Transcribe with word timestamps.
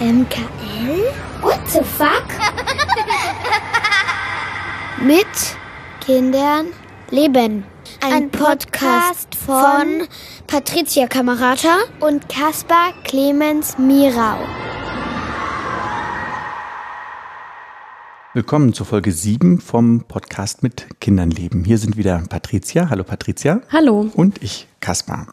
MKL? 0.00 1.10
What 1.40 1.66
the 1.68 1.82
fuck? 1.82 2.26
Mit 5.02 5.26
Kindern 6.04 6.66
leben. 7.10 7.64
Ein, 8.02 8.12
Ein 8.12 8.30
Podcast 8.30 9.34
von 9.34 10.06
Patricia 10.46 11.06
Kamerata 11.06 11.78
und 12.00 12.28
Caspar 12.28 12.92
Clemens 13.04 13.78
Mirau. 13.78 14.36
Willkommen 18.34 18.74
zur 18.74 18.84
Folge 18.84 19.12
7 19.12 19.62
vom 19.62 20.02
Podcast 20.02 20.62
mit 20.62 21.00
Kindern 21.00 21.30
leben. 21.30 21.64
Hier 21.64 21.78
sind 21.78 21.96
wieder 21.96 22.22
Patricia. 22.28 22.90
Hallo 22.90 23.02
Patricia. 23.02 23.62
Hallo. 23.72 24.10
Und 24.14 24.42
ich, 24.42 24.66
Kaspar. 24.86 25.26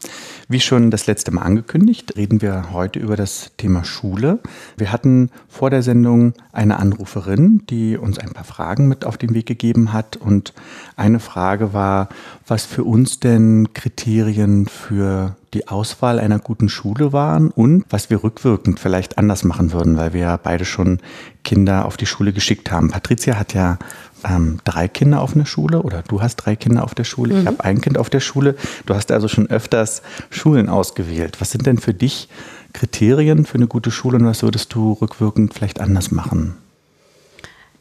Wie 0.48 0.60
schon 0.60 0.90
das 0.90 1.06
letzte 1.06 1.30
Mal 1.30 1.44
angekündigt, 1.44 2.18
reden 2.18 2.42
wir 2.42 2.74
heute 2.74 2.98
über 2.98 3.16
das 3.16 3.52
Thema 3.56 3.84
Schule. 3.84 4.40
Wir 4.78 4.92
hatten 4.92 5.30
vor 5.48 5.70
der 5.70 5.84
Sendung 5.84 6.34
eine 6.52 6.80
Anruferin, 6.80 7.62
die 7.70 7.96
uns 7.96 8.18
ein 8.18 8.32
paar 8.32 8.46
Fragen 8.46 8.88
mit 8.88 9.06
auf 9.06 9.16
den 9.16 9.36
Weg 9.36 9.46
gegeben 9.46 9.94
hat. 9.94 10.18
Und 10.18 10.54
eine 10.96 11.20
Frage 11.20 11.72
war, 11.72 12.10
was 12.48 12.66
für 12.66 12.84
uns 12.84 13.20
denn 13.20 13.74
Kriterien 13.76 14.66
für 14.66 15.36
die 15.54 15.68
Auswahl 15.68 16.20
einer 16.20 16.40
guten 16.40 16.68
Schule 16.68 17.14
waren 17.14 17.52
und 17.52 17.86
was 17.92 18.10
wir 18.10 18.24
rückwirkend 18.24 18.80
vielleicht 18.80 19.20
anders 19.20 19.44
machen 19.44 19.72
würden, 19.72 19.98
weil 19.98 20.14
wir 20.14 20.22
ja 20.22 20.38
beide 20.38 20.66
schon 20.66 21.00
Kinder 21.44 21.86
auf 21.86 21.98
die 21.98 22.06
Schule 22.06 22.34
geschickt 22.34 22.72
haben. 22.72 22.90
Patricia 22.90 23.38
hat 23.38 23.54
ja 23.54 23.78
ähm, 24.24 24.60
drei 24.64 24.88
Kinder 24.88 25.22
auf 25.22 25.36
einer 25.36 25.46
Schule 25.46 25.82
oder 25.82 26.04
du 26.08 26.22
hast 26.22 26.38
drei 26.38 26.56
Kinder 26.56 26.84
auf 26.84 26.96
der 26.96 27.04
Schule. 27.04 27.34
Mhm. 27.34 27.40
Ich 27.42 27.48
habe 27.48 27.64
ein 27.64 27.82
Kind 27.82 27.98
auf 27.98 28.10
der 28.10 28.20
Schule. 28.20 28.56
Du 28.86 28.96
hast 28.96 29.12
also 29.12 29.28
schon 29.28 29.48
öfters 29.48 30.02
Schulen 30.30 30.70
ausgewählt. 30.70 31.42
Was 31.42 31.52
sind 31.52 31.66
denn 31.66 31.78
für 31.78 31.94
dich 31.94 32.30
Kriterien 32.74 33.46
für 33.46 33.56
eine 33.56 33.68
gute 33.68 33.92
Schule 33.92 34.18
und 34.18 34.26
was 34.26 34.42
würdest 34.44 34.74
du 34.74 34.94
rückwirkend 34.94 35.54
vielleicht 35.54 35.80
anders 35.80 36.12
machen? 36.12 36.56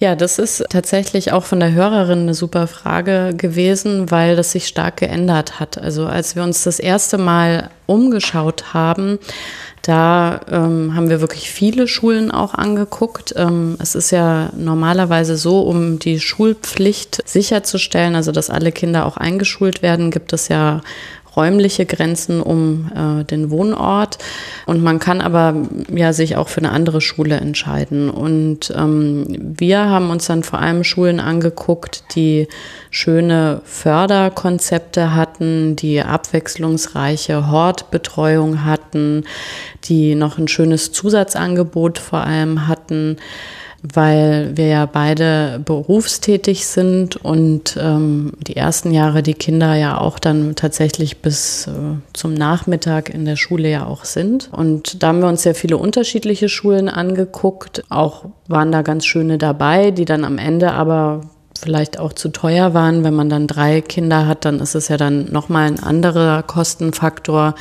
Ja, 0.02 0.16
das 0.16 0.40
ist 0.40 0.64
tatsächlich 0.68 1.30
auch 1.30 1.44
von 1.44 1.60
der 1.60 1.74
Hörerin 1.74 2.22
eine 2.22 2.34
super 2.34 2.66
Frage 2.66 3.34
gewesen, 3.36 4.10
weil 4.10 4.34
das 4.34 4.50
sich 4.50 4.66
stark 4.66 4.96
geändert 4.96 5.60
hat. 5.60 5.78
Also 5.78 6.06
als 6.06 6.34
wir 6.34 6.42
uns 6.42 6.64
das 6.64 6.80
erste 6.80 7.18
Mal 7.18 7.70
umgeschaut 7.86 8.74
haben, 8.74 9.20
da 9.82 10.40
ähm, 10.50 10.96
haben 10.96 11.08
wir 11.08 11.20
wirklich 11.20 11.52
viele 11.52 11.86
Schulen 11.86 12.32
auch 12.32 12.54
angeguckt. 12.54 13.32
Ähm, 13.36 13.76
es 13.78 13.94
ist 13.94 14.10
ja 14.10 14.50
normalerweise 14.56 15.36
so, 15.36 15.60
um 15.60 16.00
die 16.00 16.18
Schulpflicht 16.18 17.22
sicherzustellen, 17.24 18.16
also 18.16 18.32
dass 18.32 18.50
alle 18.50 18.72
Kinder 18.72 19.06
auch 19.06 19.18
eingeschult 19.18 19.82
werden, 19.82 20.10
gibt 20.10 20.32
es 20.32 20.48
ja 20.48 20.80
räumliche 21.36 21.86
Grenzen 21.86 22.40
um 22.40 22.90
äh, 22.94 23.24
den 23.24 23.50
Wohnort. 23.50 24.18
Und 24.66 24.82
man 24.82 24.98
kann 24.98 25.20
aber 25.20 25.54
ja 25.94 26.12
sich 26.12 26.36
auch 26.36 26.48
für 26.48 26.60
eine 26.60 26.70
andere 26.70 27.00
Schule 27.00 27.36
entscheiden. 27.36 28.10
Und 28.10 28.72
ähm, 28.76 29.24
wir 29.28 29.88
haben 29.88 30.10
uns 30.10 30.26
dann 30.26 30.42
vor 30.42 30.60
allem 30.60 30.84
Schulen 30.84 31.20
angeguckt, 31.20 32.04
die 32.14 32.48
schöne 32.90 33.62
Förderkonzepte 33.64 35.14
hatten, 35.14 35.76
die 35.76 36.02
abwechslungsreiche 36.02 37.50
Hortbetreuung 37.50 38.64
hatten, 38.64 39.24
die 39.84 40.14
noch 40.14 40.38
ein 40.38 40.48
schönes 40.48 40.92
Zusatzangebot 40.92 41.98
vor 41.98 42.20
allem 42.20 42.68
hatten 42.68 43.16
weil 43.82 44.56
wir 44.56 44.66
ja 44.66 44.86
beide 44.86 45.60
berufstätig 45.64 46.66
sind 46.66 47.16
und 47.16 47.76
ähm, 47.80 48.32
die 48.38 48.56
ersten 48.56 48.92
Jahre 48.92 49.24
die 49.24 49.34
Kinder 49.34 49.74
ja 49.74 49.98
auch 49.98 50.20
dann 50.20 50.54
tatsächlich 50.54 51.18
bis 51.18 51.66
äh, 51.66 51.70
zum 52.12 52.34
Nachmittag 52.34 53.10
in 53.10 53.24
der 53.24 53.36
Schule 53.36 53.68
ja 53.68 53.86
auch 53.86 54.04
sind. 54.04 54.50
Und 54.52 55.02
da 55.02 55.08
haben 55.08 55.20
wir 55.20 55.28
uns 55.28 55.42
sehr 55.42 55.56
viele 55.56 55.78
unterschiedliche 55.78 56.48
Schulen 56.48 56.88
angeguckt. 56.88 57.82
Auch 57.88 58.26
waren 58.46 58.70
da 58.70 58.82
ganz 58.82 59.04
schöne 59.04 59.36
dabei, 59.36 59.90
die 59.90 60.04
dann 60.04 60.24
am 60.24 60.38
Ende 60.38 60.72
aber 60.72 61.22
vielleicht 61.60 61.98
auch 61.98 62.12
zu 62.12 62.28
teuer 62.28 62.74
waren. 62.74 63.02
Wenn 63.02 63.14
man 63.14 63.28
dann 63.28 63.48
drei 63.48 63.80
Kinder 63.80 64.26
hat, 64.26 64.44
dann 64.44 64.60
ist 64.60 64.76
es 64.76 64.88
ja 64.88 64.96
dann 64.96 65.32
nochmal 65.32 65.66
ein 65.66 65.82
anderer 65.82 66.44
Kostenfaktor. 66.44 67.56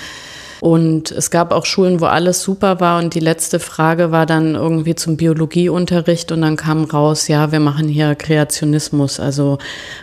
Und 0.62 1.10
es 1.10 1.32
gab 1.32 1.52
auch 1.52 1.66
Schulen, 1.66 2.02
wo 2.02 2.06
alles 2.06 2.44
super 2.44 2.80
war. 2.80 3.00
Und 3.00 3.16
die 3.16 3.20
letzte 3.20 3.60
Frage 3.60 4.12
war 4.12 4.28
dann 4.28 4.54
irgendwie 4.54 4.94
zum 4.94 5.18
Biologieunterricht. 5.18 6.32
Und 6.32 6.42
dann 6.42 6.56
kam 6.56 6.84
raus, 6.84 7.28
ja, 7.28 7.52
wir 7.52 7.60
machen 7.60 7.88
hier 7.88 8.14
Kreationismus, 8.14 9.20
also 9.20 9.58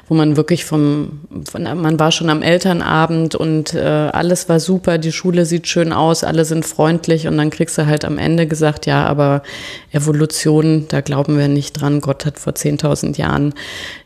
wo 0.08 0.14
man 0.14 0.36
wirklich 0.36 0.64
vom, 0.64 1.20
von, 1.48 1.62
man 1.62 2.00
war 2.00 2.10
schon 2.10 2.28
am 2.28 2.42
Elternabend 2.42 3.36
und 3.36 3.72
äh, 3.74 3.78
alles 3.78 4.48
war 4.48 4.58
super, 4.58 4.98
die 4.98 5.12
Schule 5.12 5.46
sieht 5.46 5.69
schön 5.69 5.92
aus, 5.92 6.24
alle 6.24 6.44
sind 6.44 6.66
freundlich. 6.66 7.28
Und 7.28 7.38
dann 7.38 7.50
kriegst 7.50 7.78
du 7.78 7.86
halt 7.86 8.04
am 8.04 8.19
Ende 8.19 8.48
gesagt, 8.48 8.86
ja, 8.86 9.06
aber 9.06 9.44
Evolution, 9.92 10.86
da 10.88 11.02
glauben 11.02 11.38
wir 11.38 11.46
nicht 11.46 11.80
dran, 11.80 12.00
Gott 12.00 12.26
hat 12.26 12.40
vor 12.40 12.54
10.000 12.54 13.16
Jahren 13.16 13.54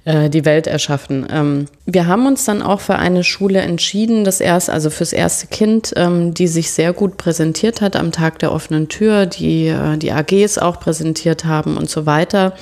äh, 0.04 0.28
die 0.28 0.44
Welt 0.44 0.66
erschaffen. 0.66 1.26
Ähm, 1.30 1.66
wir 1.86 2.06
haben 2.06 2.26
uns 2.26 2.44
dann 2.44 2.62
auch 2.62 2.80
für 2.80 2.96
eine 2.96 3.24
Schule 3.24 3.60
entschieden, 3.60 4.24
das 4.24 4.40
erst, 4.40 4.70
also 4.70 4.90
fürs 4.90 5.12
erste 5.12 5.46
Kind, 5.46 5.92
ähm, 5.96 6.34
die 6.34 6.48
sich 6.48 6.72
sehr 6.72 6.92
gut 6.92 7.16
präsentiert 7.16 7.80
hat 7.80 7.96
am 7.96 8.12
Tag 8.12 8.38
der 8.38 8.52
offenen 8.52 8.88
Tür, 8.88 9.26
die 9.26 9.68
äh, 9.68 9.96
die 9.96 10.12
AGs 10.12 10.58
auch 10.58 10.80
präsentiert 10.80 11.44
haben 11.44 11.76
und 11.76 11.88
so 11.88 12.06
weiter 12.06 12.54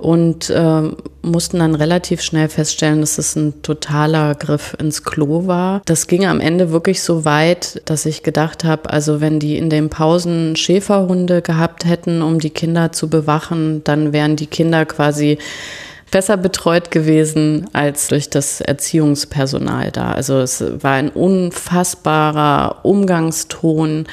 und 0.00 0.48
äh, 0.50 0.82
mussten 1.22 1.58
dann 1.58 1.74
relativ 1.74 2.22
schnell 2.22 2.48
feststellen, 2.48 3.00
dass 3.00 3.18
es 3.18 3.36
ein 3.36 3.62
totaler 3.62 4.34
Griff 4.34 4.74
ins 4.80 5.04
Klo 5.04 5.46
war. 5.46 5.82
Das 5.84 6.06
ging 6.06 6.24
am 6.24 6.40
Ende 6.40 6.72
wirklich 6.72 7.02
so 7.02 7.24
weit, 7.26 7.82
dass 7.84 8.06
ich 8.06 8.22
gedacht 8.22 8.64
habe, 8.64 8.90
also 8.90 9.20
wenn 9.20 9.38
die 9.38 9.58
in 9.58 9.68
den 9.68 9.90
Pausen 9.90 10.56
Schäferhunde 10.56 11.42
gehabt 11.42 11.84
hätten, 11.84 12.22
um 12.22 12.40
die 12.40 12.50
Kinder 12.50 12.92
zu 12.92 13.10
bewachen, 13.10 13.84
dann 13.84 14.12
wären 14.12 14.36
die 14.36 14.46
Kinder 14.46 14.86
quasi 14.86 15.38
besser 16.10 16.36
betreut 16.36 16.90
gewesen 16.90 17.68
als 17.72 18.08
durch 18.08 18.30
das 18.30 18.60
Erziehungspersonal 18.60 19.90
da. 19.90 20.12
Also 20.12 20.38
es 20.38 20.62
war 20.82 20.92
ein 20.92 21.10
unfassbarer 21.10 22.80
Umgangston. 22.84 24.06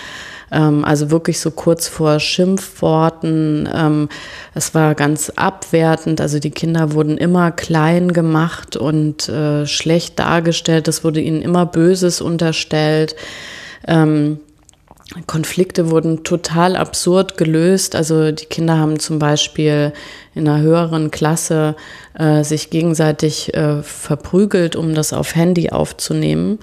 Ähm, 0.51 0.85
also 0.85 1.11
wirklich 1.11 1.39
so 1.39 1.51
kurz 1.51 1.87
vor 1.87 2.19
Schimpfworten. 2.19 3.69
Ähm, 3.73 4.09
es 4.53 4.73
war 4.73 4.95
ganz 4.95 5.31
abwertend. 5.35 6.21
Also 6.21 6.39
die 6.39 6.51
Kinder 6.51 6.93
wurden 6.93 7.17
immer 7.17 7.51
klein 7.51 8.13
gemacht 8.13 8.75
und 8.77 9.27
äh, 9.29 9.65
schlecht 9.65 10.19
dargestellt. 10.19 10.87
Es 10.87 11.03
wurde 11.03 11.21
ihnen 11.21 11.41
immer 11.41 11.65
Böses 11.65 12.21
unterstellt. 12.21 13.15
Ähm, 13.87 14.39
Konflikte 15.25 15.89
wurden 15.89 16.23
total 16.23 16.75
absurd 16.75 17.37
gelöst. 17.37 17.95
Also 17.95 18.31
die 18.31 18.45
Kinder 18.45 18.77
haben 18.77 18.99
zum 18.99 19.19
Beispiel 19.19 19.93
in 20.35 20.47
einer 20.47 20.61
höheren 20.61 21.11
Klasse 21.11 21.75
äh, 22.13 22.43
sich 22.43 22.69
gegenseitig 22.69 23.53
äh, 23.53 23.81
verprügelt, 23.83 24.75
um 24.75 24.93
das 24.93 25.13
auf 25.13 25.35
Handy 25.35 25.69
aufzunehmen. 25.69 26.59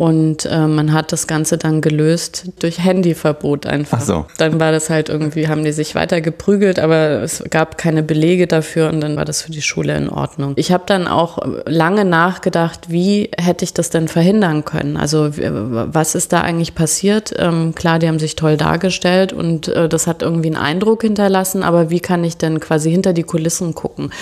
Und 0.00 0.46
äh, 0.46 0.66
man 0.66 0.94
hat 0.94 1.12
das 1.12 1.26
Ganze 1.26 1.58
dann 1.58 1.82
gelöst 1.82 2.52
durch 2.60 2.82
Handyverbot 2.82 3.66
einfach. 3.66 3.98
Ach 4.00 4.04
so. 4.06 4.26
Dann 4.38 4.58
war 4.58 4.72
das 4.72 4.88
halt 4.88 5.10
irgendwie, 5.10 5.46
haben 5.46 5.62
die 5.62 5.72
sich 5.72 5.94
weiter 5.94 6.22
geprügelt, 6.22 6.78
aber 6.78 7.22
es 7.22 7.44
gab 7.50 7.76
keine 7.76 8.02
Belege 8.02 8.46
dafür 8.46 8.88
und 8.88 9.02
dann 9.02 9.16
war 9.16 9.26
das 9.26 9.42
für 9.42 9.52
die 9.52 9.60
Schule 9.60 9.94
in 9.94 10.08
Ordnung. 10.08 10.54
Ich 10.56 10.72
habe 10.72 10.84
dann 10.86 11.06
auch 11.06 11.40
lange 11.66 12.06
nachgedacht, 12.06 12.88
wie 12.88 13.30
hätte 13.36 13.62
ich 13.62 13.74
das 13.74 13.90
denn 13.90 14.08
verhindern 14.08 14.64
können? 14.64 14.96
Also 14.96 15.32
was 15.34 16.14
ist 16.14 16.32
da 16.32 16.40
eigentlich 16.40 16.74
passiert? 16.74 17.34
Ähm, 17.36 17.74
klar, 17.74 17.98
die 17.98 18.08
haben 18.08 18.18
sich 18.18 18.36
toll 18.36 18.56
dargestellt 18.56 19.34
und 19.34 19.68
äh, 19.68 19.86
das 19.86 20.06
hat 20.06 20.22
irgendwie 20.22 20.48
einen 20.48 20.56
Eindruck 20.56 21.02
hinterlassen, 21.02 21.62
aber 21.62 21.90
wie 21.90 22.00
kann 22.00 22.24
ich 22.24 22.38
denn 22.38 22.58
quasi 22.58 22.90
hinter 22.90 23.12
die 23.12 23.24
Kulissen 23.24 23.74
gucken? 23.74 24.12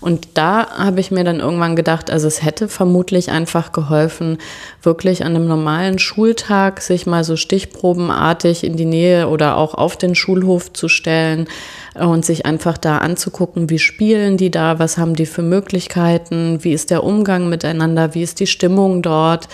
Und 0.00 0.28
da 0.34 0.68
habe 0.78 1.00
ich 1.00 1.10
mir 1.10 1.24
dann 1.24 1.40
irgendwann 1.40 1.74
gedacht, 1.74 2.08
also 2.08 2.28
es 2.28 2.44
hätte 2.44 2.68
vermutlich 2.68 3.32
einfach 3.32 3.72
geholfen, 3.72 4.38
wirklich 4.80 5.23
an 5.24 5.34
einem 5.34 5.46
normalen 5.46 5.98
Schultag 5.98 6.80
sich 6.80 7.06
mal 7.06 7.24
so 7.24 7.36
stichprobenartig 7.36 8.62
in 8.62 8.76
die 8.76 8.84
Nähe 8.84 9.28
oder 9.28 9.56
auch 9.56 9.74
auf 9.74 9.96
den 9.96 10.14
Schulhof 10.14 10.72
zu 10.72 10.88
stellen 10.88 11.48
und 11.94 12.24
sich 12.24 12.46
einfach 12.46 12.78
da 12.78 12.98
anzugucken, 12.98 13.70
wie 13.70 13.78
spielen 13.78 14.36
die 14.36 14.50
da, 14.50 14.78
was 14.78 14.98
haben 14.98 15.14
die 15.14 15.26
für 15.26 15.42
Möglichkeiten, 15.42 16.62
wie 16.62 16.72
ist 16.72 16.90
der 16.90 17.04
Umgang 17.04 17.48
miteinander, 17.48 18.14
wie 18.14 18.22
ist 18.22 18.40
die 18.40 18.46
Stimmung 18.46 19.02
dort. 19.02 19.48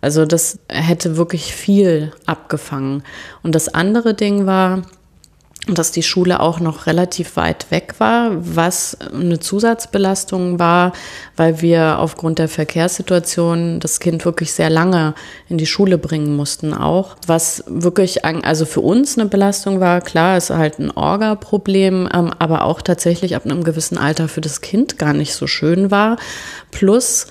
Also 0.00 0.26
das 0.26 0.58
hätte 0.68 1.16
wirklich 1.16 1.54
viel 1.54 2.12
abgefangen. 2.26 3.02
Und 3.42 3.54
das 3.54 3.72
andere 3.72 4.14
Ding 4.14 4.46
war, 4.46 4.82
dass 5.66 5.92
die 5.92 6.02
Schule 6.02 6.40
auch 6.40 6.60
noch 6.60 6.86
relativ 6.86 7.36
weit 7.36 7.70
weg 7.70 7.94
war, 7.98 8.32
was 8.34 8.98
eine 9.00 9.40
Zusatzbelastung 9.40 10.58
war, 10.58 10.92
weil 11.36 11.62
wir 11.62 11.98
aufgrund 12.00 12.38
der 12.38 12.48
Verkehrssituation 12.48 13.80
das 13.80 13.98
Kind 13.98 14.24
wirklich 14.24 14.52
sehr 14.52 14.68
lange 14.68 15.14
in 15.48 15.56
die 15.56 15.66
Schule 15.66 15.96
bringen 15.96 16.36
mussten 16.36 16.74
auch. 16.74 17.16
Was 17.26 17.64
wirklich, 17.66 18.24
also 18.24 18.66
für 18.66 18.82
uns 18.82 19.16
eine 19.18 19.28
Belastung 19.28 19.80
war, 19.80 20.02
klar, 20.02 20.36
ist 20.36 20.50
halt 20.50 20.78
ein 20.78 20.90
Orga-Problem, 20.90 22.08
ähm, 22.12 22.30
aber 22.38 22.64
auch 22.64 22.82
tatsächlich 22.82 23.34
ab 23.34 23.46
einem 23.46 23.64
gewissen 23.64 23.96
Alter 23.96 24.28
für 24.28 24.42
das 24.42 24.60
Kind 24.60 24.98
gar 24.98 25.14
nicht 25.14 25.34
so 25.34 25.46
schön 25.46 25.90
war. 25.90 26.18
Plus, 26.72 27.26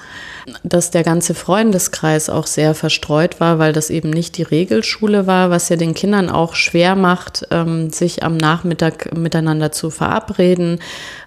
dass 0.64 0.92
der 0.92 1.04
ganze 1.04 1.34
Freundeskreis 1.34 2.30
auch 2.30 2.48
sehr 2.48 2.76
verstreut 2.76 3.40
war, 3.40 3.60
weil 3.60 3.74
das 3.74 3.90
eben 3.90 4.10
nicht 4.10 4.38
die 4.38 4.44
Regelschule 4.44 5.28
war, 5.28 5.50
was 5.50 5.70
ja 5.70 5.76
den 5.76 5.94
Kindern 5.94 6.30
auch 6.30 6.56
schwer 6.56 6.96
macht, 6.96 7.48
ähm, 7.52 7.92
sich 7.92 8.24
am 8.24 8.38
Nachmittag 8.38 9.16
miteinander 9.18 9.72
zu 9.72 9.90
verabreden, 9.90 10.80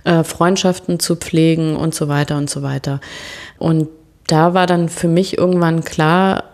äh, 0.04 0.24
Freundschaften 0.24 1.00
zu 1.00 1.16
pflegen 1.16 1.76
und 1.76 1.94
so 1.94 2.08
weiter 2.08 2.36
und 2.36 2.50
so 2.50 2.62
weiter. 2.62 3.00
Und 3.58 3.88
da 4.26 4.54
war 4.54 4.66
dann 4.66 4.88
für 4.88 5.08
mich 5.08 5.38
irgendwann 5.38 5.84
klar, 5.84 6.44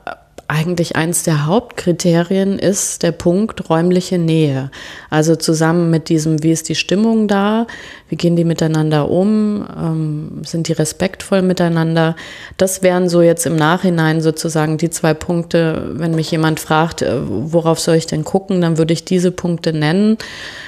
eigentlich 0.53 0.97
eines 0.97 1.23
der 1.23 1.47
Hauptkriterien 1.47 2.59
ist 2.59 3.03
der 3.03 3.13
Punkt 3.13 3.71
räumliche 3.71 4.19
Nähe. 4.19 4.71
Also 5.09 5.35
zusammen 5.35 5.91
mit 5.91 6.11
diesem, 6.11 6.43
wie 6.43 6.53
ist 6.53 6.69
die 6.69 6.75
Stimmung 6.75 7.27
da, 7.27 7.67
wie 8.11 8.17
gehen 8.17 8.37
die 8.37 8.45
miteinander 8.45 9.11
um, 9.11 9.67
ähm, 9.75 10.43
sind 10.45 10.69
die 10.69 10.73
respektvoll 10.73 11.41
miteinander. 11.41 12.17
Das 12.59 12.83
wären 12.83 13.09
so 13.09 13.23
jetzt 13.23 13.47
im 13.47 13.57
Nachhinein 13.57 14.21
sozusagen 14.21 14.77
die 14.77 14.91
zwei 14.91 15.15
Punkte, 15.15 15.91
wenn 15.95 16.15
mich 16.15 16.31
jemand 16.31 16.61
fragt, 16.61 17.01
äh, 17.01 17.15
worauf 17.25 17.81
soll 17.81 17.97
ich 17.97 18.07
denn 18.07 18.23
gucken, 18.23 18.61
dann 18.61 18.77
würde 18.77 18.93
ich 18.93 19.07
diese 19.07 19.31
Punkte 19.31 19.73
nennen. 19.73 20.19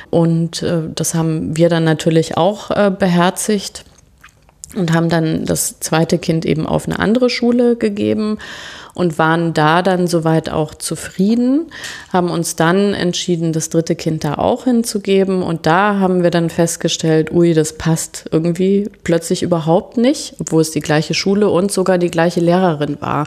Und 0.08 0.62
äh, 0.62 0.78
das 0.94 1.14
haben 1.14 1.58
wir 1.58 1.68
dann 1.68 1.84
natürlich 1.84 2.38
auch 2.38 2.70
äh, 2.70 2.90
beherzigt 2.90 3.84
und 4.76 4.92
haben 4.92 5.08
dann 5.08 5.44
das 5.44 5.80
zweite 5.80 6.18
Kind 6.18 6.44
eben 6.44 6.66
auf 6.66 6.86
eine 6.86 6.98
andere 6.98 7.30
Schule 7.30 7.76
gegeben 7.76 8.38
und 8.94 9.18
waren 9.18 9.54
da 9.54 9.82
dann 9.82 10.06
soweit 10.06 10.50
auch 10.50 10.74
zufrieden, 10.74 11.66
haben 12.12 12.30
uns 12.30 12.56
dann 12.56 12.94
entschieden, 12.94 13.52
das 13.52 13.68
dritte 13.68 13.96
Kind 13.96 14.24
da 14.24 14.34
auch 14.34 14.64
hinzugeben 14.64 15.42
und 15.42 15.66
da 15.66 15.98
haben 15.98 16.22
wir 16.22 16.30
dann 16.30 16.48
festgestellt, 16.48 17.32
ui, 17.32 17.54
das 17.54 17.74
passt 17.74 18.26
irgendwie 18.30 18.88
plötzlich 19.02 19.42
überhaupt 19.42 19.96
nicht, 19.96 20.36
obwohl 20.38 20.62
es 20.62 20.70
die 20.70 20.80
gleiche 20.80 21.14
Schule 21.14 21.50
und 21.50 21.72
sogar 21.72 21.98
die 21.98 22.10
gleiche 22.10 22.40
Lehrerin 22.40 23.00
war. 23.00 23.26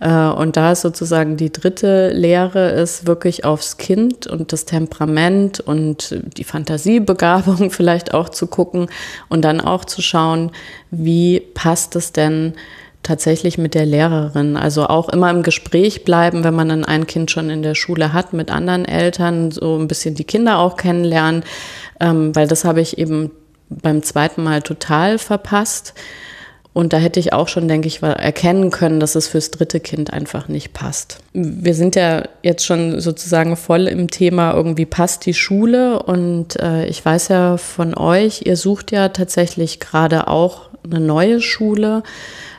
Äh, 0.00 0.28
und 0.28 0.56
da 0.56 0.72
ist 0.72 0.80
sozusagen 0.80 1.36
die 1.36 1.52
dritte 1.52 2.10
Lehre 2.10 2.70
ist 2.70 3.06
wirklich 3.06 3.44
aufs 3.44 3.76
Kind 3.76 4.26
und 4.26 4.52
das 4.52 4.64
Temperament 4.64 5.60
und 5.60 6.20
die 6.36 6.44
Fantasiebegabung 6.44 7.70
vielleicht 7.70 8.14
auch 8.14 8.28
zu 8.28 8.46
gucken 8.46 8.88
und 9.28 9.42
dann 9.42 9.60
auch 9.60 9.84
zu 9.84 10.02
schauen, 10.02 10.50
wie 10.90 11.40
passt 11.40 11.94
es 11.96 12.12
denn 12.12 12.54
tatsächlich 13.02 13.56
mit 13.56 13.74
der 13.74 13.86
Lehrerin. 13.86 14.56
Also 14.56 14.86
auch 14.86 15.08
immer 15.08 15.30
im 15.30 15.42
Gespräch 15.42 16.04
bleiben, 16.04 16.44
wenn 16.44 16.54
man 16.54 16.68
dann 16.68 16.84
ein 16.84 17.06
Kind 17.06 17.30
schon 17.30 17.48
in 17.48 17.62
der 17.62 17.74
Schule 17.74 18.12
hat 18.12 18.32
mit 18.32 18.50
anderen 18.50 18.84
Eltern, 18.84 19.50
so 19.50 19.78
ein 19.78 19.88
bisschen 19.88 20.14
die 20.14 20.24
Kinder 20.24 20.58
auch 20.58 20.76
kennenlernen, 20.76 21.44
ähm, 21.98 22.34
weil 22.34 22.46
das 22.46 22.64
habe 22.64 22.80
ich 22.80 22.98
eben 22.98 23.30
beim 23.70 24.02
zweiten 24.02 24.42
Mal 24.42 24.62
total 24.62 25.18
verpasst. 25.18 25.94
Und 26.72 26.92
da 26.92 26.98
hätte 26.98 27.18
ich 27.18 27.32
auch 27.32 27.48
schon, 27.48 27.66
denke 27.66 27.88
ich, 27.88 28.00
erkennen 28.02 28.70
können, 28.70 29.00
dass 29.00 29.16
es 29.16 29.26
fürs 29.26 29.50
dritte 29.50 29.80
Kind 29.80 30.12
einfach 30.12 30.46
nicht 30.46 30.72
passt. 30.72 31.18
Wir 31.32 31.74
sind 31.74 31.96
ja 31.96 32.22
jetzt 32.42 32.64
schon 32.64 33.00
sozusagen 33.00 33.56
voll 33.56 33.88
im 33.88 34.08
Thema, 34.08 34.54
irgendwie 34.54 34.86
passt 34.86 35.26
die 35.26 35.34
Schule. 35.34 36.00
Und 36.02 36.60
äh, 36.60 36.86
ich 36.86 37.04
weiß 37.04 37.28
ja 37.28 37.56
von 37.56 37.96
euch, 37.96 38.42
ihr 38.46 38.56
sucht 38.56 38.92
ja 38.92 39.08
tatsächlich 39.08 39.80
gerade 39.80 40.28
auch 40.28 40.70
eine 40.84 41.00
neue 41.00 41.40
Schule, 41.40 42.02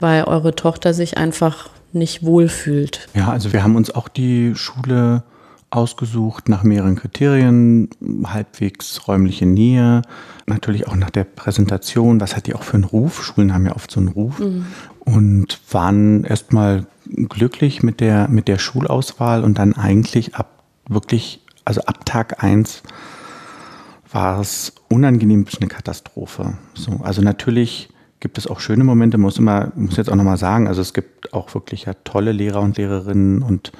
weil 0.02 0.26
eure 0.26 0.56
Tochter 0.56 0.94
sich 0.94 1.18
einfach 1.18 1.70
nicht 1.94 2.24
wohlfühlt. 2.24 3.08
Ja, 3.14 3.30
also 3.30 3.54
wir 3.54 3.64
haben 3.64 3.76
uns 3.76 3.94
auch 3.94 4.08
die 4.08 4.54
Schule 4.56 5.24
ausgesucht 5.72 6.50
nach 6.50 6.64
mehreren 6.64 6.98
Kriterien, 6.98 7.90
halbwegs 8.26 9.08
räumliche 9.08 9.46
Nähe, 9.46 10.02
natürlich 10.46 10.88
auch 10.88 10.96
nach 10.96 11.10
der 11.10 11.24
Präsentation, 11.24 12.20
was 12.20 12.36
hat 12.36 12.48
die 12.48 12.54
auch 12.54 12.64
für 12.64 12.76
einen 12.76 12.84
Ruf? 12.84 13.24
Schulen 13.24 13.54
haben 13.54 13.66
ja 13.66 13.74
oft 13.74 13.90
so 13.90 14.02
einen 14.02 14.10
Ruf 14.10 14.40
mhm. 14.40 14.66
und 15.00 15.60
waren 15.72 16.26
erstmal 16.26 16.86
glücklich 17.08 17.84
mit 17.84 18.02
der, 18.02 18.28
mit 18.28 18.50
der 18.50 18.58
Schulauswahl 18.58 19.44
und 19.44 19.58
dann 19.58 19.74
eigentlich 19.74 20.36
ab 20.36 20.64
wirklich, 20.88 21.42
also 21.64 21.82
ab 21.82 22.06
Tag 22.06 22.44
eins 22.44 22.84
war 24.12 24.42
es 24.42 24.74
unangenehm 24.90 25.46
bis 25.46 25.58
eine 25.58 25.70
Katastrophe. 25.70 26.58
So, 26.74 27.00
also 27.02 27.22
natürlich 27.22 27.90
gibt 28.20 28.38
es 28.38 28.46
auch 28.46 28.60
schöne 28.60 28.84
Momente, 28.84 29.18
muss 29.18 29.38
immer, 29.38 29.72
muss 29.76 29.96
jetzt 29.96 30.10
auch 30.10 30.16
nochmal 30.16 30.38
sagen, 30.38 30.68
also 30.68 30.82
es 30.82 30.94
gibt 30.94 31.34
auch 31.34 31.54
wirklich 31.54 31.86
ja 31.86 31.94
tolle 32.04 32.34
Lehrer 32.34 32.60
und 32.60 32.78
Lehrerinnen 32.78 33.42
und 33.42 33.72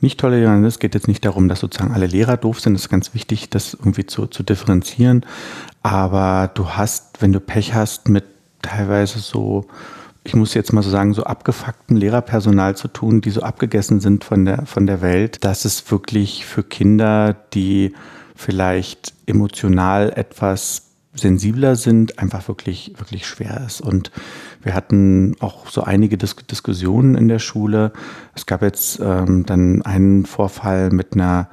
nicht 0.00 0.20
tolle 0.20 0.38
Lehrer. 0.38 0.62
Es 0.64 0.78
geht 0.78 0.94
jetzt 0.94 1.08
nicht 1.08 1.24
darum, 1.24 1.48
dass 1.48 1.60
sozusagen 1.60 1.92
alle 1.92 2.06
Lehrer 2.06 2.36
doof 2.36 2.60
sind. 2.60 2.74
Es 2.74 2.82
ist 2.82 2.88
ganz 2.88 3.14
wichtig, 3.14 3.50
das 3.50 3.74
irgendwie 3.74 4.06
zu, 4.06 4.26
zu 4.26 4.42
differenzieren. 4.42 5.24
Aber 5.82 6.50
du 6.54 6.70
hast, 6.70 7.20
wenn 7.20 7.32
du 7.32 7.40
Pech 7.40 7.74
hast, 7.74 8.08
mit 8.08 8.24
teilweise 8.62 9.18
so, 9.18 9.66
ich 10.24 10.34
muss 10.34 10.54
jetzt 10.54 10.72
mal 10.72 10.82
so 10.82 10.90
sagen, 10.90 11.14
so 11.14 11.24
abgefucktem 11.24 11.96
Lehrerpersonal 11.96 12.76
zu 12.76 12.88
tun, 12.88 13.20
die 13.20 13.30
so 13.30 13.42
abgegessen 13.42 14.00
sind 14.00 14.24
von 14.24 14.44
der, 14.44 14.66
von 14.66 14.86
der 14.86 15.00
Welt, 15.00 15.44
dass 15.44 15.64
es 15.64 15.90
wirklich 15.90 16.44
für 16.44 16.62
Kinder, 16.62 17.34
die 17.54 17.94
vielleicht 18.34 19.14
emotional 19.26 20.12
etwas 20.14 20.87
sensibler 21.20 21.76
sind, 21.76 22.18
einfach 22.18 22.46
wirklich, 22.48 22.92
wirklich 22.96 23.26
schwer 23.26 23.62
ist. 23.66 23.80
Und 23.80 24.10
wir 24.62 24.74
hatten 24.74 25.34
auch 25.40 25.68
so 25.68 25.82
einige 25.82 26.16
Dis 26.18 26.36
Diskussionen 26.36 27.14
in 27.14 27.28
der 27.28 27.38
Schule. 27.38 27.92
Es 28.34 28.46
gab 28.46 28.62
jetzt 28.62 29.00
ähm, 29.00 29.44
dann 29.46 29.82
einen 29.82 30.26
Vorfall 30.26 30.90
mit 30.90 31.14
einer 31.14 31.48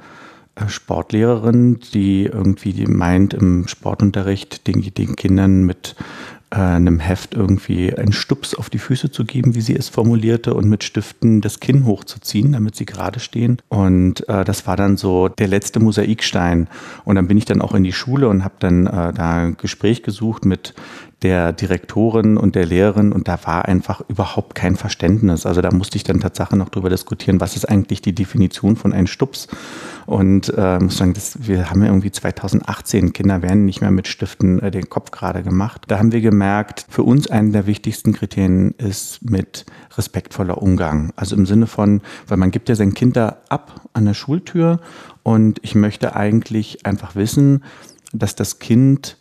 äh, 0.54 0.68
Sportlehrerin, 0.68 1.80
die 1.92 2.24
irgendwie 2.24 2.86
meint, 2.86 3.34
im 3.34 3.68
Sportunterricht 3.68 4.66
den, 4.66 4.82
den 4.94 5.14
Kindern 5.16 5.64
mit 5.64 5.96
einem 6.50 7.00
Heft 7.00 7.34
irgendwie 7.34 7.92
einen 7.94 8.12
Stups 8.12 8.54
auf 8.54 8.70
die 8.70 8.78
Füße 8.78 9.10
zu 9.10 9.24
geben, 9.24 9.54
wie 9.54 9.60
sie 9.60 9.74
es 9.74 9.88
formulierte, 9.88 10.54
und 10.54 10.68
mit 10.68 10.84
Stiften 10.84 11.40
das 11.40 11.60
Kinn 11.60 11.84
hochzuziehen, 11.84 12.52
damit 12.52 12.76
sie 12.76 12.86
gerade 12.86 13.20
stehen. 13.20 13.60
Und 13.68 14.28
äh, 14.28 14.44
das 14.44 14.66
war 14.66 14.76
dann 14.76 14.96
so 14.96 15.28
der 15.28 15.48
letzte 15.48 15.80
Mosaikstein. 15.80 16.68
Und 17.04 17.16
dann 17.16 17.26
bin 17.26 17.36
ich 17.36 17.44
dann 17.44 17.60
auch 17.60 17.74
in 17.74 17.82
die 17.82 17.92
Schule 17.92 18.28
und 18.28 18.44
habe 18.44 18.54
dann 18.60 18.86
äh, 18.86 19.12
da 19.12 19.44
ein 19.44 19.56
Gespräch 19.56 20.02
gesucht 20.02 20.44
mit 20.44 20.74
der 21.22 21.52
Direktorin 21.52 22.36
und 22.36 22.54
der 22.54 22.66
Lehrerin 22.66 23.12
und 23.12 23.26
da 23.26 23.38
war 23.44 23.64
einfach 23.64 24.02
überhaupt 24.08 24.54
kein 24.54 24.76
Verständnis. 24.76 25.46
Also 25.46 25.62
da 25.62 25.70
musste 25.70 25.96
ich 25.96 26.04
dann 26.04 26.20
tatsächlich 26.20 26.58
noch 26.58 26.68
drüber 26.68 26.90
diskutieren, 26.90 27.40
was 27.40 27.56
ist 27.56 27.64
eigentlich 27.64 28.02
die 28.02 28.14
Definition 28.14 28.76
von 28.76 28.92
einem 28.92 29.06
Stups. 29.06 29.48
Und 30.04 30.52
äh, 30.56 30.78
muss 30.78 30.98
sagen, 30.98 31.14
das, 31.14 31.38
wir 31.46 31.70
haben 31.70 31.80
ja 31.80 31.88
irgendwie 31.88 32.12
2018, 32.12 33.12
Kinder 33.12 33.42
werden 33.42 33.64
nicht 33.64 33.80
mehr 33.80 33.90
mit 33.90 34.06
Stiften 34.06 34.60
äh, 34.60 34.70
den 34.70 34.90
Kopf 34.90 35.10
gerade 35.10 35.42
gemacht. 35.42 35.82
Da 35.88 35.98
haben 35.98 36.12
wir 36.12 36.20
gemerkt, 36.20 36.86
für 36.88 37.02
uns 37.02 37.28
einen 37.28 37.52
der 37.52 37.66
wichtigsten 37.66 38.12
Kriterien 38.12 38.72
ist 38.72 39.28
mit 39.28 39.64
respektvoller 39.96 40.62
Umgang. 40.62 41.12
Also 41.16 41.34
im 41.34 41.46
Sinne 41.46 41.66
von, 41.66 42.02
weil 42.28 42.36
man 42.36 42.50
gibt 42.50 42.68
ja 42.68 42.74
sein 42.74 42.94
Kind 42.94 43.16
da 43.16 43.38
ab 43.48 43.88
an 43.94 44.04
der 44.04 44.14
Schultür 44.14 44.80
und 45.22 45.58
ich 45.62 45.74
möchte 45.74 46.14
eigentlich 46.14 46.84
einfach 46.86 47.16
wissen, 47.16 47.64
dass 48.12 48.36
das 48.36 48.58
Kind 48.58 49.16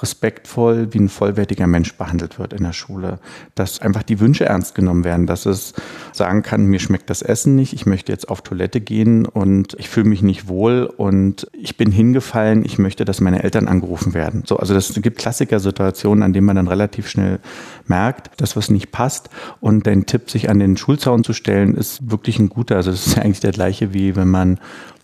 respektvoll 0.00 0.92
wie 0.92 0.98
ein 0.98 1.08
vollwertiger 1.08 1.66
Mensch 1.66 1.94
behandelt 1.94 2.38
wird 2.38 2.52
in 2.52 2.64
der 2.64 2.72
Schule. 2.72 3.18
Dass 3.54 3.80
einfach 3.80 4.02
die 4.02 4.20
Wünsche 4.20 4.46
ernst 4.46 4.74
genommen 4.74 5.04
werden, 5.04 5.26
dass 5.26 5.46
es 5.46 5.74
sagen 6.12 6.42
kann, 6.42 6.66
mir 6.66 6.78
schmeckt 6.78 7.10
das 7.10 7.22
Essen 7.22 7.54
nicht, 7.56 7.72
ich 7.72 7.86
möchte 7.86 8.12
jetzt 8.12 8.28
auf 8.28 8.42
Toilette 8.42 8.80
gehen 8.80 9.26
und 9.26 9.74
ich 9.78 9.88
fühle 9.88 10.08
mich 10.08 10.22
nicht 10.22 10.48
wohl 10.48 10.84
und 10.96 11.46
ich 11.52 11.76
bin 11.76 11.90
hingefallen, 11.90 12.64
ich 12.64 12.78
möchte, 12.78 13.04
dass 13.04 13.20
meine 13.20 13.42
Eltern 13.42 13.68
angerufen 13.68 14.14
werden. 14.14 14.44
So, 14.46 14.56
also 14.56 14.74
das 14.74 14.94
gibt 14.94 15.18
Klassikersituationen, 15.18 16.22
an 16.22 16.32
denen 16.32 16.46
man 16.46 16.56
dann 16.56 16.68
relativ 16.68 17.08
schnell 17.08 17.40
merkt, 17.86 18.40
dass 18.40 18.56
was 18.56 18.70
nicht 18.70 18.90
passt. 18.90 19.30
Und 19.60 19.86
dein 19.86 20.06
Tipp, 20.06 20.30
sich 20.30 20.50
an 20.50 20.58
den 20.58 20.76
Schulzaun 20.76 21.24
zu 21.24 21.32
stellen, 21.32 21.74
ist 21.74 22.10
wirklich 22.10 22.38
ein 22.38 22.48
guter. 22.48 22.76
Also 22.76 22.90
das 22.90 23.06
ist 23.06 23.16
ja 23.16 23.22
eigentlich 23.24 23.40
der 23.40 23.52
gleiche, 23.52 23.92
wie 23.92 24.16
wenn 24.16 24.28
man 24.28 24.58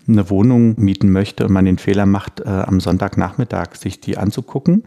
eine 0.06 0.30
Wohnung 0.30 0.74
mieten 0.78 1.10
möchte 1.10 1.46
und 1.46 1.52
man 1.52 1.64
den 1.64 1.78
Fehler 1.78 2.06
macht, 2.06 2.40
äh, 2.40 2.48
am 2.48 2.80
Sonntagnachmittag 2.80 3.74
sich 3.74 4.00
die 4.00 4.18
anzugucken. 4.18 4.84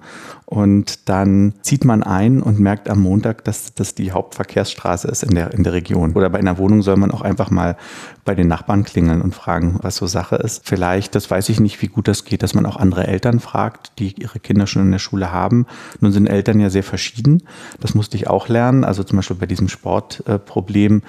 Und 0.50 1.10
dann 1.10 1.56
zieht 1.62 1.84
man 1.84 2.04
ein 2.04 2.42
und 2.42 2.58
merkt 2.58 2.90
am 2.90 3.02
Montag, 3.02 3.44
dass 3.44 3.74
das 3.74 3.96
die 3.96 4.14
Hauptverkehrsstraße 4.14 5.10
ist 5.10 5.24
in 5.24 5.36
der, 5.36 5.54
in 5.54 5.66
der 5.66 5.74
Region. 5.74 6.14
Oder 6.14 6.30
bei 6.30 6.40
einer 6.40 6.58
Wohnung 6.58 6.84
soll 6.84 6.96
man 6.96 7.12
auch 7.12 7.20
einfach 7.22 7.52
mal 7.52 7.76
bei 8.24 8.34
den 8.34 8.48
Nachbarn 8.48 8.86
klingeln 8.86 9.22
und 9.22 9.36
fragen, 9.36 9.80
was 9.82 9.98
so 9.98 10.08
Sache 10.08 10.38
ist. 10.38 10.62
Vielleicht, 10.66 11.16
das 11.16 11.30
weiß 11.30 11.50
ich 11.50 11.60
nicht, 11.60 11.82
wie 11.82 11.88
gut 11.88 12.08
das 12.08 12.24
geht, 12.24 12.44
dass 12.44 12.54
man 12.54 12.66
auch 12.66 12.78
andere 12.78 13.08
Eltern 13.08 13.42
fragt, 13.42 14.00
die 14.00 14.14
ihre 14.22 14.40
Kinder 14.40 14.68
schon 14.68 14.84
in 14.84 14.92
der 14.92 15.00
Schule 15.00 15.34
haben. 15.34 15.66
Nun 16.00 16.14
sind 16.14 16.28
Eltern 16.28 16.62
ja 16.62 16.70
sehr 16.70 16.84
verschieden. 16.84 17.44
Das 17.82 17.94
musste 17.94 18.16
ich 18.16 18.30
auch 18.30 18.48
lernen. 18.48 18.86
Also 18.86 19.04
zum 19.04 19.18
Beispiel 19.18 19.36
bei 19.36 19.48
diesem 19.48 19.68
Sportproblem 19.68 21.02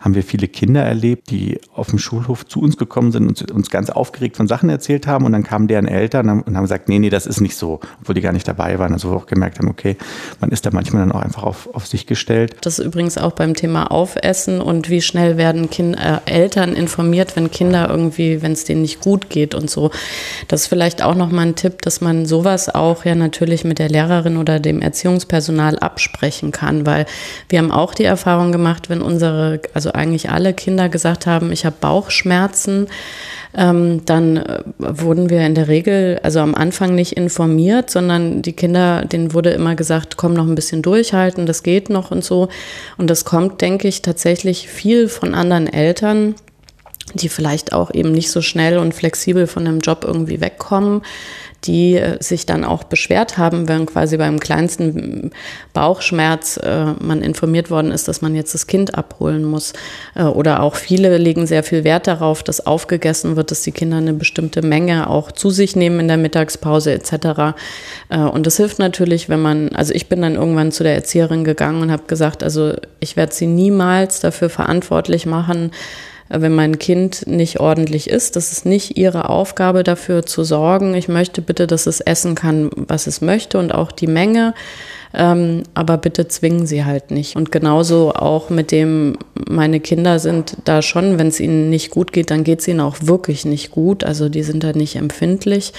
haben 0.00 0.14
wir 0.14 0.22
viele 0.22 0.46
Kinder 0.48 0.82
erlebt, 0.82 1.30
die 1.30 1.60
auf 1.74 1.90
dem 1.90 1.98
Schulhof 1.98 2.46
zu 2.46 2.60
uns 2.60 2.76
gekommen 2.76 3.10
sind 3.10 3.26
und 3.26 3.50
uns 3.50 3.70
ganz 3.70 3.90
aufgeregt 3.90 4.36
von 4.36 4.46
Sachen 4.46 4.68
erzählt 4.68 5.06
haben 5.06 5.24
und 5.24 5.32
dann 5.32 5.42
kamen 5.44 5.66
deren 5.66 5.88
Eltern 5.88 6.28
und 6.28 6.56
haben 6.56 6.64
gesagt, 6.64 6.88
nee, 6.88 6.98
nee, 6.98 7.10
das 7.10 7.26
ist 7.26 7.40
nicht 7.40 7.56
so, 7.56 7.80
obwohl 8.00 8.14
die 8.14 8.20
gar 8.20 8.32
nicht 8.32 8.46
dabei 8.46 8.78
waren. 8.78 8.83
Also 8.92 9.10
wir 9.10 9.16
auch 9.16 9.26
gemerkt 9.26 9.58
haben, 9.58 9.68
okay, 9.68 9.96
man 10.40 10.50
ist 10.50 10.66
da 10.66 10.70
manchmal 10.72 11.02
dann 11.02 11.12
auch 11.12 11.22
einfach 11.22 11.42
auf, 11.42 11.68
auf 11.74 11.86
sich 11.86 12.06
gestellt. 12.06 12.56
Das 12.60 12.78
ist 12.78 12.84
übrigens 12.84 13.18
auch 13.18 13.32
beim 13.32 13.54
Thema 13.54 13.90
Aufessen 13.90 14.60
und 14.60 14.90
wie 14.90 15.00
schnell 15.00 15.36
werden 15.36 15.70
kind, 15.70 15.96
äh, 15.96 16.18
Eltern 16.26 16.74
informiert, 16.74 17.36
wenn 17.36 17.50
Kinder 17.50 17.88
irgendwie, 17.88 18.42
wenn 18.42 18.52
es 18.52 18.64
denen 18.64 18.82
nicht 18.82 19.00
gut 19.00 19.30
geht 19.30 19.54
und 19.54 19.70
so. 19.70 19.90
Das 20.48 20.62
ist 20.62 20.66
vielleicht 20.66 21.02
auch 21.02 21.14
nochmal 21.14 21.46
ein 21.46 21.56
Tipp, 21.56 21.82
dass 21.82 22.00
man 22.00 22.26
sowas 22.26 22.74
auch 22.74 23.04
ja 23.04 23.14
natürlich 23.14 23.64
mit 23.64 23.78
der 23.78 23.88
Lehrerin 23.88 24.36
oder 24.36 24.60
dem 24.60 24.80
Erziehungspersonal 24.80 25.78
absprechen 25.78 26.52
kann, 26.52 26.86
weil 26.86 27.06
wir 27.48 27.58
haben 27.58 27.70
auch 27.70 27.94
die 27.94 28.04
Erfahrung 28.04 28.52
gemacht, 28.52 28.90
wenn 28.90 29.02
unsere, 29.02 29.60
also 29.72 29.92
eigentlich 29.92 30.30
alle 30.30 30.54
Kinder 30.54 30.88
gesagt 30.88 31.26
haben, 31.26 31.52
ich 31.52 31.64
habe 31.64 31.76
Bauchschmerzen, 31.80 32.88
ähm, 33.56 34.04
dann 34.04 34.36
äh, 34.38 34.62
wurden 34.78 35.30
wir 35.30 35.46
in 35.46 35.54
der 35.54 35.68
Regel, 35.68 36.18
also 36.22 36.40
am 36.40 36.54
Anfang 36.54 36.94
nicht 36.94 37.12
informiert, 37.12 37.90
sondern 37.90 38.42
die 38.42 38.52
Kinder, 38.52 39.04
denen 39.04 39.32
wurde 39.32 39.50
immer 39.50 39.74
gesagt, 39.76 40.16
komm 40.16 40.34
noch 40.34 40.46
ein 40.46 40.54
bisschen 40.54 40.82
durchhalten, 40.82 41.46
das 41.46 41.62
geht 41.62 41.88
noch 41.88 42.10
und 42.10 42.24
so. 42.24 42.48
Und 42.98 43.08
das 43.08 43.24
kommt, 43.24 43.60
denke 43.60 43.86
ich, 43.88 44.02
tatsächlich 44.02 44.68
viel 44.68 45.08
von 45.08 45.34
anderen 45.34 45.72
Eltern, 45.72 46.34
die 47.14 47.28
vielleicht 47.28 47.72
auch 47.72 47.92
eben 47.94 48.12
nicht 48.12 48.30
so 48.30 48.40
schnell 48.40 48.78
und 48.78 48.94
flexibel 48.94 49.46
von 49.46 49.64
dem 49.64 49.80
Job 49.80 50.04
irgendwie 50.04 50.40
wegkommen, 50.40 51.02
die 51.64 51.96
äh, 51.96 52.22
sich 52.22 52.46
dann 52.46 52.64
auch 52.64 52.84
beschwert 52.84 53.38
haben, 53.38 53.68
wenn 53.68 53.86
quasi 53.86 54.16
beim 54.16 54.38
kleinsten 54.38 55.30
Bauchschmerz 55.72 56.58
äh, 56.58 56.92
man 57.00 57.22
informiert 57.22 57.70
worden 57.70 57.90
ist, 57.90 58.08
dass 58.08 58.22
man 58.22 58.34
jetzt 58.34 58.54
das 58.54 58.66
Kind 58.66 58.94
abholen 58.94 59.44
muss. 59.44 59.72
Äh, 60.14 60.24
oder 60.24 60.62
auch 60.62 60.76
viele 60.76 61.16
legen 61.18 61.46
sehr 61.46 61.62
viel 61.62 61.84
Wert 61.84 62.06
darauf, 62.06 62.42
dass 62.42 62.66
aufgegessen 62.66 63.36
wird, 63.36 63.50
dass 63.50 63.62
die 63.62 63.72
Kinder 63.72 63.96
eine 63.96 64.12
bestimmte 64.12 64.62
Menge 64.62 65.08
auch 65.08 65.32
zu 65.32 65.50
sich 65.50 65.76
nehmen 65.76 66.00
in 66.00 66.08
der 66.08 66.16
Mittagspause 66.16 66.92
etc. 66.92 67.56
Äh, 68.08 68.18
und 68.18 68.46
das 68.46 68.56
hilft 68.56 68.78
natürlich, 68.78 69.28
wenn 69.28 69.40
man, 69.40 69.70
also 69.70 69.94
ich 69.94 70.08
bin 70.08 70.22
dann 70.22 70.34
irgendwann 70.34 70.72
zu 70.72 70.82
der 70.82 70.94
Erzieherin 70.94 71.44
gegangen 71.44 71.82
und 71.82 71.90
habe 71.90 72.04
gesagt, 72.06 72.42
also 72.42 72.74
ich 73.00 73.16
werde 73.16 73.34
sie 73.34 73.46
niemals 73.46 74.20
dafür 74.20 74.50
verantwortlich 74.50 75.26
machen, 75.26 75.70
wenn 76.28 76.54
mein 76.54 76.78
Kind 76.78 77.26
nicht 77.26 77.60
ordentlich 77.60 78.08
ist. 78.08 78.36
Das 78.36 78.52
ist 78.52 78.66
nicht 78.66 78.96
ihre 78.96 79.28
Aufgabe 79.28 79.84
dafür 79.84 80.24
zu 80.24 80.44
sorgen. 80.44 80.94
Ich 80.94 81.08
möchte 81.08 81.42
bitte, 81.42 81.66
dass 81.66 81.86
es 81.86 82.00
essen 82.00 82.34
kann, 82.34 82.70
was 82.74 83.06
es 83.06 83.20
möchte 83.20 83.58
und 83.58 83.74
auch 83.74 83.92
die 83.92 84.06
Menge. 84.06 84.54
Ähm, 85.12 85.62
aber 85.74 85.96
bitte 85.96 86.26
zwingen 86.26 86.66
sie 86.66 86.84
halt 86.84 87.10
nicht. 87.10 87.36
Und 87.36 87.52
genauso 87.52 88.12
auch 88.14 88.50
mit 88.50 88.72
dem, 88.72 89.16
meine 89.48 89.78
Kinder 89.80 90.18
sind 90.18 90.56
da 90.64 90.82
schon, 90.82 91.18
wenn 91.18 91.28
es 91.28 91.40
ihnen 91.40 91.70
nicht 91.70 91.90
gut 91.90 92.12
geht, 92.12 92.30
dann 92.30 92.42
geht 92.42 92.60
es 92.60 92.68
ihnen 92.68 92.80
auch 92.80 92.96
wirklich 93.02 93.44
nicht 93.44 93.70
gut. 93.70 94.02
Also 94.02 94.28
die 94.28 94.42
sind 94.42 94.64
da 94.64 94.72
nicht 94.72 94.96
empfindlich 94.96 95.72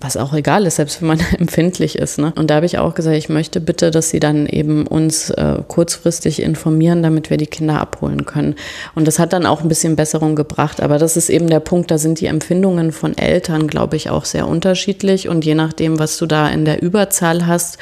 was 0.00 0.16
auch 0.16 0.32
egal 0.32 0.64
ist, 0.66 0.76
selbst 0.76 1.00
wenn 1.00 1.08
man 1.08 1.20
empfindlich 1.38 1.98
ist. 1.98 2.18
Ne? 2.18 2.32
Und 2.36 2.50
da 2.50 2.56
habe 2.56 2.66
ich 2.66 2.78
auch 2.78 2.94
gesagt, 2.94 3.16
ich 3.16 3.28
möchte 3.28 3.60
bitte, 3.60 3.90
dass 3.90 4.10
Sie 4.10 4.20
dann 4.20 4.46
eben 4.46 4.86
uns 4.86 5.30
äh, 5.30 5.62
kurzfristig 5.66 6.40
informieren, 6.40 7.02
damit 7.02 7.30
wir 7.30 7.36
die 7.36 7.46
Kinder 7.46 7.80
abholen 7.80 8.24
können. 8.24 8.54
Und 8.94 9.08
das 9.08 9.18
hat 9.18 9.32
dann 9.32 9.46
auch 9.46 9.62
ein 9.62 9.68
bisschen 9.68 9.96
Besserung 9.96 10.36
gebracht. 10.36 10.80
Aber 10.80 10.98
das 10.98 11.16
ist 11.16 11.30
eben 11.30 11.48
der 11.48 11.60
Punkt, 11.60 11.90
da 11.90 11.98
sind 11.98 12.20
die 12.20 12.26
Empfindungen 12.26 12.92
von 12.92 13.18
Eltern, 13.18 13.66
glaube 13.66 13.96
ich, 13.96 14.10
auch 14.10 14.24
sehr 14.24 14.46
unterschiedlich. 14.46 15.28
Und 15.28 15.44
je 15.44 15.54
nachdem, 15.54 15.98
was 15.98 16.16
du 16.16 16.26
da 16.26 16.48
in 16.48 16.64
der 16.64 16.80
Überzahl 16.82 17.46
hast, 17.46 17.78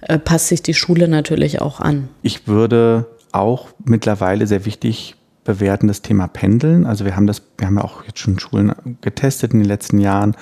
äh, 0.00 0.18
passt 0.18 0.48
sich 0.48 0.62
die 0.62 0.74
Schule 0.74 1.08
natürlich 1.08 1.60
auch 1.60 1.80
an. 1.80 2.08
Ich 2.22 2.48
würde 2.48 3.06
auch 3.32 3.68
mittlerweile 3.84 4.46
sehr 4.46 4.64
wichtig 4.64 5.14
bewerten 5.44 5.88
das 5.88 6.02
Thema 6.02 6.26
Pendeln. 6.26 6.86
Also 6.86 7.04
wir 7.04 7.16
haben 7.16 7.26
das, 7.26 7.42
wir 7.58 7.66
haben 7.66 7.76
ja 7.76 7.84
auch 7.84 8.04
jetzt 8.06 8.18
schon 8.18 8.38
Schulen 8.38 8.72
getestet 9.00 9.52
in 9.52 9.60
den 9.60 9.68
letzten 9.68 9.98
Jahren 9.98 10.36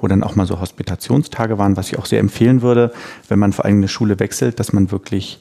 wo 0.00 0.08
dann 0.08 0.22
auch 0.22 0.36
mal 0.36 0.46
so 0.46 0.60
Hospitationstage 0.60 1.58
waren, 1.58 1.76
was 1.76 1.88
ich 1.88 1.98
auch 1.98 2.06
sehr 2.06 2.20
empfehlen 2.20 2.62
würde, 2.62 2.92
wenn 3.28 3.38
man 3.38 3.52
vor 3.52 3.64
allem 3.64 3.76
eine 3.76 3.88
Schule 3.88 4.18
wechselt, 4.18 4.60
dass 4.60 4.72
man 4.72 4.90
wirklich 4.90 5.38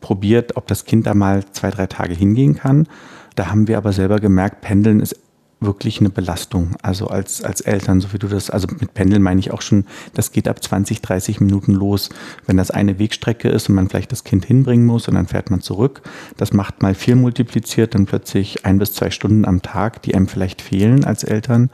probiert, 0.00 0.56
ob 0.56 0.66
das 0.66 0.84
Kind 0.84 1.06
da 1.06 1.14
mal 1.14 1.44
zwei, 1.52 1.70
drei 1.70 1.86
Tage 1.86 2.14
hingehen 2.14 2.56
kann. 2.56 2.86
Da 3.34 3.48
haben 3.48 3.68
wir 3.68 3.78
aber 3.78 3.92
selber 3.92 4.20
gemerkt, 4.20 4.60
Pendeln 4.60 5.00
ist 5.00 5.16
wirklich 5.60 6.00
eine 6.00 6.10
Belastung. 6.10 6.76
Also 6.82 7.08
als, 7.08 7.42
als 7.42 7.62
Eltern, 7.62 8.00
so 8.00 8.12
wie 8.12 8.18
du 8.18 8.28
das, 8.28 8.50
also 8.50 8.68
mit 8.78 8.92
Pendeln 8.92 9.22
meine 9.22 9.40
ich 9.40 9.52
auch 9.52 9.62
schon, 9.62 9.86
das 10.12 10.30
geht 10.30 10.48
ab 10.48 10.62
20, 10.62 11.00
30 11.00 11.40
Minuten 11.40 11.72
los. 11.72 12.10
Wenn 12.46 12.58
das 12.58 12.70
eine 12.70 12.98
Wegstrecke 12.98 13.48
ist 13.48 13.68
und 13.68 13.74
man 13.74 13.88
vielleicht 13.88 14.12
das 14.12 14.24
Kind 14.24 14.44
hinbringen 14.44 14.86
muss 14.86 15.08
und 15.08 15.14
dann 15.14 15.26
fährt 15.26 15.50
man 15.50 15.62
zurück, 15.62 16.02
das 16.36 16.52
macht 16.52 16.82
mal 16.82 16.94
vier 16.94 17.16
multipliziert, 17.16 17.94
dann 17.94 18.06
plötzlich 18.06 18.66
ein 18.66 18.78
bis 18.78 18.92
zwei 18.92 19.10
Stunden 19.10 19.46
am 19.46 19.62
Tag, 19.62 20.02
die 20.02 20.14
einem 20.14 20.28
vielleicht 20.28 20.60
fehlen 20.60 21.04
als 21.04 21.24
Eltern. 21.24 21.70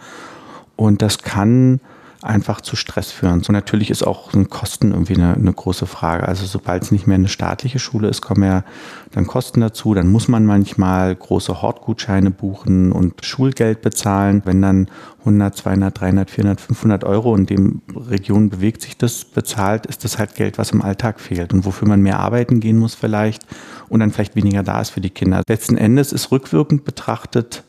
Und 0.77 1.03
das 1.03 1.19
kann 1.19 1.81
einfach 2.23 2.61
zu 2.61 2.77
Stress 2.77 3.11
führen. 3.11 3.43
So 3.43 3.53
natürlich 3.53 3.91
ist 3.91 4.07
auch 4.07 4.33
ein 4.33 4.49
Kosten 4.49 4.93
irgendwie 4.93 5.15
eine, 5.15 5.35
eine 5.35 5.53
große 5.53 5.87
Frage. 5.87 6.27
Also 6.27 6.47
sobald 6.47 6.83
es 6.83 6.93
nicht 6.93 7.07
mehr 7.07 7.17
eine 7.17 7.29
staatliche 7.29 7.79
Schule 7.79 8.09
ist, 8.09 8.21
kommen 8.21 8.45
ja 8.45 8.65
dann 9.11 9.27
Kosten 9.27 9.61
dazu. 9.61 9.95
Dann 9.95 10.11
muss 10.11 10.29
man 10.29 10.47
manchmal 10.47 11.15
große 11.15 11.63
Hortgutscheine 11.63 12.31
buchen 12.31 12.93
und 12.93 13.25
Schulgeld 13.25 13.83
bezahlen. 13.83 14.43
Wenn 14.45 14.63
dann 14.63 14.89
100, 15.21 15.57
200, 15.57 16.01
300, 16.01 16.31
400, 16.31 16.61
500 16.61 17.05
Euro 17.05 17.35
in 17.35 17.47
dem 17.47 17.83
Region 17.95 18.51
bewegt 18.51 18.83
sich 18.83 18.97
das 18.97 19.25
bezahlt, 19.25 19.87
ist 19.87 20.05
das 20.05 20.19
halt 20.19 20.35
Geld, 20.35 20.59
was 20.59 20.71
im 20.71 20.83
Alltag 20.83 21.21
fehlt 21.21 21.53
und 21.53 21.65
wofür 21.65 21.89
man 21.89 22.03
mehr 22.03 22.21
arbeiten 22.21 22.61
gehen 22.61 22.79
muss 22.79 22.95
vielleicht 22.95 23.47
und 23.89 24.01
dann 24.01 24.11
vielleicht 24.11 24.37
weniger 24.37 24.63
da 24.63 24.81
ist 24.81 24.91
für 24.91 25.01
die 25.01 25.11
Kinder. 25.11 25.43
Letzten 25.49 25.77
Endes 25.77 26.13
ist 26.13 26.31
rückwirkend 26.31 26.85
betrachtet 26.85 27.65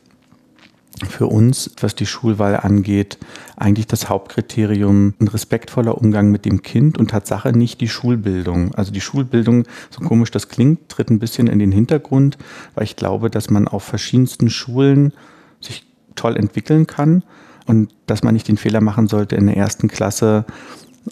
für 1.09 1.27
uns, 1.27 1.71
was 1.81 1.95
die 1.95 2.05
Schulwahl 2.05 2.55
angeht, 2.55 3.17
eigentlich 3.57 3.88
das 3.88 4.09
Hauptkriterium 4.09 5.13
ein 5.19 5.27
respektvoller 5.27 5.97
Umgang 5.97 6.29
mit 6.29 6.45
dem 6.45 6.62
Kind 6.62 6.97
und 6.97 7.09
Tatsache 7.09 7.51
nicht 7.51 7.81
die 7.81 7.89
Schulbildung. 7.89 8.73
Also 8.75 8.91
die 8.91 9.01
Schulbildung, 9.01 9.65
so 9.89 10.01
komisch 10.01 10.31
das 10.31 10.50
klingt, 10.50 10.89
tritt 10.89 11.09
ein 11.09 11.19
bisschen 11.19 11.47
in 11.47 11.59
den 11.59 11.71
Hintergrund, 11.71 12.38
weil 12.75 12.83
ich 12.83 12.95
glaube, 12.95 13.29
dass 13.29 13.50
man 13.50 13.67
auf 13.67 13.83
verschiedensten 13.83 14.50
Schulen 14.50 15.13
sich 15.59 15.85
toll 16.15 16.38
entwickeln 16.38 16.88
kann 16.88 17.23
und 17.65 17.91
dass 18.05 18.23
man 18.23 18.33
nicht 18.33 18.47
den 18.47 18.57
Fehler 18.57 18.81
machen 18.81 19.07
sollte, 19.07 19.35
in 19.35 19.47
der 19.47 19.57
ersten 19.57 19.88
Klasse 19.88 20.45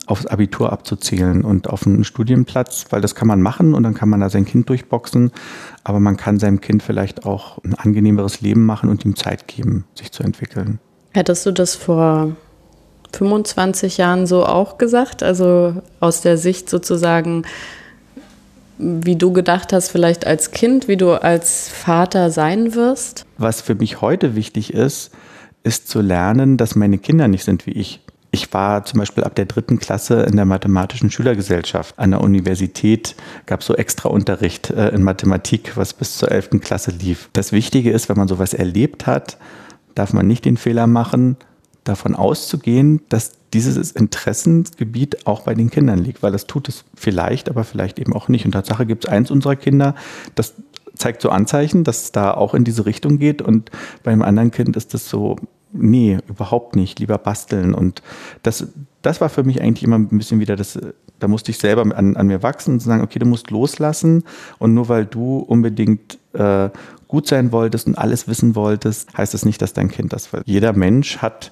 aufs 0.06 0.26
Abitur 0.26 0.72
abzuzählen 0.72 1.44
und 1.44 1.70
auf 1.70 1.86
einen 1.86 2.04
Studienplatz, 2.04 2.86
weil 2.92 3.02
das 3.02 3.16
kann 3.16 3.28
man 3.28 3.42
machen 3.42 3.74
und 3.74 3.84
dann 3.84 3.94
kann 3.94 4.10
man 4.10 4.22
da 4.22 4.30
sein 4.30 4.46
Kind 4.46 4.70
durchboxen, 4.70 5.32
aber 5.84 6.00
man 6.00 6.18
kann 6.18 6.40
seinem 6.40 6.62
Kind 6.62 6.82
vielleicht 6.82 7.26
auch 7.26 7.58
ein 7.64 7.76
angenehmeres 7.76 8.42
Leben 8.42 8.66
machen 8.66 8.90
und 8.90 9.04
ihm 9.06 9.16
Zeit 9.16 9.48
geben, 9.48 9.86
sich 9.96 10.12
zu 10.12 10.24
entwickeln. 10.24 10.80
Hättest 11.14 11.46
du 11.46 11.52
das 11.52 11.76
vor 11.76 12.36
25 13.14 13.98
Jahren 13.98 14.28
so 14.28 14.46
auch 14.46 14.78
gesagt? 14.78 15.24
Also 15.24 15.82
aus 16.00 16.22
der 16.22 16.38
Sicht 16.38 16.70
sozusagen, 16.70 17.44
wie 18.78 19.18
du 19.18 19.34
gedacht 19.34 19.74
hast, 19.74 19.90
vielleicht 19.90 20.26
als 20.26 20.52
Kind, 20.52 20.88
wie 20.88 20.98
du 20.98 21.22
als 21.22 21.68
Vater 21.68 22.32
sein 22.32 22.74
wirst? 22.76 23.26
Was 23.38 23.60
für 23.60 23.76
mich 23.76 24.00
heute 24.00 24.36
wichtig 24.36 24.74
ist, 24.74 25.12
ist 25.64 25.90
zu 25.90 26.02
lernen, 26.02 26.58
dass 26.58 26.76
meine 26.76 26.98
Kinder 26.98 27.28
nicht 27.28 27.44
sind 27.44 27.66
wie 27.66 27.72
ich. 27.72 28.00
Ich 28.34 28.54
war 28.54 28.86
zum 28.86 29.00
Beispiel 29.00 29.26
ab 29.26 29.36
der 29.36 29.46
dritten 29.46 29.78
Klasse 29.80 30.22
in 30.24 30.38
der 30.38 30.46
mathematischen 30.46 31.12
Schülergesellschaft. 31.12 32.00
An 32.00 32.12
der 32.12 32.22
Universität 32.22 33.16
gab 33.46 33.60
es 33.60 33.66
so 33.66 33.76
extra 33.76 34.08
Unterricht 34.08 34.70
äh, 34.70 34.90
in 34.90 35.04
Mathematik, 35.04 35.76
was 35.76 35.94
bis 35.94 36.18
zur 36.18 36.32
elften 36.32 36.62
Klasse 36.62 36.92
lief. 36.92 37.30
Das 37.34 37.52
Wichtige 37.52 37.92
ist, 37.92 38.08
wenn 38.08 38.18
man 38.18 38.30
sowas 38.30 38.54
erlebt 38.54 39.06
hat, 39.06 39.38
darf 39.96 40.14
man 40.14 40.28
nicht 40.28 40.46
den 40.46 40.56
Fehler 40.56 40.88
machen, 40.88 41.36
davon 41.84 42.16
auszugehen, 42.16 43.02
dass 43.10 43.34
dieses 43.54 43.92
Interessensgebiet 43.92 45.28
auch 45.28 45.42
bei 45.42 45.54
den 45.54 45.70
Kindern 45.70 46.00
liegt, 46.00 46.24
weil 46.24 46.32
das 46.32 46.48
tut 46.48 46.70
es 46.70 46.86
vielleicht, 46.96 47.50
aber 47.50 47.66
vielleicht 47.66 48.00
eben 48.00 48.14
auch 48.14 48.30
nicht. 48.30 48.46
Und 48.46 48.54
Tatsache 48.54 48.86
gibt 48.86 49.04
es 49.04 49.12
eins 49.12 49.30
unserer 49.30 49.58
Kinder, 49.58 49.96
das 50.36 50.54
zeigt 50.96 51.22
so 51.22 51.30
Anzeichen, 51.30 51.84
dass 51.84 52.04
es 52.04 52.12
da 52.14 52.34
auch 52.34 52.54
in 52.54 52.64
diese 52.64 52.86
Richtung 52.86 53.18
geht 53.18 53.42
und 53.42 53.72
beim 54.04 54.22
anderen 54.22 54.52
Kind 54.52 54.78
ist 54.78 54.94
das 54.94 55.10
so 55.10 55.36
nee, 55.74 56.18
überhaupt 56.28 56.76
nicht, 56.76 57.00
lieber 57.00 57.18
basteln. 57.18 57.74
Und 57.74 58.02
das, 58.44 58.68
das 59.02 59.22
war 59.22 59.30
für 59.30 59.44
mich 59.44 59.62
eigentlich 59.62 59.84
immer 59.84 59.98
ein 59.98 60.08
bisschen 60.10 60.40
wieder 60.40 60.56
das, 60.56 60.80
da 61.20 61.28
musste 61.28 61.52
ich 61.52 61.58
selber 61.58 61.82
an, 61.96 62.16
an 62.16 62.28
mir 62.28 62.44
wachsen 62.44 62.74
und 62.74 62.80
sagen, 62.80 63.04
okay, 63.04 63.20
du 63.20 63.26
musst 63.26 63.52
loslassen 63.52 64.24
und 64.60 64.74
nur 64.74 64.90
weil 64.90 65.06
du 65.06 65.38
unbedingt 65.38 66.20
äh, 66.34 66.70
gut 67.08 67.28
sein 67.28 67.52
wolltest 67.52 67.88
und 67.88 67.98
alles 67.98 68.28
wissen 68.28 68.56
wolltest, 68.56 69.16
heißt 69.18 69.34
das 69.34 69.46
nicht, 69.46 69.62
dass 69.62 69.74
dein 69.74 69.90
Kind 69.90 70.14
das 70.14 70.32
will. 70.34 70.42
Jeder 70.46 70.74
Mensch 70.74 71.18
hat 71.18 71.52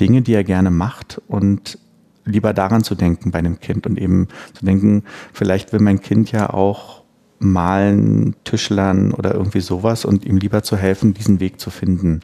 Dinge, 0.00 0.22
die 0.22 0.34
er 0.34 0.44
gerne 0.44 0.70
macht 0.70 1.20
und 1.28 1.78
lieber 2.24 2.52
daran 2.52 2.84
zu 2.84 2.94
denken 2.94 3.30
bei 3.32 3.40
einem 3.40 3.58
Kind 3.58 3.86
und 3.86 3.98
eben 3.98 4.28
zu 4.54 4.64
denken, 4.64 5.04
vielleicht 5.32 5.72
will 5.72 5.80
mein 5.80 6.00
Kind 6.00 6.30
ja 6.32 6.50
auch 6.50 7.01
Malen, 7.42 8.34
Tischlern 8.44 9.12
oder 9.12 9.34
irgendwie 9.34 9.60
sowas 9.60 10.04
und 10.04 10.24
ihm 10.24 10.36
lieber 10.36 10.62
zu 10.62 10.76
helfen, 10.76 11.14
diesen 11.14 11.40
Weg 11.40 11.60
zu 11.60 11.70
finden. 11.70 12.20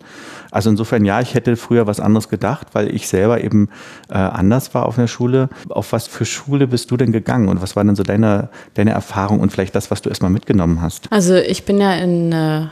Also 0.50 0.70
insofern 0.70 1.04
ja, 1.04 1.20
ich 1.20 1.34
hätte 1.34 1.56
früher 1.56 1.86
was 1.86 2.00
anderes 2.00 2.28
gedacht, 2.28 2.68
weil 2.72 2.94
ich 2.94 3.08
selber 3.08 3.42
eben 3.42 3.68
äh, 4.08 4.14
anders 4.14 4.74
war 4.74 4.86
auf 4.86 4.96
der 4.96 5.06
Schule. 5.06 5.48
Auf 5.68 5.92
was 5.92 6.06
für 6.06 6.24
Schule 6.24 6.66
bist 6.66 6.90
du 6.90 6.96
denn 6.96 7.12
gegangen 7.12 7.48
und 7.48 7.60
was 7.60 7.76
war 7.76 7.84
denn 7.84 7.96
so 7.96 8.02
deine, 8.02 8.48
deine 8.74 8.90
Erfahrung 8.90 9.40
und 9.40 9.52
vielleicht 9.52 9.74
das, 9.74 9.90
was 9.90 10.02
du 10.02 10.08
erstmal 10.08 10.30
mitgenommen 10.30 10.80
hast? 10.80 11.10
Also 11.10 11.34
ich 11.34 11.64
bin 11.64 11.78
ja 11.78 11.94
in 11.94 12.32
äh 12.32 12.66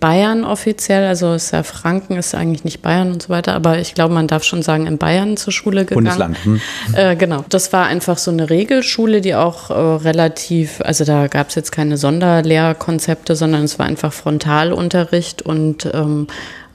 Bayern 0.00 0.44
offiziell, 0.44 1.06
also 1.06 1.34
ist 1.34 1.52
ja 1.52 1.62
Franken, 1.62 2.16
ist 2.16 2.34
eigentlich 2.34 2.64
nicht 2.64 2.82
Bayern 2.82 3.12
und 3.12 3.22
so 3.22 3.28
weiter, 3.28 3.54
aber 3.54 3.78
ich 3.78 3.94
glaube, 3.94 4.14
man 4.14 4.26
darf 4.26 4.44
schon 4.44 4.62
sagen, 4.62 4.86
in 4.86 4.98
Bayern 4.98 5.36
zur 5.36 5.52
Schule 5.52 5.84
gegangen. 5.84 6.04
Bundesland. 6.04 6.44
Hm. 6.44 6.60
Äh, 6.94 7.16
genau. 7.16 7.44
Das 7.48 7.72
war 7.72 7.86
einfach 7.86 8.18
so 8.18 8.30
eine 8.30 8.50
Regelschule, 8.50 9.20
die 9.20 9.34
auch 9.34 9.70
äh, 9.70 9.74
relativ, 9.74 10.80
also 10.82 11.04
da 11.04 11.26
gab 11.26 11.48
es 11.48 11.54
jetzt 11.54 11.72
keine 11.72 11.96
Sonderlehrkonzepte, 11.96 13.36
sondern 13.36 13.64
es 13.64 13.78
war 13.78 13.86
einfach 13.86 14.12
Frontalunterricht 14.12 15.42
und 15.42 15.88
ähm, 15.92 16.26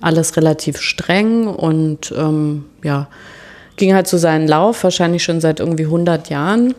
alles 0.02 0.38
relativ 0.38 0.80
streng 0.80 1.48
und 1.48 2.14
ähm, 2.16 2.66
ja, 2.84 3.08
ging 3.78 3.94
halt 3.94 4.08
so 4.08 4.18
seinen 4.18 4.48
Lauf, 4.48 4.84
wahrscheinlich 4.84 5.24
schon 5.24 5.42
seit 5.42 5.60
irgendwie 5.60 5.86
100 5.86 6.30
Jahren. 6.30 6.76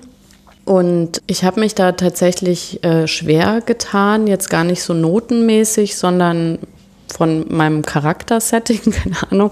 Und 0.69 1.23
ich 1.27 1.45
habe 1.45 1.61
mich 1.61 1.75
da 1.75 1.93
tatsächlich 1.93 2.85
äh, 2.85 3.07
schwer 3.07 3.63
getan, 3.65 4.27
jetzt 4.27 4.51
gar 4.51 4.65
nicht 4.65 4.83
so 4.83 4.93
notenmäßig, 4.93 5.97
sondern 5.97 6.59
von 7.11 7.47
meinem 7.49 7.81
Charaktersetting, 7.81 8.81
keine 8.93 9.17
Ahnung. 9.31 9.51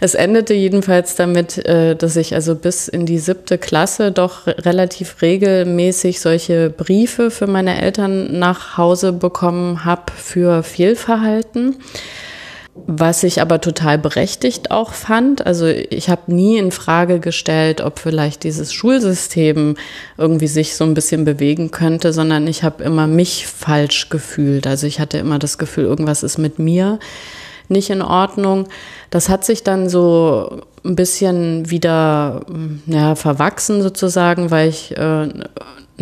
Es 0.00 0.16
endete 0.16 0.52
jedenfalls 0.52 1.14
damit, 1.14 1.64
äh, 1.64 1.94
dass 1.94 2.16
ich 2.16 2.34
also 2.34 2.56
bis 2.56 2.88
in 2.88 3.06
die 3.06 3.20
siebte 3.20 3.56
Klasse 3.56 4.10
doch 4.10 4.48
relativ 4.48 5.22
regelmäßig 5.22 6.20
solche 6.20 6.70
Briefe 6.70 7.30
für 7.30 7.46
meine 7.46 7.80
Eltern 7.80 8.40
nach 8.40 8.76
Hause 8.76 9.12
bekommen 9.12 9.84
habe 9.84 10.10
für 10.10 10.64
Fehlverhalten. 10.64 11.76
Was 12.74 13.22
ich 13.22 13.42
aber 13.42 13.60
total 13.60 13.98
berechtigt 13.98 14.70
auch 14.70 14.94
fand. 14.94 15.46
Also 15.46 15.66
ich 15.66 16.08
habe 16.08 16.32
nie 16.32 16.56
in 16.56 16.72
Frage 16.72 17.20
gestellt, 17.20 17.82
ob 17.82 17.98
vielleicht 17.98 18.44
dieses 18.44 18.72
Schulsystem 18.72 19.76
irgendwie 20.16 20.46
sich 20.46 20.74
so 20.74 20.84
ein 20.84 20.94
bisschen 20.94 21.26
bewegen 21.26 21.70
könnte, 21.70 22.14
sondern 22.14 22.46
ich 22.46 22.62
habe 22.62 22.82
immer 22.82 23.06
mich 23.06 23.46
falsch 23.46 24.08
gefühlt. 24.08 24.66
Also 24.66 24.86
ich 24.86 25.00
hatte 25.00 25.18
immer 25.18 25.38
das 25.38 25.58
Gefühl, 25.58 25.84
irgendwas 25.84 26.22
ist 26.22 26.38
mit 26.38 26.58
mir 26.58 26.98
nicht 27.68 27.90
in 27.90 28.00
Ordnung. 28.02 28.68
Das 29.10 29.28
hat 29.28 29.44
sich 29.44 29.62
dann 29.62 29.90
so 29.90 30.62
ein 30.84 30.96
bisschen 30.96 31.70
wieder 31.70 32.44
ja, 32.86 33.14
verwachsen 33.16 33.82
sozusagen, 33.82 34.50
weil 34.50 34.70
ich 34.70 34.96
äh, 34.96 35.28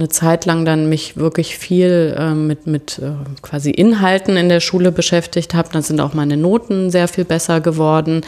eine 0.00 0.08
Zeit 0.08 0.46
lang 0.46 0.64
dann 0.64 0.88
mich 0.88 1.16
wirklich 1.16 1.58
viel 1.58 2.16
äh, 2.18 2.34
mit, 2.34 2.66
mit 2.66 2.98
äh, 2.98 3.12
quasi 3.42 3.70
Inhalten 3.70 4.36
in 4.36 4.48
der 4.48 4.60
Schule 4.60 4.92
beschäftigt 4.92 5.54
habe. 5.54 5.68
Dann 5.72 5.82
sind 5.82 6.00
auch 6.00 6.14
meine 6.14 6.36
Noten 6.36 6.90
sehr 6.90 7.06
viel 7.06 7.24
besser 7.24 7.60
geworden. 7.60 8.22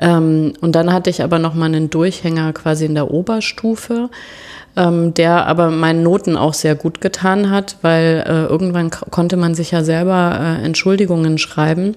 Ähm, 0.00 0.54
und 0.60 0.72
dann 0.72 0.92
hatte 0.92 1.08
ich 1.08 1.22
aber 1.22 1.38
noch 1.38 1.54
mal 1.54 1.66
einen 1.66 1.88
Durchhänger 1.88 2.52
quasi 2.52 2.84
in 2.84 2.94
der 2.94 3.10
Oberstufe, 3.10 4.10
ähm, 4.76 5.14
der 5.14 5.46
aber 5.46 5.70
meinen 5.70 6.02
Noten 6.02 6.36
auch 6.36 6.54
sehr 6.54 6.74
gut 6.74 7.00
getan 7.00 7.50
hat, 7.50 7.76
weil 7.82 8.24
äh, 8.26 8.44
irgendwann 8.44 8.90
konnte 8.90 9.36
man 9.36 9.54
sich 9.54 9.70
ja 9.70 9.84
selber 9.84 10.38
äh, 10.40 10.64
Entschuldigungen 10.64 11.38
schreiben. 11.38 11.94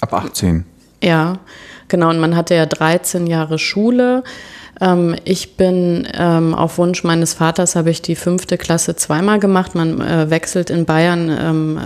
Ab 0.00 0.12
18. 0.12 0.64
Ja, 1.02 1.40
genau. 1.88 2.10
Und 2.10 2.20
man 2.20 2.36
hatte 2.36 2.54
ja 2.54 2.66
13 2.66 3.26
Jahre 3.26 3.58
Schule. 3.58 4.22
Ähm, 4.80 5.16
ich 5.24 5.56
bin 5.56 6.06
ähm, 6.14 6.54
auf 6.54 6.78
Wunsch 6.78 7.04
meines 7.04 7.34
Vaters 7.34 7.76
habe 7.76 7.90
ich 7.90 8.02
die 8.02 8.16
fünfte 8.16 8.58
Klasse 8.58 8.96
zweimal 8.96 9.38
gemacht. 9.38 9.74
Man 9.74 10.00
äh, 10.00 10.30
wechselt 10.30 10.70
in 10.70 10.84
Bayern 10.84 11.30
ähm, 11.30 11.78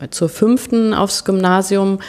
äh, 0.00 0.08
zur 0.10 0.28
fünften 0.28 0.94
aufs 0.94 1.24
Gymnasium. 1.24 2.00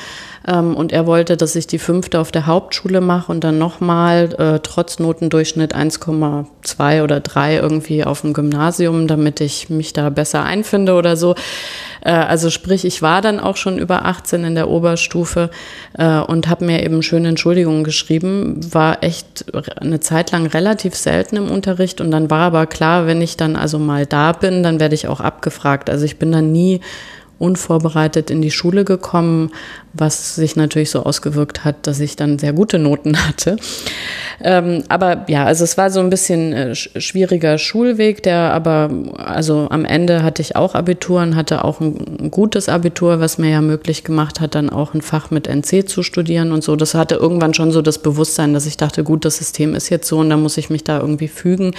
Ähm, 0.47 0.75
und 0.75 0.91
er 0.91 1.05
wollte, 1.07 1.37
dass 1.37 1.55
ich 1.55 1.67
die 1.67 1.79
fünfte 1.79 2.19
auf 2.19 2.31
der 2.31 2.47
Hauptschule 2.47 3.01
mache 3.01 3.31
und 3.31 3.43
dann 3.43 3.57
nochmal 3.57 4.33
äh, 4.37 4.59
trotz 4.61 4.99
Notendurchschnitt 4.99 5.75
1,2 5.75 7.03
oder 7.03 7.19
3 7.19 7.57
irgendwie 7.57 8.03
auf 8.03 8.21
dem 8.21 8.33
Gymnasium, 8.33 9.07
damit 9.07 9.41
ich 9.41 9.69
mich 9.69 9.93
da 9.93 10.09
besser 10.09 10.43
einfinde 10.43 10.93
oder 10.93 11.15
so. 11.15 11.35
Äh, 12.01 12.11
also 12.11 12.49
sprich, 12.49 12.83
ich 12.85 13.01
war 13.01 13.21
dann 13.21 13.39
auch 13.39 13.57
schon 13.57 13.77
über 13.77 14.05
18 14.05 14.43
in 14.43 14.55
der 14.55 14.69
Oberstufe 14.69 15.49
äh, 15.97 16.19
und 16.19 16.49
habe 16.49 16.65
mir 16.65 16.83
eben 16.83 17.01
schöne 17.03 17.29
Entschuldigungen 17.29 17.83
geschrieben. 17.83 18.59
War 18.73 19.03
echt 19.03 19.45
eine 19.79 19.99
Zeit 20.01 20.31
lang 20.31 20.45
relativ 20.47 20.95
selten 20.95 21.37
im 21.37 21.49
Unterricht 21.49 22.01
und 22.01 22.11
dann 22.11 22.29
war 22.29 22.41
aber 22.41 22.65
klar, 22.65 23.07
wenn 23.07 23.21
ich 23.21 23.37
dann 23.37 23.55
also 23.55 23.79
mal 23.79 24.05
da 24.05 24.33
bin, 24.33 24.63
dann 24.63 24.79
werde 24.79 24.95
ich 24.95 25.07
auch 25.07 25.21
abgefragt. 25.21 25.89
Also 25.89 26.05
ich 26.05 26.19
bin 26.19 26.31
dann 26.31 26.51
nie 26.51 26.81
unvorbereitet 27.39 28.29
in 28.31 28.41
die 28.41 28.51
Schule 28.51 28.85
gekommen, 28.85 29.51
was 29.93 30.35
sich 30.35 30.55
natürlich 30.55 30.89
so 30.91 31.03
ausgewirkt 31.03 31.65
hat, 31.65 31.87
dass 31.87 31.99
ich 31.99 32.15
dann 32.15 32.39
sehr 32.39 32.53
gute 32.53 32.79
Noten 32.79 33.17
hatte. 33.27 33.57
Ähm, 34.41 34.83
aber 34.89 35.25
ja, 35.27 35.45
also 35.45 35.63
es 35.63 35.77
war 35.77 35.89
so 35.89 35.99
ein 35.99 36.09
bisschen 36.09 36.53
äh, 36.53 36.75
schwieriger 36.75 37.57
Schulweg, 37.57 38.23
der 38.23 38.53
aber, 38.53 38.89
also 39.17 39.67
am 39.69 39.85
Ende 39.85 40.23
hatte 40.23 40.41
ich 40.41 40.55
auch 40.55 40.75
Abitur 40.75 41.21
und 41.21 41.35
hatte 41.35 41.63
auch 41.63 41.79
ein, 41.79 41.97
ein 42.19 42.31
gutes 42.31 42.69
Abitur, 42.69 43.19
was 43.19 43.37
mir 43.37 43.49
ja 43.49 43.61
möglich 43.61 44.03
gemacht 44.03 44.39
hat, 44.39 44.55
dann 44.55 44.69
auch 44.69 44.93
ein 44.93 45.01
Fach 45.01 45.31
mit 45.31 45.47
NC 45.47 45.87
zu 45.87 46.03
studieren 46.03 46.51
und 46.51 46.63
so. 46.63 46.75
Das 46.75 46.93
hatte 46.93 47.15
irgendwann 47.15 47.53
schon 47.53 47.71
so 47.71 47.81
das 47.81 47.99
Bewusstsein, 47.99 48.53
dass 48.53 48.65
ich 48.65 48.77
dachte, 48.77 49.03
gut, 49.03 49.25
das 49.25 49.37
System 49.37 49.75
ist 49.75 49.89
jetzt 49.89 50.07
so 50.07 50.19
und 50.19 50.29
da 50.29 50.37
muss 50.37 50.57
ich 50.57 50.69
mich 50.69 50.83
da 50.83 50.99
irgendwie 50.99 51.27
fügen. 51.27 51.73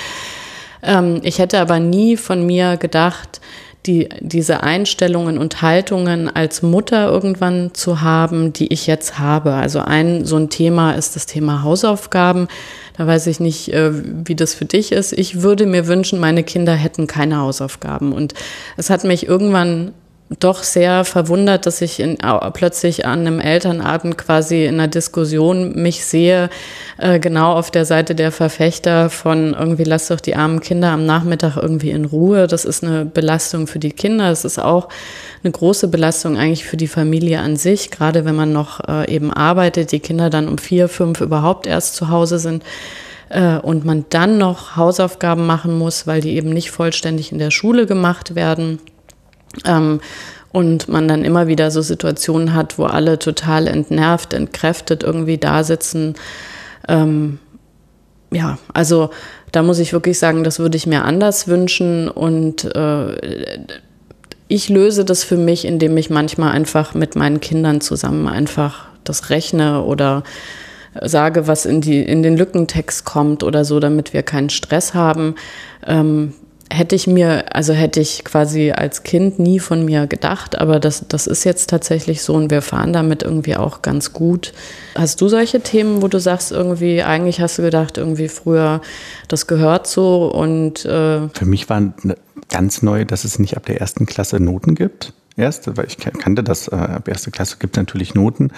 Ähm, 0.85 1.21
ich 1.23 1.39
hätte 1.39 1.59
aber 1.61 1.81
nie 1.81 2.17
von 2.17 2.47
mir 2.47 2.77
gedacht, 2.77 3.41
die, 3.87 4.09
diese 4.21 4.63
Einstellungen 4.63 5.37
und 5.37 5.61
Haltungen 5.61 6.35
als 6.35 6.63
Mutter 6.63 7.11
irgendwann 7.11 7.75
zu 7.75 8.01
haben, 8.01 8.53
die 8.53 8.73
ich 8.73 8.87
jetzt 8.87 9.19
habe. 9.19 9.53
Also 9.53 9.81
ein 9.81 10.25
so 10.25 10.37
ein 10.37 10.49
Thema 10.49 10.93
ist 10.93 11.17
das 11.17 11.27
Thema 11.27 11.63
Hausaufgaben. 11.63 12.49
Da 12.97 13.07
weiß 13.07 13.27
ich 13.27 13.41
nicht, 13.41 13.73
äh, 13.73 13.91
wie 13.93 14.35
das 14.35 14.55
für 14.55 14.65
dich 14.65 14.93
ist. 14.93 15.13
Ich 15.13 15.43
würde 15.43 15.67
mir 15.67 15.87
wünschen, 15.87 16.19
meine 16.19 16.45
Kinder 16.45 16.75
hätten 16.75 17.07
keine 17.07 17.39
Hausaufgaben. 17.39 18.13
Und 18.13 18.35
es 18.77 18.89
hat 18.89 19.05
mich 19.05 19.27
irgendwann 19.27 19.93
doch 20.41 20.63
sehr 20.63 21.05
verwundert, 21.05 21.67
dass 21.67 21.81
ich 21.81 22.01
in, 22.01 22.19
plötzlich 22.53 23.07
an 23.07 23.21
einem 23.21 23.41
Elternabend 23.41 24.19
quasi 24.19 24.65
in 24.65 24.75
einer 24.75 24.89
Diskussion 24.89 25.75
mich 25.75 26.05
sehe, 26.05 26.51
äh, 26.99 27.19
genau 27.19 27.53
auf 27.53 27.71
der 27.71 27.85
Seite 27.85 28.15
der 28.15 28.33
Verfechter 28.33 29.11
von 29.11 29.55
irgendwie 29.55 29.85
lass 29.85 30.09
doch 30.09 30.21
die 30.21 30.37
armen 30.37 30.61
Kinder 30.61 30.89
am 30.89 31.07
Nachmittag 31.07 31.57
irgendwie 31.57 31.91
in 31.91 32.05
Ruhe. 32.05 32.47
Das 32.47 32.65
ist 32.65 32.83
eine 32.83 33.05
Belastung 33.05 33.67
für 33.67 33.79
die 33.79 33.93
Kinder. 33.93 34.31
Es 34.31 34.45
ist 34.45 34.59
auch 34.59 34.89
eine 35.43 35.53
große 35.53 35.89
Belastung 35.89 36.37
eigentlich 36.37 36.65
für 36.65 36.77
die 36.77 36.89
Familie 36.89 37.41
an 37.41 37.57
sich, 37.57 37.91
gerade 37.91 38.25
wenn 38.25 38.35
man 38.35 38.53
noch 38.53 38.81
äh, 38.89 39.13
eben 39.13 39.33
arbeitet, 39.33 39.93
die 39.93 40.01
Kinder 40.01 40.31
dann 40.31 40.49
um 40.49 40.59
vier, 40.59 40.89
fünf 40.89 41.21
überhaupt 41.21 41.67
erst 41.67 41.97
zu 41.97 42.09
Hause 42.09 42.39
sind 42.39 42.63
äh, 43.29 43.59
und 43.59 43.85
man 43.85 44.07
dann 44.11 44.39
noch 44.39 44.77
Hausaufgaben 44.77 45.47
machen 45.47 45.77
muss, 45.77 46.07
weil 46.07 46.21
die 46.21 46.37
eben 46.37 46.51
nicht 46.51 46.71
vollständig 46.71 47.33
in 47.33 47.39
der 47.39 47.51
Schule 47.51 47.87
gemacht 47.87 48.35
werden 48.35 48.79
ähm, 49.65 50.01
und 50.53 50.89
man 50.89 51.09
dann 51.09 51.25
immer 51.25 51.49
wieder 51.49 51.71
so 51.71 51.83
Situationen 51.83 52.55
hat, 52.55 52.79
wo 52.79 52.85
alle 52.85 53.19
total 53.19 53.67
entnervt, 53.67 54.33
entkräftet 54.33 55.03
irgendwie 55.03 55.39
da 55.39 55.65
sitzen. 55.65 56.15
Ähm, 56.89 57.39
ja, 58.31 58.59
also 58.73 59.11
da 59.53 59.63
muss 59.63 59.79
ich 59.79 59.93
wirklich 59.93 60.19
sagen, 60.19 60.45
das 60.45 60.59
würde 60.59 60.77
ich 60.77 60.87
mir 60.87 61.05
anders 61.05 61.49
wünschen 61.49 62.09
und 62.09 62.65
äh, 62.75 63.17
ich 64.49 64.69
löse 64.69 65.05
das 65.05 65.25
für 65.25 65.37
mich, 65.37 65.65
indem 65.65 65.97
ich 65.97 66.11
manchmal 66.11 66.53
einfach 66.53 66.95
mit 66.95 67.17
meinen 67.17 67.41
Kindern 67.41 67.81
zusammen 67.81 68.29
einfach 68.29 68.87
das 69.05 69.31
rechne 69.31 69.83
oder 69.83 70.23
sage, 71.01 71.47
was 71.47 71.67
in, 71.67 71.81
die, 71.81 72.01
in 72.03 72.23
den 72.23 72.37
Lückentext 72.37 73.05
kommt 73.05 73.43
oder 73.43 73.65
so, 73.65 73.81
damit 73.81 74.13
wir 74.13 74.23
keinen 74.23 74.51
Stress 74.51 74.95
haben. 74.95 75.35
Ähm, 75.87 76.35
hätte 76.71 76.97
ich 76.97 77.07
mir, 77.07 77.55
also 77.55 77.73
hätte 77.73 78.01
ich 78.01 78.25
quasi 78.25 78.73
als 78.73 79.03
Kind 79.03 79.39
nie 79.39 79.59
von 79.59 79.85
mir 79.85 80.07
gedacht, 80.07 80.59
aber 80.59 80.81
das, 80.81 81.07
das 81.09 81.27
ist 81.27 81.45
jetzt 81.45 81.71
tatsächlich 81.71 82.23
so 82.23 82.35
und 82.35 82.51
wir 82.51 82.63
fahren 82.63 82.93
damit 82.93 83.23
irgendwie 83.23 83.57
auch 83.57 83.83
ganz 83.83 84.13
gut. 84.13 84.53
Hast 84.95 85.21
du 85.21 85.29
solche 85.29 85.61
Themen, 85.61 86.03
wo 86.03 86.09
du 86.09 86.19
sagst, 86.19 86.53
irgendwie, 86.53 87.03
eigentlich 87.03 87.41
hast 87.41 87.59
du 87.59 87.63
gedacht, 87.63 87.99
irgendwie 87.99 88.29
früher, 88.29 88.81
das 89.29 89.47
gehört 89.47 89.87
so 89.87 90.27
und 90.27 90.85
äh 90.85 91.29
Für 91.29 91.47
mich 91.47 91.69
war 91.69 91.95
ganz 92.51 92.83
neu, 92.83 93.05
dass 93.05 93.25
es 93.25 93.39
nicht 93.39 93.57
ab 93.57 93.67
der 93.67 93.81
ersten 93.81 94.07
Klasse 94.07 94.41
Noten 94.41 94.75
gibt. 94.75 95.13
Erste, 95.37 95.77
weil 95.77 95.87
ich 95.87 95.99
kannte 95.99 96.45
das, 96.45 96.69
äh, 96.69 96.77
ab 96.77 97.09
erste 97.09 97.33
Klasse 97.33 97.57
gibt 97.59 97.77
es 97.77 97.81
natürlich 97.81 98.15
Noten. 98.15 98.53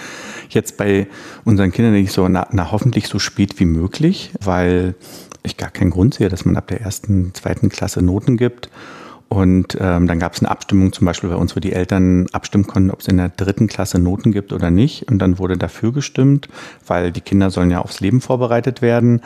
Jetzt 0.49 0.77
bei 0.77 1.07
unseren 1.43 1.71
Kindern 1.71 1.93
denke 1.93 2.07
ich 2.07 2.13
so, 2.13 2.27
na, 2.27 2.47
na 2.51 2.71
hoffentlich 2.71 3.07
so 3.07 3.17
spät 3.17 3.59
wie 3.59 3.65
möglich, 3.65 4.31
weil 4.43 4.93
ich 5.41 5.57
gar 5.57 5.71
keinen 5.71 5.89
Grund 5.89 6.13
sehe, 6.13 6.29
dass 6.29 6.45
man 6.45 6.55
ab 6.55 6.67
der 6.67 6.81
ersten, 6.81 7.33
zweiten 7.33 7.69
Klasse 7.69 8.03
Noten 8.03 8.37
gibt. 8.37 8.69
Und 9.29 9.77
ähm, 9.81 10.07
dann 10.07 10.19
gab 10.19 10.33
es 10.33 10.39
eine 10.39 10.49
Abstimmung 10.49 10.93
zum 10.93 11.05
Beispiel 11.05 11.29
bei 11.29 11.35
uns, 11.35 11.55
wo 11.55 11.59
die 11.59 11.73
Eltern 11.73 12.27
abstimmen 12.31 12.67
konnten, 12.67 12.91
ob 12.91 13.01
es 13.01 13.07
in 13.07 13.17
der 13.17 13.29
dritten 13.29 13.67
Klasse 13.67 13.99
Noten 13.99 14.31
gibt 14.31 14.53
oder 14.53 14.71
nicht. 14.71 15.09
Und 15.09 15.19
dann 15.19 15.37
wurde 15.39 15.57
dafür 15.57 15.91
gestimmt, 15.91 16.47
weil 16.85 17.11
die 17.11 17.21
Kinder 17.21 17.49
sollen 17.49 17.71
ja 17.71 17.81
aufs 17.81 17.99
Leben 17.99 18.21
vorbereitet 18.21 18.81
werden. 18.81 19.21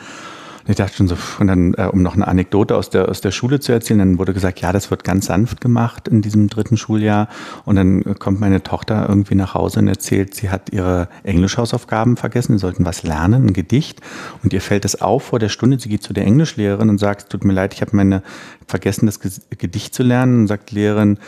Und 0.64 0.70
ich 0.70 0.76
dachte 0.76 0.96
schon 0.96 1.08
so, 1.08 1.16
und 1.38 1.46
dann, 1.48 1.74
äh, 1.74 1.88
um 1.92 2.02
noch 2.02 2.14
eine 2.14 2.28
Anekdote 2.28 2.76
aus 2.76 2.90
der, 2.90 3.08
aus 3.08 3.20
der 3.20 3.30
Schule 3.32 3.60
zu 3.60 3.72
erzählen, 3.72 3.98
dann 3.98 4.18
wurde 4.18 4.32
gesagt, 4.32 4.60
ja, 4.60 4.72
das 4.72 4.90
wird 4.90 5.02
ganz 5.04 5.26
sanft 5.26 5.60
gemacht 5.60 6.08
in 6.08 6.22
diesem 6.22 6.48
dritten 6.48 6.76
Schuljahr. 6.76 7.28
Und 7.64 7.76
dann 7.76 8.18
kommt 8.18 8.40
meine 8.40 8.62
Tochter 8.62 9.08
irgendwie 9.08 9.34
nach 9.34 9.54
Hause 9.54 9.80
und 9.80 9.88
erzählt, 9.88 10.34
sie 10.34 10.50
hat 10.50 10.72
ihre 10.72 11.08
Englischhausaufgaben 11.24 12.16
vergessen, 12.16 12.52
sie 12.52 12.60
sollten 12.60 12.84
was 12.84 13.02
lernen, 13.02 13.46
ein 13.46 13.52
Gedicht. 13.52 14.00
Und 14.42 14.52
ihr 14.52 14.60
fällt 14.60 14.84
es 14.84 15.00
auf 15.00 15.24
vor 15.24 15.38
der 15.38 15.48
Stunde, 15.48 15.78
sie 15.78 15.88
geht 15.88 16.02
zu 16.02 16.12
der 16.12 16.24
Englischlehrerin 16.24 16.88
und 16.88 16.98
sagt, 16.98 17.30
tut 17.30 17.44
mir 17.44 17.52
leid, 17.52 17.74
ich 17.74 17.80
habe 17.80 17.96
meine 17.96 18.22
vergessen, 18.66 19.06
das 19.06 19.18
Gedicht 19.20 19.94
zu 19.94 20.02
lernen. 20.02 20.42
Und 20.42 20.46
sagt 20.46 20.70
Lehrerin, 20.70 21.18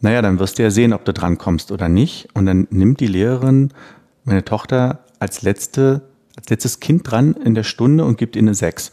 naja, 0.00 0.22
dann 0.22 0.38
wirst 0.38 0.58
du 0.58 0.62
ja 0.62 0.70
sehen, 0.70 0.92
ob 0.92 1.04
du 1.04 1.12
dran 1.12 1.36
kommst 1.38 1.70
oder 1.72 1.88
nicht. 1.88 2.28
Und 2.34 2.46
dann 2.46 2.66
nimmt 2.70 3.00
die 3.00 3.06
Lehrerin 3.06 3.70
meine 4.24 4.44
Tochter 4.44 5.00
als 5.18 5.42
letzte, 5.42 6.02
als 6.36 6.48
letztes 6.48 6.80
Kind 6.80 7.10
dran 7.10 7.34
in 7.34 7.54
der 7.54 7.64
Stunde 7.64 8.04
und 8.04 8.18
gibt 8.18 8.36
ihr 8.36 8.42
eine 8.42 8.54
Sechs. 8.54 8.90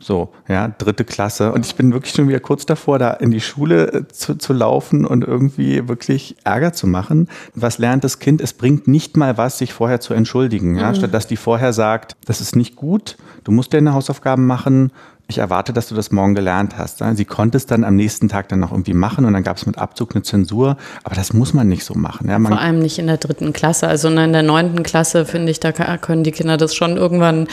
So, 0.00 0.32
ja, 0.46 0.68
dritte 0.68 1.04
Klasse. 1.04 1.52
Und 1.52 1.66
ich 1.66 1.74
bin 1.74 1.92
wirklich 1.92 2.14
schon 2.14 2.28
wieder 2.28 2.38
kurz 2.38 2.64
davor, 2.66 3.00
da 3.00 3.10
in 3.10 3.32
die 3.32 3.40
Schule 3.40 3.92
äh, 3.92 4.08
zu, 4.08 4.36
zu 4.36 4.52
laufen 4.52 5.04
und 5.04 5.24
irgendwie 5.24 5.88
wirklich 5.88 6.36
Ärger 6.44 6.72
zu 6.72 6.86
machen. 6.86 7.28
Was 7.54 7.78
lernt 7.78 8.04
das 8.04 8.20
Kind? 8.20 8.40
Es 8.40 8.52
bringt 8.52 8.86
nicht 8.86 9.16
mal 9.16 9.36
was, 9.36 9.58
sich 9.58 9.72
vorher 9.72 10.00
zu 10.00 10.14
entschuldigen. 10.14 10.76
Ja? 10.76 10.90
Mhm. 10.90 10.94
Statt 10.94 11.14
dass 11.14 11.26
die 11.26 11.36
vorher 11.36 11.72
sagt, 11.72 12.14
das 12.26 12.40
ist 12.40 12.54
nicht 12.54 12.76
gut, 12.76 13.16
du 13.42 13.50
musst 13.50 13.74
deine 13.74 13.92
Hausaufgaben 13.92 14.46
machen, 14.46 14.92
ich 15.28 15.38
erwarte, 15.38 15.74
dass 15.74 15.88
du 15.88 15.94
das 15.94 16.10
morgen 16.10 16.34
gelernt 16.34 16.78
hast. 16.78 17.02
Sie 17.12 17.24
konnte 17.26 17.58
es 17.58 17.66
dann 17.66 17.84
am 17.84 17.96
nächsten 17.96 18.28
Tag 18.28 18.48
dann 18.48 18.60
noch 18.60 18.72
irgendwie 18.72 18.94
machen 18.94 19.26
und 19.26 19.34
dann 19.34 19.42
gab 19.42 19.58
es 19.58 19.66
mit 19.66 19.76
Abzug 19.76 20.14
eine 20.14 20.22
Zensur, 20.22 20.78
aber 21.04 21.14
das 21.14 21.34
muss 21.34 21.52
man 21.52 21.68
nicht 21.68 21.84
so 21.84 21.94
machen. 21.94 22.28
Ja, 22.30 22.40
Vor 22.40 22.58
allem 22.58 22.78
nicht 22.78 22.98
in 22.98 23.08
der 23.08 23.18
dritten 23.18 23.52
Klasse, 23.52 23.88
also 23.88 24.08
in 24.08 24.32
der 24.32 24.42
neunten 24.42 24.82
Klasse 24.82 25.26
finde 25.26 25.52
ich, 25.52 25.60
da 25.60 25.72
können 25.72 26.24
die 26.24 26.32
Kinder 26.32 26.56
das 26.56 26.74
schon 26.74 26.96
irgendwann 26.96 27.46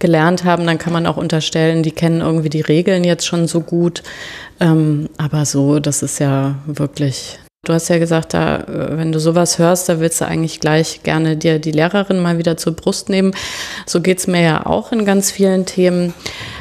gelernt 0.00 0.44
haben, 0.44 0.66
dann 0.66 0.78
kann 0.78 0.92
man 0.92 1.06
auch 1.06 1.16
unterstellen, 1.16 1.84
die 1.84 1.92
kennen 1.92 2.20
irgendwie 2.20 2.50
die 2.50 2.60
Regeln 2.60 3.04
jetzt 3.04 3.26
schon 3.26 3.46
so 3.46 3.60
gut. 3.60 4.02
Ähm, 4.58 5.08
aber 5.16 5.44
so, 5.44 5.78
das 5.78 6.02
ist 6.02 6.18
ja 6.18 6.56
wirklich 6.66 7.38
Du 7.64 7.72
hast 7.72 7.88
ja 7.88 7.98
gesagt, 7.98 8.34
da, 8.34 8.58
äh, 8.58 8.98
wenn 8.98 9.12
du 9.12 9.18
sowas 9.18 9.58
hörst, 9.58 9.88
da 9.88 10.00
willst 10.00 10.20
du 10.20 10.26
eigentlich 10.26 10.60
gleich 10.60 11.02
gerne 11.02 11.36
dir 11.36 11.58
die 11.58 11.72
Lehrerin 11.72 12.20
mal 12.20 12.38
wieder 12.38 12.56
zur 12.56 12.74
Brust 12.74 13.08
nehmen. 13.08 13.34
So 13.86 14.00
geht's 14.00 14.26
mir 14.26 14.42
ja 14.42 14.66
auch 14.66 14.92
in 14.92 15.04
ganz 15.04 15.30
vielen 15.30 15.66
Themen. 15.66 16.14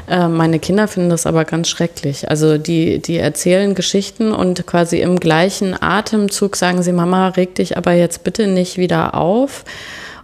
Äh, 0.10 0.28
meine 0.28 0.60
Kinder 0.60 0.88
finden 0.88 1.10
das 1.10 1.26
aber 1.26 1.46
ganz 1.46 1.70
schrecklich. 1.70 2.30
Also 2.30 2.58
die, 2.58 3.00
die 3.00 3.18
erzählen 3.18 3.76
Geschichten 3.76 4.32
und 4.32 4.66
quasi 4.66 5.00
im 5.02 5.20
gleichen 5.20 5.76
Atemzug 5.82 6.56
sagen 6.56 6.82
sie, 6.84 6.94
Mama, 6.94 7.30
reg 7.30 7.56
dich 7.56 7.78
aber 7.78 7.94
jetzt 7.94 8.24
bitte 8.24 8.48
nicht 8.48 8.78
wieder 8.78 9.16
auf. 9.16 9.66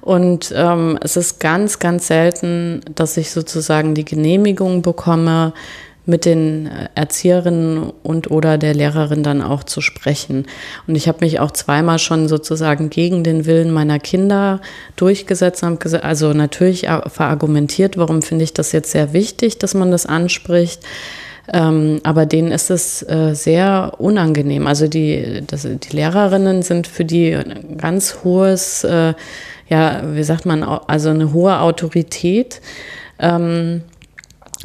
Und 0.01 0.53
ähm, 0.55 0.97
es 1.01 1.17
ist 1.17 1.39
ganz, 1.39 1.79
ganz 1.79 2.07
selten, 2.07 2.81
dass 2.95 3.17
ich 3.17 3.31
sozusagen 3.31 3.95
die 3.95 4.05
Genehmigung 4.05 4.81
bekomme, 4.81 5.53
mit 6.09 6.25
den 6.25 6.67
äh, 6.67 6.89
Erzieherinnen 6.95 7.91
und 8.03 8.29
oder 8.31 8.57
der 8.57 8.73
Lehrerin 8.73 9.23
dann 9.23 9.41
auch 9.41 9.63
zu 9.63 9.81
sprechen. 9.81 10.45
Und 10.87 10.95
ich 10.95 11.07
habe 11.07 11.19
mich 11.21 11.39
auch 11.39 11.51
zweimal 11.51 11.99
schon 11.99 12.27
sozusagen 12.27 12.89
gegen 12.89 13.23
den 13.23 13.45
Willen 13.45 13.71
meiner 13.71 13.99
Kinder 13.99 14.59
durchgesetzt, 14.95 15.63
also 15.63 16.33
natürlich 16.33 16.87
verargumentiert, 17.07 17.97
warum 17.97 18.21
finde 18.21 18.43
ich 18.43 18.53
das 18.53 18.71
jetzt 18.71 18.91
sehr 18.91 19.13
wichtig, 19.13 19.57
dass 19.59 19.73
man 19.73 19.91
das 19.91 20.05
anspricht. 20.05 20.81
Ähm, 21.51 21.99
aber 22.03 22.25
denen 22.25 22.51
ist 22.51 22.69
es 22.69 23.01
äh, 23.03 23.33
sehr 23.33 23.93
unangenehm. 23.97 24.67
Also 24.67 24.87
die, 24.87 25.41
das, 25.45 25.63
die 25.63 25.95
Lehrerinnen 25.95 26.61
sind 26.61 26.85
für 26.85 27.05
die 27.05 27.33
ein 27.33 27.77
ganz 27.77 28.19
hohes, 28.23 28.83
äh, 28.83 29.13
ja, 29.67 30.01
wie 30.13 30.23
sagt 30.23 30.45
man, 30.45 30.63
also 30.63 31.09
eine 31.09 31.33
hohe 31.33 31.59
Autorität. 31.59 32.61
Ähm, 33.19 33.81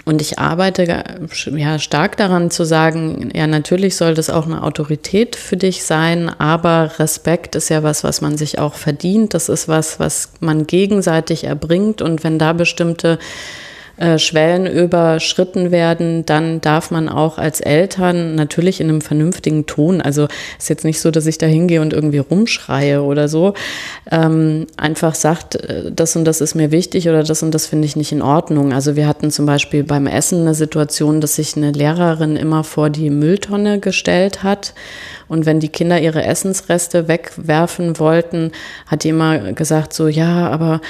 und 0.04 0.20
ich 0.20 0.38
arbeite 0.40 1.04
ja 1.52 1.78
stark 1.78 2.16
daran 2.16 2.50
zu 2.50 2.64
sagen, 2.64 3.30
ja, 3.32 3.46
natürlich 3.46 3.96
soll 3.96 4.14
das 4.14 4.28
auch 4.28 4.44
eine 4.44 4.62
Autorität 4.62 5.36
für 5.36 5.56
dich 5.56 5.84
sein, 5.84 6.28
aber 6.28 6.98
Respekt 6.98 7.54
ist 7.54 7.68
ja 7.68 7.84
was, 7.84 8.02
was 8.02 8.20
man 8.20 8.36
sich 8.36 8.58
auch 8.58 8.74
verdient. 8.74 9.34
Das 9.34 9.48
ist 9.48 9.68
was, 9.68 10.00
was 10.00 10.30
man 10.40 10.66
gegenseitig 10.66 11.44
erbringt. 11.44 12.02
Und 12.02 12.24
wenn 12.24 12.40
da 12.40 12.52
bestimmte 12.52 13.18
äh, 13.96 14.18
Schwellen 14.18 14.66
überschritten 14.66 15.70
werden, 15.70 16.26
dann 16.26 16.60
darf 16.60 16.90
man 16.90 17.08
auch 17.08 17.38
als 17.38 17.60
Eltern 17.60 18.34
natürlich 18.34 18.80
in 18.80 18.88
einem 18.88 19.00
vernünftigen 19.00 19.66
Ton, 19.66 20.00
also 20.00 20.26
ist 20.58 20.68
jetzt 20.68 20.84
nicht 20.84 21.00
so, 21.00 21.10
dass 21.10 21.26
ich 21.26 21.38
da 21.38 21.46
hingehe 21.46 21.80
und 21.80 21.92
irgendwie 21.92 22.18
rumschreie 22.18 23.02
oder 23.02 23.28
so, 23.28 23.54
ähm, 24.10 24.66
einfach 24.76 25.14
sagt, 25.14 25.56
äh, 25.56 25.92
das 25.94 26.16
und 26.16 26.24
das 26.24 26.40
ist 26.40 26.54
mir 26.54 26.70
wichtig 26.70 27.08
oder 27.08 27.22
das 27.22 27.42
und 27.42 27.52
das 27.52 27.66
finde 27.66 27.86
ich 27.86 27.94
nicht 27.96 28.12
in 28.12 28.22
Ordnung. 28.22 28.72
Also 28.72 28.96
wir 28.96 29.06
hatten 29.06 29.30
zum 29.30 29.46
Beispiel 29.46 29.84
beim 29.84 30.06
Essen 30.06 30.40
eine 30.40 30.54
Situation, 30.54 31.20
dass 31.20 31.36
sich 31.36 31.56
eine 31.56 31.72
Lehrerin 31.72 32.36
immer 32.36 32.64
vor 32.64 32.90
die 32.90 33.10
Mülltonne 33.10 33.78
gestellt 33.78 34.42
hat 34.42 34.74
und 35.28 35.46
wenn 35.46 35.60
die 35.60 35.68
Kinder 35.68 36.00
ihre 36.00 36.24
Essensreste 36.24 37.08
wegwerfen 37.08 37.98
wollten, 37.98 38.52
hat 38.86 39.04
die 39.04 39.10
immer 39.10 39.52
gesagt 39.52 39.92
so, 39.92 40.08
ja, 40.08 40.48
aber 40.48 40.80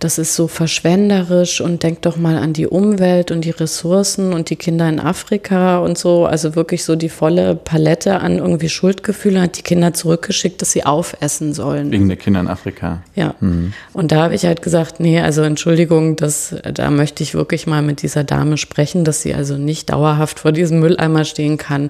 das 0.00 0.18
ist 0.18 0.34
so 0.34 0.48
verschwenderisch 0.48 1.60
und 1.60 1.82
denk 1.82 2.02
doch 2.02 2.16
mal 2.16 2.36
an 2.36 2.52
die 2.52 2.66
Umwelt 2.66 3.30
und 3.30 3.44
die 3.44 3.50
Ressourcen 3.50 4.32
und 4.32 4.50
die 4.50 4.56
Kinder 4.56 4.88
in 4.88 5.00
Afrika 5.00 5.78
und 5.78 5.96
so. 5.96 6.26
Also 6.26 6.56
wirklich 6.56 6.84
so 6.84 6.96
die 6.96 7.08
volle 7.08 7.54
Palette 7.54 8.20
an 8.20 8.38
irgendwie 8.38 8.68
Schuldgefühle 8.68 9.40
hat 9.40 9.58
die 9.58 9.62
Kinder 9.62 9.94
zurückgeschickt, 9.94 10.60
dass 10.60 10.72
sie 10.72 10.84
aufessen 10.84 11.52
sollen. 11.52 11.92
Wegen 11.92 12.08
der 12.08 12.16
Kinder 12.16 12.40
in 12.40 12.48
Afrika. 12.48 13.02
Ja. 13.14 13.34
Mhm. 13.40 13.72
Und 13.92 14.12
da 14.12 14.24
habe 14.24 14.34
ich 14.34 14.44
halt 14.44 14.62
gesagt, 14.62 15.00
nee, 15.00 15.20
also 15.20 15.42
Entschuldigung, 15.42 16.16
das, 16.16 16.54
da 16.72 16.90
möchte 16.90 17.22
ich 17.22 17.34
wirklich 17.34 17.66
mal 17.66 17.82
mit 17.82 18.02
dieser 18.02 18.24
Dame 18.24 18.56
sprechen, 18.56 19.04
dass 19.04 19.22
sie 19.22 19.34
also 19.34 19.56
nicht 19.56 19.90
dauerhaft 19.90 20.40
vor 20.40 20.52
diesem 20.52 20.80
Mülleimer 20.80 21.24
stehen 21.24 21.56
kann. 21.56 21.88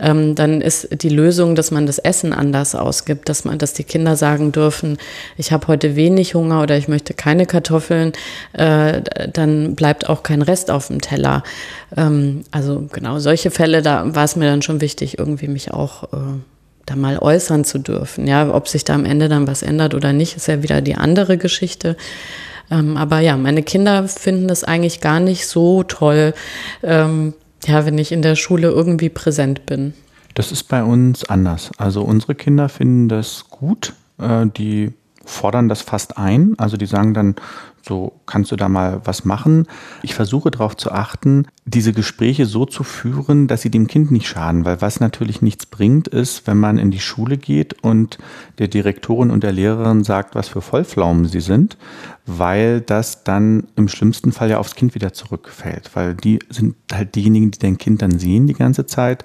Ähm, 0.00 0.34
dann 0.34 0.60
ist 0.60 0.88
die 1.02 1.08
Lösung 1.08 1.43
Lösung, 1.44 1.54
dass 1.54 1.70
man 1.70 1.86
das 1.86 1.98
Essen 1.98 2.32
anders 2.32 2.74
ausgibt, 2.74 3.28
dass 3.28 3.44
man, 3.44 3.58
dass 3.58 3.74
die 3.74 3.84
Kinder 3.84 4.16
sagen 4.16 4.50
dürfen, 4.50 4.96
ich 5.36 5.52
habe 5.52 5.68
heute 5.68 5.94
wenig 5.94 6.34
Hunger 6.34 6.62
oder 6.62 6.76
ich 6.76 6.88
möchte 6.88 7.12
keine 7.12 7.44
Kartoffeln, 7.44 8.12
äh, 8.54 9.02
dann 9.30 9.74
bleibt 9.74 10.08
auch 10.08 10.22
kein 10.22 10.40
Rest 10.40 10.70
auf 10.70 10.88
dem 10.88 11.00
Teller. 11.00 11.42
Ähm, 11.96 12.44
also 12.50 12.88
genau 12.90 13.18
solche 13.18 13.50
Fälle, 13.50 13.82
da 13.82 14.14
war 14.14 14.24
es 14.24 14.36
mir 14.36 14.46
dann 14.46 14.62
schon 14.62 14.80
wichtig, 14.80 15.18
irgendwie 15.18 15.48
mich 15.48 15.72
auch 15.72 16.04
äh, 16.04 16.16
da 16.86 16.96
mal 16.96 17.18
äußern 17.18 17.64
zu 17.64 17.78
dürfen. 17.78 18.26
Ja, 18.26 18.52
ob 18.54 18.68
sich 18.68 18.84
da 18.84 18.94
am 18.94 19.04
Ende 19.04 19.28
dann 19.28 19.46
was 19.46 19.62
ändert 19.62 19.94
oder 19.94 20.12
nicht, 20.12 20.36
ist 20.36 20.48
ja 20.48 20.62
wieder 20.62 20.80
die 20.80 20.94
andere 20.94 21.36
Geschichte. 21.36 21.96
Ähm, 22.70 22.96
aber 22.96 23.20
ja, 23.20 23.36
meine 23.36 23.62
Kinder 23.62 24.08
finden 24.08 24.48
das 24.48 24.64
eigentlich 24.64 25.02
gar 25.02 25.20
nicht 25.20 25.46
so 25.46 25.82
toll, 25.82 26.32
ähm, 26.82 27.34
ja, 27.66 27.84
wenn 27.84 27.98
ich 27.98 28.12
in 28.12 28.22
der 28.22 28.36
Schule 28.36 28.68
irgendwie 28.68 29.10
präsent 29.10 29.66
bin. 29.66 29.92
Das 30.34 30.50
ist 30.50 30.64
bei 30.64 30.82
uns 30.82 31.24
anders. 31.24 31.70
Also 31.78 32.02
unsere 32.02 32.34
Kinder 32.34 32.68
finden 32.68 33.08
das 33.08 33.46
gut. 33.50 33.94
Äh, 34.18 34.46
die 34.46 34.92
fordern 35.24 35.68
das 35.68 35.82
fast 35.82 36.18
ein. 36.18 36.54
Also 36.58 36.76
die 36.76 36.86
sagen 36.86 37.14
dann, 37.14 37.36
so 37.86 38.12
kannst 38.26 38.50
du 38.50 38.56
da 38.56 38.68
mal 38.68 39.02
was 39.04 39.24
machen. 39.24 39.66
Ich 40.02 40.14
versuche 40.14 40.50
darauf 40.50 40.76
zu 40.76 40.90
achten, 40.90 41.46
diese 41.66 41.92
Gespräche 41.92 42.46
so 42.46 42.64
zu 42.64 42.82
führen, 42.82 43.46
dass 43.46 43.62
sie 43.62 43.70
dem 43.70 43.86
Kind 43.86 44.10
nicht 44.10 44.26
schaden, 44.26 44.64
weil 44.64 44.80
was 44.80 45.00
natürlich 45.00 45.42
nichts 45.42 45.66
bringt, 45.66 46.08
ist, 46.08 46.46
wenn 46.46 46.58
man 46.58 46.78
in 46.78 46.90
die 46.90 47.00
Schule 47.00 47.36
geht 47.36 47.82
und 47.82 48.18
der 48.58 48.68
Direktorin 48.68 49.30
und 49.30 49.42
der 49.42 49.52
Lehrerin 49.52 50.02
sagt, 50.02 50.34
was 50.34 50.48
für 50.48 50.62
Vollpflaumen 50.62 51.26
sie 51.26 51.40
sind, 51.40 51.76
weil 52.26 52.80
das 52.80 53.24
dann 53.24 53.64
im 53.76 53.88
schlimmsten 53.88 54.32
Fall 54.32 54.50
ja 54.50 54.58
aufs 54.58 54.74
Kind 54.74 54.94
wieder 54.94 55.12
zurückfällt, 55.12 55.90
weil 55.94 56.14
die 56.14 56.38
sind 56.48 56.76
halt 56.92 57.14
diejenigen, 57.14 57.50
die 57.50 57.58
dein 57.58 57.78
Kind 57.78 58.00
dann 58.00 58.18
sehen 58.18 58.46
die 58.46 58.54
ganze 58.54 58.86
Zeit 58.86 59.24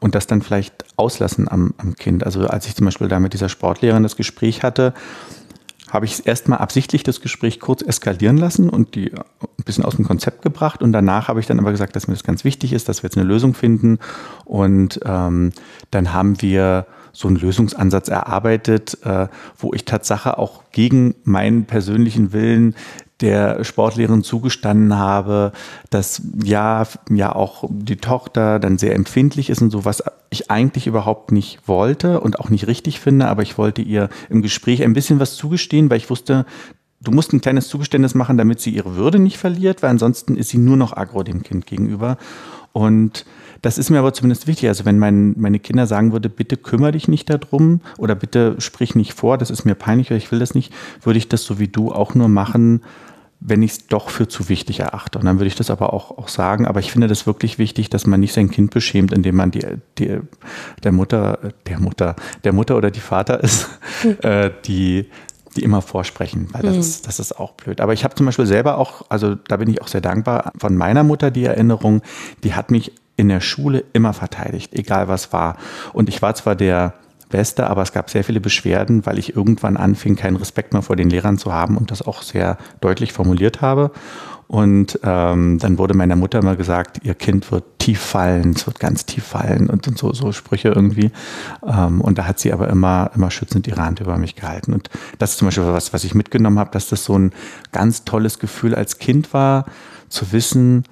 und 0.00 0.14
das 0.14 0.26
dann 0.26 0.42
vielleicht 0.42 0.84
auslassen 0.96 1.48
am, 1.48 1.74
am 1.78 1.94
Kind. 1.94 2.24
Also 2.24 2.46
als 2.46 2.66
ich 2.66 2.74
zum 2.74 2.86
Beispiel 2.86 3.08
da 3.08 3.20
mit 3.20 3.34
dieser 3.34 3.48
Sportlehrerin 3.48 4.02
das 4.02 4.16
Gespräch 4.16 4.62
hatte, 4.62 4.94
habe 5.90 6.06
ich 6.06 6.26
erstmal 6.26 6.58
absichtlich 6.58 7.02
das 7.02 7.20
Gespräch 7.20 7.60
kurz 7.60 7.82
eskalieren 7.82 8.36
lassen 8.36 8.70
und 8.70 8.94
die 8.94 9.12
ein 9.12 9.64
bisschen 9.64 9.84
aus 9.84 9.96
dem 9.96 10.04
Konzept 10.04 10.42
gebracht. 10.42 10.82
Und 10.82 10.92
danach 10.92 11.28
habe 11.28 11.40
ich 11.40 11.46
dann 11.46 11.58
aber 11.58 11.70
gesagt, 11.70 11.96
dass 11.96 12.08
mir 12.08 12.14
das 12.14 12.24
ganz 12.24 12.44
wichtig 12.44 12.72
ist, 12.72 12.88
dass 12.88 13.02
wir 13.02 13.08
jetzt 13.08 13.18
eine 13.18 13.26
Lösung 13.26 13.54
finden. 13.54 13.98
Und 14.44 15.00
ähm, 15.04 15.52
dann 15.90 16.12
haben 16.12 16.40
wir 16.42 16.86
so 17.12 17.28
einen 17.28 17.36
Lösungsansatz 17.36 18.08
erarbeitet, 18.08 18.98
äh, 19.04 19.28
wo 19.58 19.72
ich 19.74 19.84
Tatsache 19.84 20.38
auch 20.38 20.62
gegen 20.70 21.16
meinen 21.24 21.64
persönlichen 21.64 22.32
Willen 22.32 22.74
der 23.20 23.64
Sportlehrerin 23.64 24.22
zugestanden 24.22 24.96
habe, 24.96 25.52
dass 25.90 26.22
ja, 26.42 26.86
ja 27.10 27.34
auch 27.34 27.64
die 27.70 27.96
Tochter 27.96 28.58
dann 28.58 28.78
sehr 28.78 28.94
empfindlich 28.94 29.50
ist 29.50 29.62
und 29.62 29.70
so, 29.70 29.84
was 29.84 30.02
ich 30.30 30.50
eigentlich 30.50 30.86
überhaupt 30.86 31.32
nicht 31.32 31.66
wollte 31.66 32.20
und 32.20 32.38
auch 32.38 32.50
nicht 32.50 32.66
richtig 32.66 33.00
finde, 33.00 33.26
aber 33.28 33.42
ich 33.42 33.58
wollte 33.58 33.82
ihr 33.82 34.08
im 34.28 34.42
Gespräch 34.42 34.82
ein 34.82 34.92
bisschen 34.92 35.20
was 35.20 35.36
zugestehen, 35.36 35.90
weil 35.90 35.98
ich 35.98 36.10
wusste, 36.10 36.46
du 37.00 37.10
musst 37.10 37.32
ein 37.32 37.40
kleines 37.40 37.68
Zugeständnis 37.68 38.14
machen, 38.14 38.38
damit 38.38 38.60
sie 38.60 38.70
ihre 38.70 38.96
Würde 38.96 39.18
nicht 39.18 39.38
verliert, 39.38 39.82
weil 39.82 39.90
ansonsten 39.90 40.36
ist 40.36 40.50
sie 40.50 40.58
nur 40.58 40.76
noch 40.76 40.96
aggro 40.96 41.22
dem 41.22 41.42
Kind 41.42 41.66
gegenüber. 41.66 42.16
Und 42.72 43.24
das 43.62 43.78
ist 43.78 43.90
mir 43.90 43.98
aber 43.98 44.12
zumindest 44.12 44.46
wichtig. 44.46 44.68
Also 44.68 44.84
wenn 44.84 44.98
mein, 44.98 45.34
meine 45.38 45.58
Kinder 45.58 45.86
sagen 45.86 46.12
würde, 46.12 46.28
bitte 46.28 46.56
kümmere 46.56 46.92
dich 46.92 47.08
nicht 47.08 47.28
darum 47.28 47.80
oder 47.98 48.14
bitte 48.14 48.56
sprich 48.58 48.94
nicht 48.94 49.12
vor, 49.12 49.38
das 49.38 49.50
ist 49.50 49.64
mir 49.64 49.74
peinlich 49.74 50.08
oder 50.10 50.16
ich 50.16 50.30
will 50.30 50.38
das 50.38 50.54
nicht, 50.54 50.72
würde 51.02 51.18
ich 51.18 51.28
das 51.28 51.44
so 51.44 51.58
wie 51.58 51.68
du 51.68 51.92
auch 51.92 52.14
nur 52.14 52.28
machen, 52.28 52.82
wenn 53.40 53.62
ich 53.62 53.72
es 53.72 53.86
doch 53.86 54.10
für 54.10 54.28
zu 54.28 54.48
wichtig 54.48 54.80
erachte. 54.80 55.18
Und 55.18 55.24
dann 55.24 55.38
würde 55.38 55.48
ich 55.48 55.54
das 55.54 55.70
aber 55.70 55.92
auch, 55.94 56.16
auch 56.18 56.28
sagen. 56.28 56.66
Aber 56.66 56.80
ich 56.80 56.92
finde 56.92 57.08
das 57.08 57.26
wirklich 57.26 57.58
wichtig, 57.58 57.88
dass 57.88 58.06
man 58.06 58.20
nicht 58.20 58.34
sein 58.34 58.50
Kind 58.50 58.70
beschämt, 58.70 59.12
indem 59.12 59.36
man 59.36 59.50
die, 59.50 59.64
die 59.98 60.18
der 60.84 60.92
Mutter, 60.92 61.38
der 61.66 61.80
Mutter, 61.80 62.16
der 62.44 62.52
Mutter 62.52 62.76
oder 62.76 62.90
die 62.90 63.00
Vater 63.00 63.42
ist, 63.42 63.68
hm. 64.02 64.16
äh, 64.22 64.50
die 64.64 65.06
die 65.56 65.64
immer 65.64 65.82
vorsprechen, 65.82 66.48
weil 66.52 66.62
das, 66.62 66.74
mhm. 66.74 66.80
ist, 66.80 67.06
das 67.08 67.18
ist 67.18 67.38
auch 67.38 67.54
blöd. 67.54 67.80
Aber 67.80 67.92
ich 67.92 68.04
habe 68.04 68.14
zum 68.14 68.26
Beispiel 68.26 68.46
selber 68.46 68.78
auch, 68.78 69.02
also 69.08 69.34
da 69.34 69.56
bin 69.56 69.68
ich 69.68 69.82
auch 69.82 69.88
sehr 69.88 70.00
dankbar, 70.00 70.52
von 70.56 70.76
meiner 70.76 71.02
Mutter 71.02 71.32
die 71.32 71.44
Erinnerung, 71.44 72.02
die 72.44 72.54
hat 72.54 72.70
mich 72.70 72.92
in 73.16 73.28
der 73.28 73.40
Schule 73.40 73.84
immer 73.92 74.12
verteidigt, 74.12 74.74
egal 74.74 75.08
was 75.08 75.32
war. 75.32 75.56
Und 75.92 76.08
ich 76.08 76.22
war 76.22 76.36
zwar 76.36 76.54
der 76.54 76.94
Beste, 77.30 77.68
aber 77.68 77.82
es 77.82 77.92
gab 77.92 78.10
sehr 78.10 78.24
viele 78.24 78.40
Beschwerden, 78.40 79.06
weil 79.06 79.18
ich 79.18 79.34
irgendwann 79.34 79.76
anfing, 79.76 80.16
keinen 80.16 80.36
Respekt 80.36 80.72
mehr 80.72 80.82
vor 80.82 80.96
den 80.96 81.08
Lehrern 81.08 81.38
zu 81.38 81.52
haben 81.52 81.76
und 81.76 81.90
das 81.90 82.02
auch 82.02 82.22
sehr 82.22 82.58
deutlich 82.80 83.12
formuliert 83.12 83.60
habe. 83.60 83.92
Und 84.50 84.98
ähm, 85.04 85.58
dann 85.60 85.78
wurde 85.78 85.94
meiner 85.94 86.16
Mutter 86.16 86.40
immer 86.40 86.56
gesagt, 86.56 87.04
ihr 87.04 87.14
Kind 87.14 87.52
wird 87.52 87.62
tief 87.78 88.00
fallen, 88.00 88.50
es 88.56 88.66
wird 88.66 88.80
ganz 88.80 89.06
tief 89.06 89.24
fallen 89.24 89.70
und, 89.70 89.86
und 89.86 89.96
so, 89.96 90.12
so 90.12 90.32
Sprüche 90.32 90.70
irgendwie. 90.70 91.12
Ähm, 91.64 92.00
und 92.00 92.18
da 92.18 92.26
hat 92.26 92.40
sie 92.40 92.52
aber 92.52 92.68
immer, 92.68 93.12
immer 93.14 93.30
schützend 93.30 93.68
ihre 93.68 93.84
Hand 93.84 94.00
über 94.00 94.18
mich 94.18 94.34
gehalten. 94.34 94.72
Und 94.72 94.90
das 95.18 95.30
ist 95.30 95.38
zum 95.38 95.46
Beispiel 95.46 95.66
was, 95.66 95.92
was 95.92 96.02
ich 96.02 96.16
mitgenommen 96.16 96.58
habe, 96.58 96.72
dass 96.72 96.88
das 96.88 97.04
so 97.04 97.16
ein 97.16 97.30
ganz 97.70 98.04
tolles 98.04 98.40
Gefühl 98.40 98.74
als 98.74 98.98
Kind 98.98 99.32
war, 99.32 99.66
zu 100.08 100.32
wissen, 100.32 100.82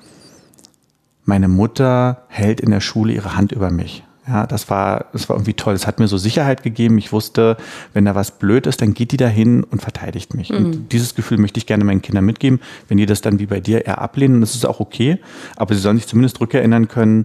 meine 1.24 1.48
Mutter 1.48 2.22
hält 2.28 2.60
in 2.60 2.70
der 2.70 2.80
Schule 2.80 3.12
ihre 3.12 3.36
Hand 3.36 3.50
über 3.50 3.70
mich. 3.70 4.04
Ja, 4.28 4.46
das 4.46 4.68
war, 4.68 5.06
das 5.12 5.28
war 5.28 5.36
irgendwie 5.36 5.54
toll. 5.54 5.74
Es 5.74 5.86
hat 5.86 6.00
mir 6.00 6.08
so 6.08 6.18
Sicherheit 6.18 6.62
gegeben. 6.62 6.98
Ich 6.98 7.12
wusste, 7.12 7.56
wenn 7.94 8.04
da 8.04 8.14
was 8.14 8.32
blöd 8.32 8.66
ist, 8.66 8.82
dann 8.82 8.92
geht 8.92 9.12
die 9.12 9.16
da 9.16 9.26
hin 9.26 9.64
und 9.64 9.80
verteidigt 9.80 10.34
mich. 10.34 10.50
Mhm. 10.50 10.56
Und 10.56 10.92
dieses 10.92 11.14
Gefühl 11.14 11.38
möchte 11.38 11.58
ich 11.58 11.66
gerne 11.66 11.84
meinen 11.84 12.02
Kindern 12.02 12.24
mitgeben. 12.24 12.60
Wenn 12.88 12.98
die 12.98 13.06
das 13.06 13.22
dann 13.22 13.38
wie 13.38 13.46
bei 13.46 13.60
dir 13.60 13.86
eher 13.86 14.00
ablehnen, 14.00 14.40
das 14.40 14.54
ist 14.54 14.66
auch 14.66 14.80
okay. 14.80 15.18
Aber 15.56 15.74
sie 15.74 15.80
sollen 15.80 15.96
sich 15.96 16.06
zumindest 16.06 16.40
rückerinnern 16.40 16.88
können, 16.88 17.24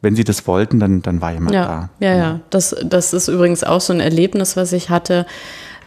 wenn 0.00 0.14
sie 0.14 0.24
das 0.24 0.46
wollten, 0.46 0.78
dann, 0.78 1.02
dann 1.02 1.20
war 1.20 1.32
jemand 1.32 1.54
ja, 1.54 1.64
da. 1.64 1.90
Ja, 1.98 2.16
ja. 2.16 2.40
Das, 2.50 2.74
das 2.84 3.12
ist 3.12 3.28
übrigens 3.28 3.64
auch 3.64 3.80
so 3.80 3.92
ein 3.92 4.00
Erlebnis, 4.00 4.56
was 4.56 4.72
ich 4.72 4.90
hatte. 4.90 5.26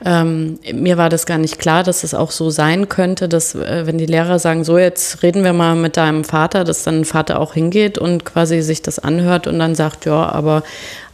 Ähm, 0.04 0.60
mir 0.74 0.98
war 0.98 1.10
das 1.10 1.26
gar 1.28 1.38
nicht 1.38 1.60
klar, 1.60 1.84
dass 1.84 2.04
es 2.04 2.14
auch 2.14 2.32
so 2.32 2.50
sein 2.50 2.90
könnte, 2.90 3.30
dass 3.30 3.54
äh, 3.54 3.86
wenn 3.86 4.00
die 4.00 4.08
Lehrer 4.08 4.40
sagen, 4.40 4.64
so 4.64 4.78
jetzt 4.80 5.22
reden 5.22 5.44
wir 5.44 5.54
mal 5.54 5.76
mit 5.76 5.96
deinem 5.96 6.24
Vater, 6.24 6.64
dass 6.64 6.84
dann 6.84 7.06
Vater 7.06 7.40
auch 7.40 7.54
hingeht 7.54 8.00
und 8.00 8.26
quasi 8.26 8.62
sich 8.62 8.82
das 8.82 8.98
anhört 8.98 9.46
und 9.46 9.60
dann 9.60 9.76
sagt, 9.76 10.06
ja, 10.06 10.28
aber 10.30 10.64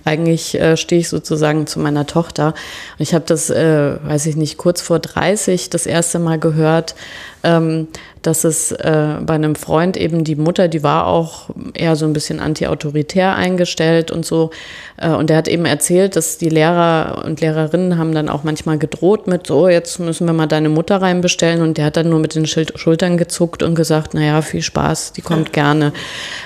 eigentlich 0.06 0.58
äh, 0.58 0.78
stehe 0.78 1.02
ich 1.02 1.10
sozusagen 1.10 1.68
zu 1.68 1.80
meiner 1.82 2.06
Tochter. 2.08 2.48
Und 2.48 3.04
ich 3.04 3.14
habe 3.14 3.26
das, 3.28 3.50
äh, 3.50 3.98
weiß 4.02 4.26
ich 4.28 4.38
nicht, 4.38 4.58
kurz 4.58 4.82
vor 4.82 5.00
30 5.00 5.70
das 5.70 5.86
erste 5.86 6.20
Mal 6.20 6.40
gehört, 6.40 6.96
ähm, 7.44 7.90
dass 8.22 8.44
es 8.44 8.72
äh, 8.72 9.16
bei 9.22 9.36
einem 9.36 9.56
Freund 9.56 9.98
eben 9.98 10.24
die 10.24 10.36
Mutter, 10.36 10.68
die 10.68 10.84
war 10.84 11.08
auch 11.08 11.50
eher 11.74 11.96
so 11.96 12.06
ein 12.06 12.14
bisschen 12.14 12.40
anti-autoritär 12.40 13.36
eingestellt 13.36 14.12
und 14.12 14.26
so. 14.26 14.52
Äh, 14.98 15.10
und 15.10 15.30
der 15.30 15.38
hat 15.38 15.48
eben 15.48 15.66
erzählt, 15.66 16.16
dass 16.16 16.38
die 16.38 16.50
Lehrer 16.50 17.24
und 17.26 17.42
Lehrerinnen 17.42 17.98
haben 17.98 18.14
dann 18.14 18.30
auch 18.30 18.44
manchmal 18.44 18.78
gedroht 18.78 19.28
mit, 19.28 19.48
so, 19.48 19.68
jetzt 19.68 20.00
müssen 20.00 20.26
wir 20.28 20.34
mal 20.34 20.48
deine 20.48 20.70
Mutter 20.70 21.02
reinbestellen. 21.02 21.62
Und 21.62 21.78
der 21.78 21.86
hat 21.86 21.98
dann 21.98 22.10
nur 22.10 22.20
mit 22.20 22.36
den 22.36 22.46
Schultern 22.46 23.18
gezuckt 23.18 23.64
und 23.64 23.76
gesagt, 23.76 24.14
naja, 24.14 24.42
viel 24.42 24.62
Spaß, 24.62 25.14
die 25.14 25.22
kommt 25.22 25.54
gerne. 25.54 25.94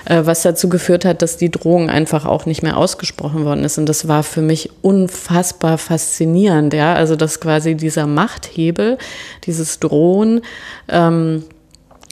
Äh, 0.05 0.21
was 0.25 0.41
dazu 0.41 0.69
geführt 0.69 1.05
hat, 1.05 1.21
dass 1.21 1.37
die 1.37 1.51
Drohung 1.51 1.89
einfach 1.89 2.25
auch 2.25 2.45
nicht 2.45 2.63
mehr 2.63 2.77
ausgesprochen 2.77 3.45
worden 3.45 3.63
ist. 3.63 3.77
Und 3.77 3.87
das 3.87 4.07
war 4.07 4.23
für 4.23 4.41
mich 4.41 4.69
unfassbar 4.81 5.77
faszinierend, 5.77 6.73
ja. 6.73 6.93
Also, 6.93 7.15
dass 7.15 7.39
quasi 7.39 7.75
dieser 7.75 8.07
Machthebel, 8.07 8.97
dieses 9.45 9.79
Drohen, 9.79 10.41
ähm, 10.89 11.43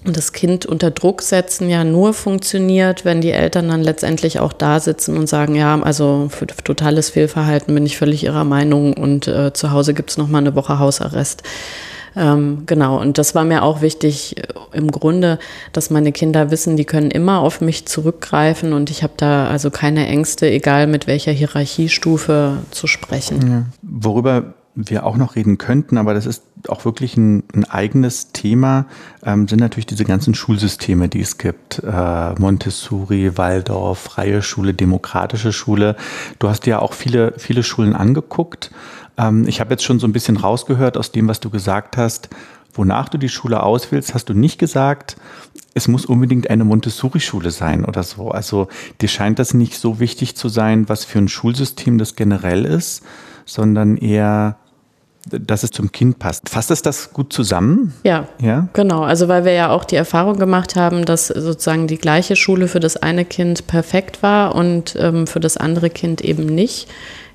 das 0.06 0.32
Kind 0.32 0.66
unter 0.66 0.92
Druck 0.92 1.22
setzen 1.22 1.70
ja 1.70 1.84
nur 1.84 2.14
funktioniert, 2.14 3.04
wenn 3.04 3.22
die 3.22 3.32
Eltern 3.32 3.68
dann 3.68 3.82
letztendlich 3.82 4.40
auch 4.40 4.54
da 4.54 4.80
sitzen 4.80 5.18
und 5.18 5.28
sagen, 5.28 5.56
ja, 5.56 5.80
also 5.82 6.28
für 6.30 6.48
totales 6.48 7.10
Fehlverhalten 7.10 7.74
bin 7.74 7.86
ich 7.86 7.98
völlig 7.98 8.24
ihrer 8.24 8.46
Meinung 8.46 8.94
und 8.94 9.28
äh, 9.28 9.52
zu 9.54 9.72
Hause 9.72 9.94
gibt 9.94 10.12
es 10.12 10.18
noch 10.18 10.30
mal 10.30 10.38
eine 10.40 10.56
Woche 10.56 10.80
Hausarrest. 10.80 11.44
Ähm, 12.16 12.64
genau, 12.66 13.00
und 13.00 13.18
das 13.18 13.36
war 13.36 13.44
mir 13.44 13.62
auch 13.64 13.82
wichtig 13.82 14.38
äh, 14.38 14.44
im 14.74 14.90
Grunde, 14.92 15.38
dass 15.74 15.90
meine 15.90 16.12
Kinder 16.12 16.50
wissen, 16.50 16.76
die 16.78 16.86
können 16.86 17.12
immer 17.12 17.40
auf 17.40 17.62
mich 17.62 17.86
zurückgreifen 17.86 18.74
und 18.74 18.90
ich 18.90 19.04
habe 19.04 19.14
da 19.18 19.48
also 19.48 19.70
keine 19.70 20.08
Ängste, 20.08 20.50
egal 20.50 20.88
mit 20.88 21.08
welcher 21.08 21.32
Hierarchiestufe 21.32 22.58
zu 22.72 22.88
sprechen. 22.88 23.52
Ja. 23.52 23.64
Worüber 23.82 24.54
wir 24.76 25.06
auch 25.06 25.18
noch 25.18 25.36
reden 25.36 25.58
könnten, 25.58 25.98
aber 25.98 26.14
das 26.14 26.26
ist 26.26 26.44
auch 26.68 26.86
wirklich 26.86 27.16
ein, 27.16 27.44
ein 27.54 27.64
eigenes 27.66 28.32
Thema, 28.32 28.86
ähm, 29.24 29.48
sind 29.48 29.60
natürlich 29.60 29.86
diese 29.86 30.06
ganzen 30.06 30.36
Schulsysteme, 30.36 31.08
die 31.08 31.22
es 31.22 31.38
gibt. 31.38 31.80
Äh, 31.80 32.34
Montessori, 32.40 33.38
Waldorf, 33.38 34.00
freie 34.00 34.42
Schule, 34.42 34.74
demokratische 34.74 35.54
Schule. 35.54 35.96
Du 36.40 36.50
hast 36.50 36.66
ja 36.66 36.80
auch 36.80 36.94
viele, 36.94 37.34
viele 37.38 37.64
Schulen 37.64 37.96
angeguckt. 37.96 38.72
Ähm, 39.18 39.48
ich 39.48 39.60
habe 39.60 39.72
jetzt 39.72 39.84
schon 39.84 40.00
so 40.00 40.08
ein 40.08 40.14
bisschen 40.14 40.38
rausgehört 40.38 40.98
aus 40.98 41.12
dem, 41.12 41.28
was 41.28 41.40
du 41.40 41.50
gesagt 41.50 41.98
hast. 41.98 42.30
Wonach 42.74 43.10
du 43.10 43.18
die 43.18 43.30
Schule 43.30 43.64
auswählst, 43.64 44.14
hast 44.14 44.30
du 44.30 44.34
nicht 44.34 44.60
gesagt, 44.60 45.18
es 45.74 45.88
muss 45.88 46.06
unbedingt 46.06 46.50
eine 46.50 46.66
Montessori-Schule 46.66 47.52
sein 47.52 47.84
oder 47.86 48.04
so. 48.04 48.30
Also 48.32 48.68
dir 49.02 49.08
scheint 49.08 49.40
das 49.40 49.54
nicht 49.54 49.76
so 49.76 50.00
wichtig 50.00 50.36
zu 50.36 50.50
sein, 50.50 50.88
was 50.90 51.04
für 51.06 51.20
ein 51.20 51.28
Schulsystem 51.28 51.98
das 51.98 52.16
generell 52.16 52.66
ist, 52.66 53.04
sondern 53.46 53.98
eher 53.98 54.58
dass 55.30 55.64
es 55.64 55.72
zum 55.72 55.92
Kind 55.92 56.20
passt. 56.20 56.50
Fasst 56.50 56.72
es 56.72 56.82
das 56.82 57.14
gut 57.14 57.34
zusammen? 57.34 57.94
Ja, 58.04 58.28
ja, 58.42 58.68
genau. 58.74 59.02
Also 59.04 59.28
weil 59.28 59.46
wir 59.46 59.54
ja 59.54 59.70
auch 59.70 59.86
die 59.86 59.96
Erfahrung 59.96 60.38
gemacht 60.38 60.76
haben, 60.76 61.06
dass 61.06 61.28
sozusagen 61.28 61.88
die 61.88 61.98
gleiche 61.98 62.36
Schule 62.36 62.68
für 62.68 62.80
das 62.80 62.98
eine 62.98 63.26
Kind 63.26 63.68
perfekt 63.68 64.24
war 64.24 64.56
und 64.56 64.96
ähm, 65.00 65.28
für 65.28 65.40
das 65.40 65.58
andere 65.58 65.90
Kind 65.90 66.22
eben 66.22 66.46
nicht. 66.46 66.88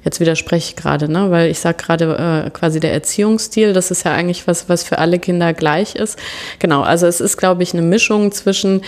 Jetzt 0.05 0.21
widerspreche 0.21 0.71
ich 0.71 0.77
gerade, 0.77 1.11
ne? 1.11 1.31
weil 1.31 1.51
ich 1.51 1.59
sage 1.59 1.79
gerade 1.83 2.45
äh, 2.47 2.51
quasi 2.51 2.79
der 2.79 2.93
Erziehungsstil, 2.93 3.73
das 3.73 3.91
ist 3.91 4.05
ja 4.05 4.13
eigentlich 4.13 4.47
was, 4.47 4.69
was 4.69 4.85
für 4.85 4.99
alle 4.99 5.19
Kinder 5.19 5.55
gleich 5.55 5.95
ist. 5.95 6.19
Genau, 6.59 6.83
also 6.83 7.07
es 7.07 7.23
ist, 7.23 7.39
glaube 7.39 7.63
ich, 7.63 7.73
eine 7.73 7.81
Mischung 7.81 8.31
zwischen, 8.31 8.83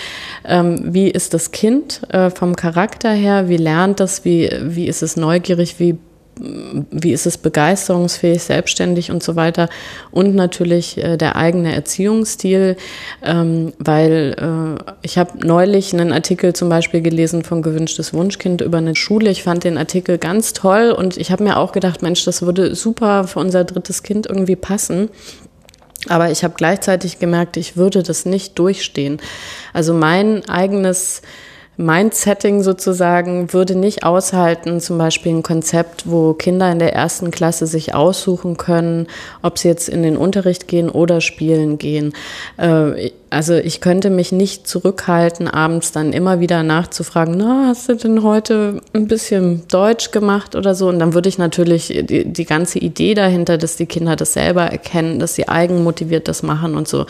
ähm, 0.45 0.79
wie 0.93 1.09
ist 1.09 1.33
das 1.33 1.53
Kind 1.53 2.03
äh, 2.13 2.29
vom 2.29 2.55
Charakter 2.55 3.11
her, 3.11 3.49
wie 3.49 3.57
lernt 3.57 3.99
das, 3.99 4.27
wie, 4.27 4.51
wie 4.61 4.87
ist 4.87 5.03
es 5.03 5.17
neugierig, 5.17 5.81
wie 5.81 5.97
wie 6.39 7.13
ist 7.13 7.27
es 7.27 7.39
begeisterungsfähig, 7.39 8.43
selbstständig 8.43 9.11
und 9.11 9.23
so 9.23 9.37
weiter. 9.37 9.69
Und 10.11 10.35
natürlich 10.35 10.99
äh, 10.99 11.17
der 11.17 11.37
eigene 11.37 11.75
Erziehungsstil, 11.75 12.77
ähm, 13.23 13.73
weil 13.79 14.37
äh, 14.39 14.93
ich 15.03 15.17
habe 15.17 15.47
neulich 15.47 15.95
einen 15.95 16.13
Artikel 16.13 16.53
zum 16.53 16.69
Beispiel 16.69 17.01
gelesen 17.01 17.43
von 17.43 17.63
Gewünschtes 17.63 18.13
Wunschkind 18.13 18.61
über 18.61 18.79
eine 18.79 18.95
Schule. 18.95 19.31
Ich 19.31 19.43
fand 19.43 19.65
den 19.65 19.79
Artikel 19.79 20.19
ganz 20.19 20.53
toll 20.53 20.95
und 20.97 21.17
ich 21.17 21.31
habe 21.31 21.43
mir 21.43 21.57
auch 21.57 21.73
gedacht, 21.73 22.03
Mensch, 22.03 22.25
das 22.25 22.43
würde 22.43 22.75
super 22.75 23.25
für 23.25 23.41
unser 23.41 23.65
drittes 23.65 24.03
Kind 24.03 24.27
irgendwie 24.27 24.57
passen. 24.57 25.09
Aber 26.09 26.31
ich 26.31 26.45
habe 26.45 26.55
gleichzeitig 26.57 27.19
gemerkt, 27.19 27.57
ich 27.57 27.77
würde 27.77 28.03
das 28.03 28.27
nicht 28.27 28.59
durchstehen. 28.59 29.19
Also 29.73 29.95
mein 29.95 30.49
eigenes 30.49 31.23
Mindsetting 31.77 32.63
sozusagen 32.63 33.53
würde 33.53 33.77
nicht 33.77 34.03
aushalten, 34.03 34.81
zum 34.81 34.97
Beispiel 34.97 35.33
ein 35.33 35.43
Konzept, 35.43 36.11
wo 36.11 36.33
Kinder 36.33 36.71
in 36.73 36.79
der 36.79 36.95
ersten 36.95 37.31
Klasse 37.31 37.67
sich 37.67 37.95
aussuchen 37.95 38.57
können, 38.57 39.09
ob 39.43 39.59
sie 39.59 39.69
jetzt 39.69 39.89
in 39.89 40.03
den 40.03 40.17
Unterricht 40.17 40.69
gehen 40.69 40.89
oder 40.89 41.21
spielen 41.21 41.77
gehen. 41.77 42.15
Äh, 42.57 43.11
also 43.37 43.55
ich 43.55 43.83
könnte 43.83 44.09
mich 44.09 44.33
nicht 44.33 44.67
zurückhalten, 44.67 45.47
abends 45.47 45.93
dann 45.93 46.15
immer 46.15 46.41
wieder 46.41 46.63
nachzufragen, 46.63 47.37
na, 47.37 47.67
hast 47.69 47.87
du 47.87 47.95
denn 47.95 48.23
heute 48.23 48.81
ein 48.95 49.09
bisschen 49.09 49.69
Deutsch 49.69 50.11
gemacht 50.11 50.55
oder 50.55 50.75
so? 50.75 50.89
Und 50.89 50.99
dann 51.01 51.13
würde 51.13 51.29
ich 51.29 51.37
natürlich 51.37 51.89
die, 51.89 52.25
die 52.25 52.45
ganze 52.47 52.79
Idee 52.79 53.13
dahinter, 53.13 53.59
dass 53.59 53.77
die 53.77 53.85
Kinder 53.85 54.17
das 54.17 54.33
selber 54.33 54.63
erkennen, 54.63 55.19
dass 55.19 55.35
sie 55.35 55.51
eigenmotiviert 55.51 56.29
das 56.29 56.43
machen 56.43 56.77
und 56.77 56.89
so 56.89 57.05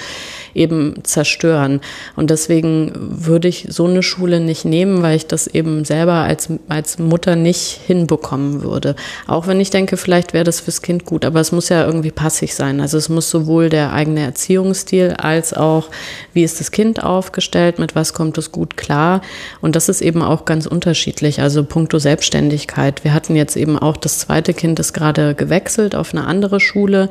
eben 0.52 1.04
zerstören. 1.04 1.80
Und 2.16 2.30
deswegen 2.30 2.90
würde 2.96 3.46
ich 3.46 3.68
so 3.70 3.84
eine 3.84 4.02
Schule 4.02 4.40
nicht 4.40 4.64
nehmen, 4.64 5.02
weil 5.02 5.14
ich 5.14 5.28
das 5.28 5.46
eben 5.46 5.84
selber 5.84 6.14
als, 6.14 6.48
als 6.68 6.98
Mutter 6.98 7.36
nicht 7.36 7.78
hinbekommen 7.86 8.62
würde. 8.64 8.96
Auch 9.28 9.46
wenn 9.46 9.60
ich 9.60 9.70
denke, 9.70 9.96
vielleicht 9.96 10.32
wäre 10.32 10.42
das 10.42 10.58
fürs 10.58 10.82
Kind 10.82 11.04
gut, 11.04 11.24
aber 11.24 11.38
es 11.38 11.52
muss 11.52 11.68
ja 11.68 11.86
irgendwie 11.86 12.10
passig 12.10 12.56
sein. 12.56 12.80
Also 12.80 12.98
es 12.98 13.08
muss 13.08 13.30
sowohl 13.30 13.68
der 13.68 13.92
eigene 13.92 14.22
Erziehungsstil 14.22 15.14
als 15.18 15.54
auch 15.54 15.88
wie 16.32 16.44
ist 16.44 16.60
das 16.60 16.70
Kind 16.70 17.02
aufgestellt, 17.02 17.78
mit 17.78 17.94
was 17.94 18.14
kommt 18.14 18.38
es 18.38 18.52
gut 18.52 18.76
klar. 18.76 19.20
Und 19.60 19.76
das 19.76 19.88
ist 19.88 20.00
eben 20.00 20.22
auch 20.22 20.44
ganz 20.44 20.66
unterschiedlich. 20.66 21.40
Also 21.40 21.64
puncto 21.64 21.98
Selbstständigkeit. 21.98 23.04
Wir 23.04 23.14
hatten 23.14 23.36
jetzt 23.36 23.56
eben 23.56 23.78
auch 23.78 23.96
das 23.96 24.18
zweite 24.18 24.54
Kind 24.54 24.78
ist 24.78 24.92
gerade 24.92 25.34
gewechselt 25.34 25.94
auf 25.94 26.14
eine 26.14 26.26
andere 26.26 26.60
Schule, 26.60 27.08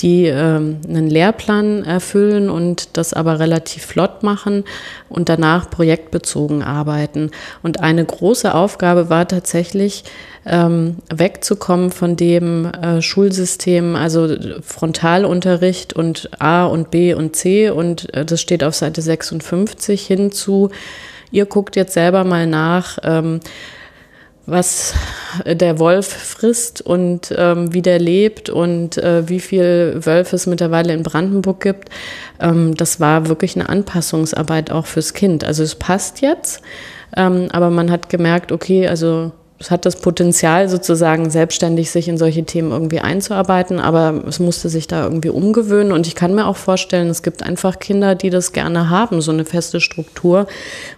die 0.00 0.26
ähm, 0.26 0.80
einen 0.88 1.08
Lehrplan 1.08 1.84
erfüllen 1.84 2.50
und 2.50 2.96
das 2.96 3.12
aber 3.12 3.38
relativ 3.38 3.84
flott 3.84 4.22
machen 4.22 4.64
und 5.08 5.28
danach 5.28 5.70
projektbezogen 5.70 6.62
arbeiten. 6.62 7.30
Und 7.62 7.80
eine 7.80 8.04
große 8.04 8.54
Aufgabe 8.54 9.08
war 9.10 9.28
tatsächlich, 9.28 10.04
ähm, 10.44 10.96
wegzukommen 11.14 11.90
von 11.90 12.16
dem 12.16 12.64
äh, 12.66 13.00
Schulsystem, 13.00 13.94
also 13.94 14.28
Frontalunterricht 14.62 15.92
und 15.92 16.30
A 16.40 16.64
und 16.66 16.90
B 16.90 17.14
und 17.14 17.36
C 17.36 17.70
und 17.70 18.12
äh, 18.14 18.24
das 18.24 18.40
steht 18.40 18.64
auf 18.64 18.74
Seite 18.74 19.02
56 19.02 20.06
hinzu. 20.06 20.70
Ihr 21.30 21.46
guckt 21.46 21.76
jetzt 21.76 21.94
selber 21.94 22.24
mal 22.24 22.46
nach. 22.46 22.98
Ähm, 23.02 23.40
was 24.46 24.94
der 25.46 25.78
Wolf 25.78 26.06
frisst 26.08 26.80
und 26.80 27.32
ähm, 27.36 27.72
wie 27.72 27.82
der 27.82 28.00
lebt 28.00 28.50
und 28.50 28.98
äh, 28.98 29.28
wie 29.28 29.38
viel 29.38 30.00
Wölfe 30.04 30.34
es 30.34 30.46
mittlerweile 30.46 30.92
in 30.92 31.04
Brandenburg 31.04 31.60
gibt. 31.60 31.90
Ähm, 32.40 32.74
das 32.74 32.98
war 32.98 33.28
wirklich 33.28 33.54
eine 33.54 33.68
Anpassungsarbeit 33.68 34.72
auch 34.72 34.86
fürs 34.86 35.14
Kind. 35.14 35.44
Also 35.44 35.62
es 35.62 35.76
passt 35.76 36.22
jetzt, 36.22 36.60
ähm, 37.16 37.48
aber 37.52 37.70
man 37.70 37.90
hat 37.90 38.08
gemerkt, 38.08 38.50
okay, 38.50 38.88
also 38.88 39.30
hat 39.70 39.86
das 39.86 39.96
Potenzial 39.96 40.68
sozusagen 40.68 41.30
selbstständig 41.30 41.90
sich 41.90 42.08
in 42.08 42.18
solche 42.18 42.44
Themen 42.44 42.72
irgendwie 42.72 43.00
einzuarbeiten, 43.00 43.78
aber 43.78 44.24
es 44.26 44.38
musste 44.38 44.68
sich 44.68 44.86
da 44.86 45.04
irgendwie 45.04 45.28
umgewöhnen 45.28 45.92
und 45.92 46.06
ich 46.06 46.14
kann 46.14 46.34
mir 46.34 46.46
auch 46.46 46.56
vorstellen, 46.56 47.08
es 47.08 47.22
gibt 47.22 47.42
einfach 47.42 47.78
Kinder, 47.78 48.14
die 48.14 48.30
das 48.30 48.52
gerne 48.52 48.90
haben, 48.90 49.20
so 49.20 49.32
eine 49.32 49.44
feste 49.44 49.80
Struktur, 49.80 50.46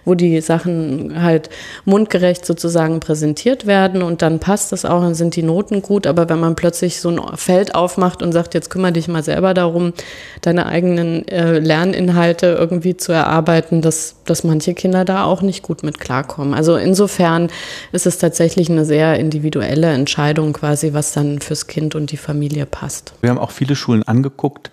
wo 0.03 0.15
die 0.15 0.41
Sachen 0.41 1.21
halt 1.21 1.49
mundgerecht 1.85 2.45
sozusagen 2.45 2.99
präsentiert 2.99 3.65
werden 3.65 4.01
und 4.01 4.21
dann 4.21 4.39
passt 4.39 4.71
das 4.71 4.85
auch, 4.85 5.01
dann 5.01 5.15
sind 5.15 5.35
die 5.35 5.43
Noten 5.43 5.81
gut, 5.81 6.07
aber 6.07 6.29
wenn 6.29 6.39
man 6.39 6.55
plötzlich 6.55 7.01
so 7.01 7.09
ein 7.09 7.21
Feld 7.37 7.75
aufmacht 7.75 8.21
und 8.21 8.31
sagt, 8.31 8.53
jetzt 8.53 8.69
kümmere 8.69 8.93
dich 8.93 9.07
mal 9.07 9.23
selber 9.23 9.53
darum, 9.53 9.93
deine 10.41 10.65
eigenen 10.65 11.27
äh, 11.27 11.59
Lerninhalte 11.59 12.47
irgendwie 12.59 12.97
zu 12.97 13.11
erarbeiten, 13.11 13.81
dass, 13.81 14.15
dass 14.25 14.43
manche 14.43 14.73
Kinder 14.73 15.05
da 15.05 15.23
auch 15.25 15.41
nicht 15.41 15.63
gut 15.63 15.83
mit 15.83 15.99
klarkommen. 15.99 16.53
Also 16.53 16.75
insofern 16.75 17.49
ist 17.91 18.05
es 18.05 18.17
tatsächlich 18.17 18.54
tatsächlich 18.55 18.77
eine 18.77 18.85
sehr 18.85 19.19
individuelle 19.19 19.91
Entscheidung 19.91 20.53
quasi, 20.53 20.93
was 20.93 21.11
dann 21.11 21.39
fürs 21.39 21.67
Kind 21.67 21.93
und 21.93 22.11
die 22.11 22.17
Familie 22.17 22.65
passt. 22.65 23.13
Wir 23.19 23.29
haben 23.29 23.37
auch 23.37 23.51
viele 23.51 23.75
Schulen 23.75 24.03
angeguckt. 24.03 24.71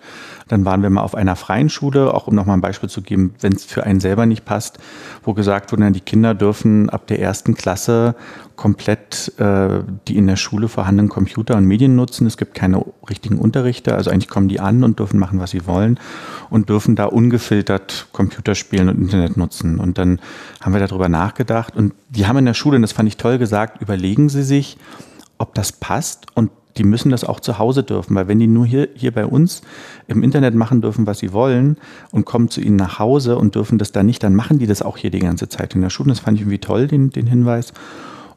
Dann 0.53 0.65
waren 0.65 0.83
wir 0.83 0.91
mal 0.91 1.01
auf 1.01 1.15
einer 1.15 1.35
freien 1.35 1.67
Schule, 1.67 2.13
auch 2.13 2.27
um 2.27 2.35
nochmal 2.35 2.55
ein 2.55 2.61
Beispiel 2.61 2.87
zu 2.87 3.01
geben, 3.01 3.33
wenn 3.41 3.53
es 3.53 3.65
für 3.65 3.85
einen 3.85 3.99
selber 3.99 4.27
nicht 4.27 4.45
passt, 4.45 4.77
wo 5.23 5.33
gesagt 5.33 5.71
wurde, 5.71 5.91
die 5.91 5.99
Kinder 5.99 6.35
dürfen 6.35 6.91
ab 6.91 7.07
der 7.07 7.19
ersten 7.19 7.55
Klasse 7.55 8.13
komplett 8.55 9.33
äh, 9.39 9.79
die 10.07 10.15
in 10.15 10.27
der 10.27 10.35
Schule 10.35 10.67
vorhandenen 10.67 11.09
Computer 11.09 11.55
und 11.55 11.65
Medien 11.65 11.95
nutzen. 11.95 12.27
Es 12.27 12.37
gibt 12.37 12.53
keine 12.53 12.85
richtigen 13.09 13.39
Unterrichte, 13.39 13.95
also 13.95 14.11
eigentlich 14.11 14.29
kommen 14.29 14.47
die 14.47 14.59
an 14.59 14.83
und 14.83 14.99
dürfen 14.99 15.19
machen, 15.19 15.39
was 15.39 15.49
sie 15.49 15.65
wollen 15.65 15.99
und 16.51 16.69
dürfen 16.69 16.95
da 16.95 17.05
ungefiltert 17.05 18.09
Computer 18.11 18.53
spielen 18.53 18.89
und 18.89 19.01
Internet 19.01 19.37
nutzen. 19.37 19.79
Und 19.79 19.97
dann 19.97 20.19
haben 20.61 20.73
wir 20.73 20.85
darüber 20.85 21.09
nachgedacht 21.09 21.75
und 21.75 21.93
die 22.09 22.27
haben 22.27 22.37
in 22.37 22.45
der 22.45 22.53
Schule, 22.53 22.75
und 22.75 22.83
das 22.83 22.91
fand 22.91 23.09
ich 23.09 23.17
toll 23.17 23.39
gesagt, 23.39 23.81
überlegen 23.81 24.29
Sie 24.29 24.43
sich, 24.43 24.77
ob 25.39 25.55
das 25.55 25.71
passt 25.71 26.27
und 26.35 26.51
die 26.77 26.83
müssen 26.83 27.11
das 27.11 27.23
auch 27.23 27.39
zu 27.39 27.59
Hause 27.59 27.83
dürfen, 27.83 28.15
weil 28.15 28.27
wenn 28.27 28.39
die 28.39 28.47
nur 28.47 28.65
hier, 28.65 28.89
hier 28.95 29.11
bei 29.11 29.25
uns 29.25 29.61
im 30.07 30.23
Internet 30.23 30.55
machen 30.55 30.81
dürfen, 30.81 31.05
was 31.05 31.19
sie 31.19 31.33
wollen 31.33 31.77
und 32.11 32.25
kommen 32.25 32.49
zu 32.49 32.61
ihnen 32.61 32.75
nach 32.75 32.99
Hause 32.99 33.37
und 33.37 33.55
dürfen 33.55 33.77
das 33.77 33.91
da 33.91 34.03
nicht, 34.03 34.23
dann 34.23 34.35
machen 34.35 34.59
die 34.59 34.67
das 34.67 34.81
auch 34.81 34.97
hier 34.97 35.11
die 35.11 35.19
ganze 35.19 35.49
Zeit 35.49 35.75
in 35.75 35.81
der 35.81 35.89
Schule. 35.89 36.09
Das 36.09 36.19
fand 36.19 36.35
ich 36.37 36.41
irgendwie 36.41 36.59
toll, 36.59 36.87
den, 36.87 37.11
den 37.11 37.27
Hinweis. 37.27 37.73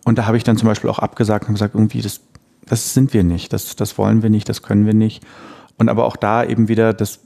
Und 0.04 0.18
da 0.18 0.26
habe 0.26 0.36
ich 0.36 0.44
dann 0.44 0.56
zum 0.56 0.68
Beispiel 0.68 0.90
auch 0.90 0.98
abgesagt 0.98 1.48
und 1.48 1.54
gesagt, 1.54 1.74
irgendwie, 1.74 2.02
das, 2.02 2.20
das 2.68 2.94
sind 2.94 3.14
wir 3.14 3.24
nicht, 3.24 3.52
das, 3.52 3.76
das 3.76 3.96
wollen 3.98 4.22
wir 4.22 4.30
nicht, 4.30 4.48
das 4.48 4.62
können 4.62 4.86
wir 4.86 4.94
nicht. 4.94 5.24
Und 5.78 5.88
aber 5.88 6.04
auch 6.04 6.16
da 6.16 6.44
eben 6.44 6.68
wieder, 6.68 6.92
das 6.92 7.20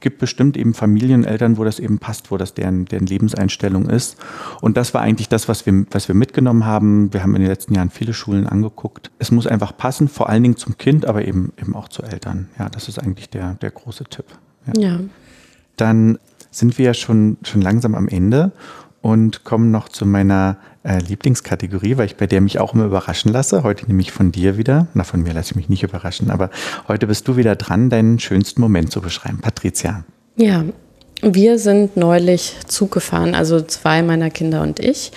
gibt 0.00 0.18
bestimmt 0.18 0.56
eben 0.56 0.74
Familien, 0.74 1.24
Eltern, 1.24 1.56
wo 1.56 1.64
das 1.64 1.78
eben 1.78 1.98
passt, 1.98 2.30
wo 2.30 2.36
das 2.36 2.54
deren, 2.54 2.86
deren 2.86 3.06
Lebenseinstellung 3.06 3.88
ist. 3.88 4.16
Und 4.60 4.76
das 4.76 4.94
war 4.94 5.02
eigentlich 5.02 5.28
das, 5.28 5.48
was 5.48 5.66
wir, 5.66 5.84
was 5.90 6.08
wir 6.08 6.14
mitgenommen 6.14 6.64
haben. 6.64 7.12
Wir 7.12 7.22
haben 7.22 7.34
in 7.34 7.42
den 7.42 7.50
letzten 7.50 7.74
Jahren 7.74 7.90
viele 7.90 8.12
Schulen 8.12 8.46
angeguckt. 8.46 9.10
Es 9.18 9.30
muss 9.30 9.46
einfach 9.46 9.76
passen, 9.76 10.08
vor 10.08 10.28
allen 10.28 10.42
Dingen 10.42 10.56
zum 10.56 10.78
Kind, 10.78 11.06
aber 11.06 11.24
eben, 11.24 11.52
eben 11.60 11.74
auch 11.74 11.88
zu 11.88 12.02
Eltern. 12.02 12.48
Ja, 12.58 12.68
das 12.68 12.88
ist 12.88 12.98
eigentlich 12.98 13.30
der, 13.30 13.54
der 13.54 13.70
große 13.70 14.04
Tipp. 14.04 14.26
Ja. 14.74 14.80
ja. 14.80 15.00
Dann 15.76 16.18
sind 16.50 16.78
wir 16.78 16.86
ja 16.86 16.94
schon, 16.94 17.36
schon 17.44 17.62
langsam 17.62 17.94
am 17.94 18.08
Ende 18.08 18.52
und 19.02 19.44
kommen 19.44 19.70
noch 19.70 19.88
zu 19.88 20.06
meiner 20.06 20.56
äh, 20.82 20.98
Lieblingskategorie, 20.98 21.96
weil 21.96 22.06
ich 22.06 22.16
bei 22.16 22.26
der 22.26 22.40
mich 22.40 22.58
auch 22.58 22.74
immer 22.74 22.84
überraschen 22.84 23.32
lasse. 23.32 23.62
Heute 23.62 23.86
nehme 23.86 24.00
ich 24.00 24.12
von 24.12 24.32
dir 24.32 24.56
wieder. 24.56 24.88
Na, 24.94 25.04
von 25.04 25.22
mir 25.22 25.32
lasse 25.32 25.52
ich 25.52 25.56
mich 25.56 25.68
nicht 25.68 25.82
überraschen, 25.82 26.30
aber 26.30 26.50
heute 26.88 27.06
bist 27.06 27.26
du 27.28 27.36
wieder 27.36 27.56
dran, 27.56 27.90
deinen 27.90 28.18
schönsten 28.18 28.60
Moment 28.60 28.90
zu 28.90 29.00
beschreiben. 29.00 29.38
Patricia. 29.40 30.04
Ja, 30.36 30.64
wir 31.22 31.58
sind 31.58 31.96
neulich 31.96 32.56
Zug 32.66 32.92
gefahren, 32.92 33.34
also 33.34 33.60
zwei 33.60 34.02
meiner 34.02 34.30
Kinder 34.30 34.62
und 34.62 34.80
ich 34.80 35.12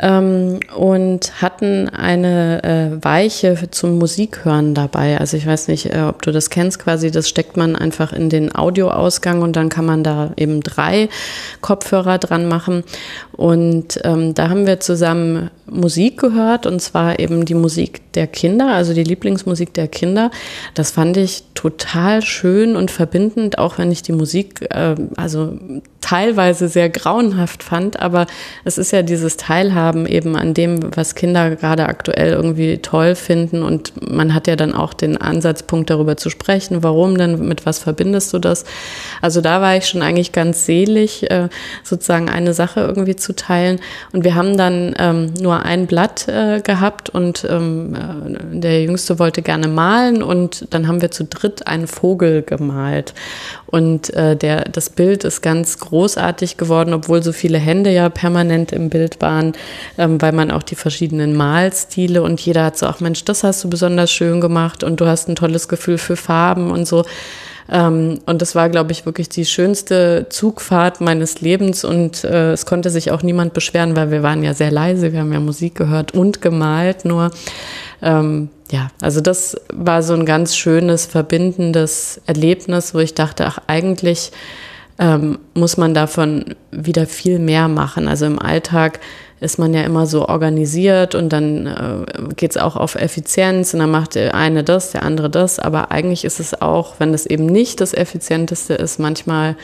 ähm, 0.00 0.60
und 0.76 1.40
hatten 1.40 1.88
eine 1.88 2.62
äh, 2.64 3.04
Weiche 3.04 3.56
zum 3.70 3.98
Musikhören 3.98 4.74
dabei. 4.74 5.18
Also 5.18 5.36
ich 5.36 5.46
weiß 5.46 5.68
nicht, 5.68 5.94
äh, 5.94 6.02
ob 6.08 6.22
du 6.22 6.32
das 6.32 6.50
kennst, 6.50 6.78
quasi 6.78 7.10
das 7.10 7.28
steckt 7.28 7.56
man 7.56 7.76
einfach 7.76 8.12
in 8.12 8.28
den 8.28 8.54
Audioausgang 8.54 9.42
und 9.42 9.56
dann 9.56 9.68
kann 9.68 9.86
man 9.86 10.02
da 10.02 10.32
eben 10.36 10.60
drei 10.62 11.08
Kopfhörer 11.60 12.18
dran 12.18 12.48
machen. 12.48 12.84
Und 13.32 14.00
ähm, 14.04 14.34
da 14.34 14.48
haben 14.48 14.66
wir 14.66 14.80
zusammen 14.80 15.50
Musik 15.66 16.20
gehört 16.20 16.66
und 16.66 16.80
zwar 16.80 17.18
eben 17.18 17.44
die 17.44 17.54
Musik 17.54 18.12
der 18.12 18.26
Kinder, 18.26 18.74
also 18.74 18.94
die 18.94 19.02
Lieblingsmusik 19.02 19.74
der 19.74 19.88
Kinder. 19.88 20.30
Das 20.74 20.90
fand 20.90 21.16
ich 21.16 21.44
total 21.54 22.22
schön 22.22 22.76
und 22.76 22.90
verbindend, 22.90 23.58
auch 23.58 23.78
wenn 23.78 23.90
ich 23.90 24.02
die 24.02 24.12
Musik 24.12 24.66
äh, 24.70 24.94
also 25.16 25.58
teilweise 26.00 26.68
sehr 26.68 26.90
grauenhaft 26.90 27.62
fand, 27.62 27.98
aber 28.00 28.26
es 28.64 28.76
ist 28.76 28.92
ja 28.92 29.02
dieses 29.02 29.38
Teilhaben 29.38 29.83
eben 30.06 30.36
an 30.36 30.54
dem, 30.54 30.96
was 30.96 31.14
Kinder 31.14 31.56
gerade 31.56 31.86
aktuell 31.86 32.32
irgendwie 32.32 32.78
toll 32.78 33.14
finden. 33.14 33.62
Und 33.62 33.92
man 34.10 34.34
hat 34.34 34.46
ja 34.46 34.56
dann 34.56 34.74
auch 34.74 34.94
den 34.94 35.16
Ansatzpunkt 35.16 35.90
darüber 35.90 36.16
zu 36.16 36.30
sprechen, 36.30 36.82
warum 36.82 37.18
denn, 37.18 37.46
mit 37.46 37.66
was 37.66 37.78
verbindest 37.78 38.32
du 38.32 38.38
das? 38.38 38.64
Also 39.20 39.40
da 39.40 39.60
war 39.60 39.76
ich 39.76 39.86
schon 39.86 40.02
eigentlich 40.02 40.32
ganz 40.32 40.66
selig, 40.66 41.30
äh, 41.30 41.48
sozusagen 41.82 42.28
eine 42.28 42.54
Sache 42.54 42.80
irgendwie 42.80 43.16
zu 43.16 43.34
teilen. 43.34 43.80
Und 44.12 44.24
wir 44.24 44.34
haben 44.34 44.56
dann 44.56 44.94
ähm, 44.98 45.34
nur 45.40 45.64
ein 45.64 45.86
Blatt 45.86 46.28
äh, 46.28 46.60
gehabt 46.60 47.10
und 47.10 47.46
ähm, 47.48 47.94
äh, 47.94 48.60
der 48.60 48.82
Jüngste 48.82 49.18
wollte 49.18 49.42
gerne 49.42 49.68
malen 49.68 50.22
und 50.22 50.66
dann 50.70 50.88
haben 50.88 51.02
wir 51.02 51.10
zu 51.10 51.24
dritt 51.24 51.66
einen 51.66 51.86
Vogel 51.86 52.42
gemalt. 52.42 53.14
Und 53.66 54.14
äh, 54.14 54.36
der, 54.36 54.64
das 54.64 54.88
Bild 54.90 55.24
ist 55.24 55.42
ganz 55.42 55.78
großartig 55.80 56.56
geworden, 56.56 56.94
obwohl 56.94 57.22
so 57.22 57.32
viele 57.32 57.58
Hände 57.58 57.90
ja 57.90 58.08
permanent 58.08 58.72
im 58.72 58.88
Bild 58.88 59.20
waren, 59.20 59.52
ähm, 59.98 60.20
weil 60.20 60.32
man 60.32 60.50
auch 60.50 60.62
die 60.62 60.74
verschiedenen 60.74 61.36
Malstile 61.36 62.22
und 62.22 62.40
jeder 62.40 62.64
hat 62.64 62.78
so, 62.78 62.86
ach 62.86 63.00
Mensch, 63.00 63.24
das 63.24 63.44
hast 63.44 63.64
du 63.64 63.70
besonders 63.70 64.10
schön 64.10 64.40
gemacht 64.40 64.84
und 64.84 65.00
du 65.00 65.06
hast 65.06 65.28
ein 65.28 65.36
tolles 65.36 65.68
Gefühl 65.68 65.98
für 65.98 66.16
Farben 66.16 66.70
und 66.70 66.86
so. 66.86 67.04
Ähm, 67.70 68.20
und 68.26 68.42
das 68.42 68.54
war, 68.54 68.68
glaube 68.68 68.92
ich, 68.92 69.06
wirklich 69.06 69.28
die 69.28 69.46
schönste 69.46 70.26
Zugfahrt 70.28 71.00
meines 71.00 71.40
Lebens 71.40 71.84
und 71.84 72.24
äh, 72.24 72.52
es 72.52 72.66
konnte 72.66 72.90
sich 72.90 73.10
auch 73.10 73.22
niemand 73.22 73.54
beschweren, 73.54 73.96
weil 73.96 74.10
wir 74.10 74.22
waren 74.22 74.42
ja 74.42 74.52
sehr 74.52 74.70
leise, 74.70 75.12
wir 75.12 75.20
haben 75.20 75.32
ja 75.32 75.40
Musik 75.40 75.74
gehört 75.74 76.12
und 76.12 76.42
gemalt 76.42 77.04
nur. 77.04 77.30
Ähm, 78.02 78.50
ja, 78.70 78.88
also 79.00 79.20
das 79.20 79.56
war 79.72 80.02
so 80.02 80.14
ein 80.14 80.26
ganz 80.26 80.56
schönes, 80.56 81.06
verbindendes 81.06 82.20
Erlebnis, 82.26 82.94
wo 82.94 82.98
ich 82.98 83.14
dachte, 83.14 83.46
ach, 83.46 83.58
eigentlich 83.66 84.32
ähm, 84.98 85.38
muss 85.54 85.76
man 85.76 85.94
davon 85.94 86.54
wieder 86.70 87.06
viel 87.06 87.38
mehr 87.38 87.68
machen. 87.68 88.08
Also 88.08 88.26
im 88.26 88.38
Alltag 88.38 89.00
ist 89.40 89.58
man 89.58 89.74
ja 89.74 89.82
immer 89.82 90.06
so 90.06 90.28
organisiert 90.28 91.14
und 91.14 91.30
dann 91.30 91.66
äh, 91.66 92.34
geht 92.36 92.52
es 92.52 92.56
auch 92.56 92.76
auf 92.76 92.94
Effizienz 92.94 93.74
und 93.74 93.80
dann 93.80 93.90
macht 93.90 94.14
der 94.14 94.34
eine 94.34 94.64
das, 94.64 94.92
der 94.92 95.02
andere 95.02 95.28
das. 95.28 95.58
Aber 95.58 95.90
eigentlich 95.90 96.24
ist 96.24 96.40
es 96.40 96.60
auch, 96.60 96.94
wenn 96.98 97.12
das 97.12 97.26
eben 97.26 97.46
nicht 97.46 97.80
das 97.80 97.92
Effizienteste 97.92 98.74
ist, 98.74 98.98
manchmal 98.98 99.56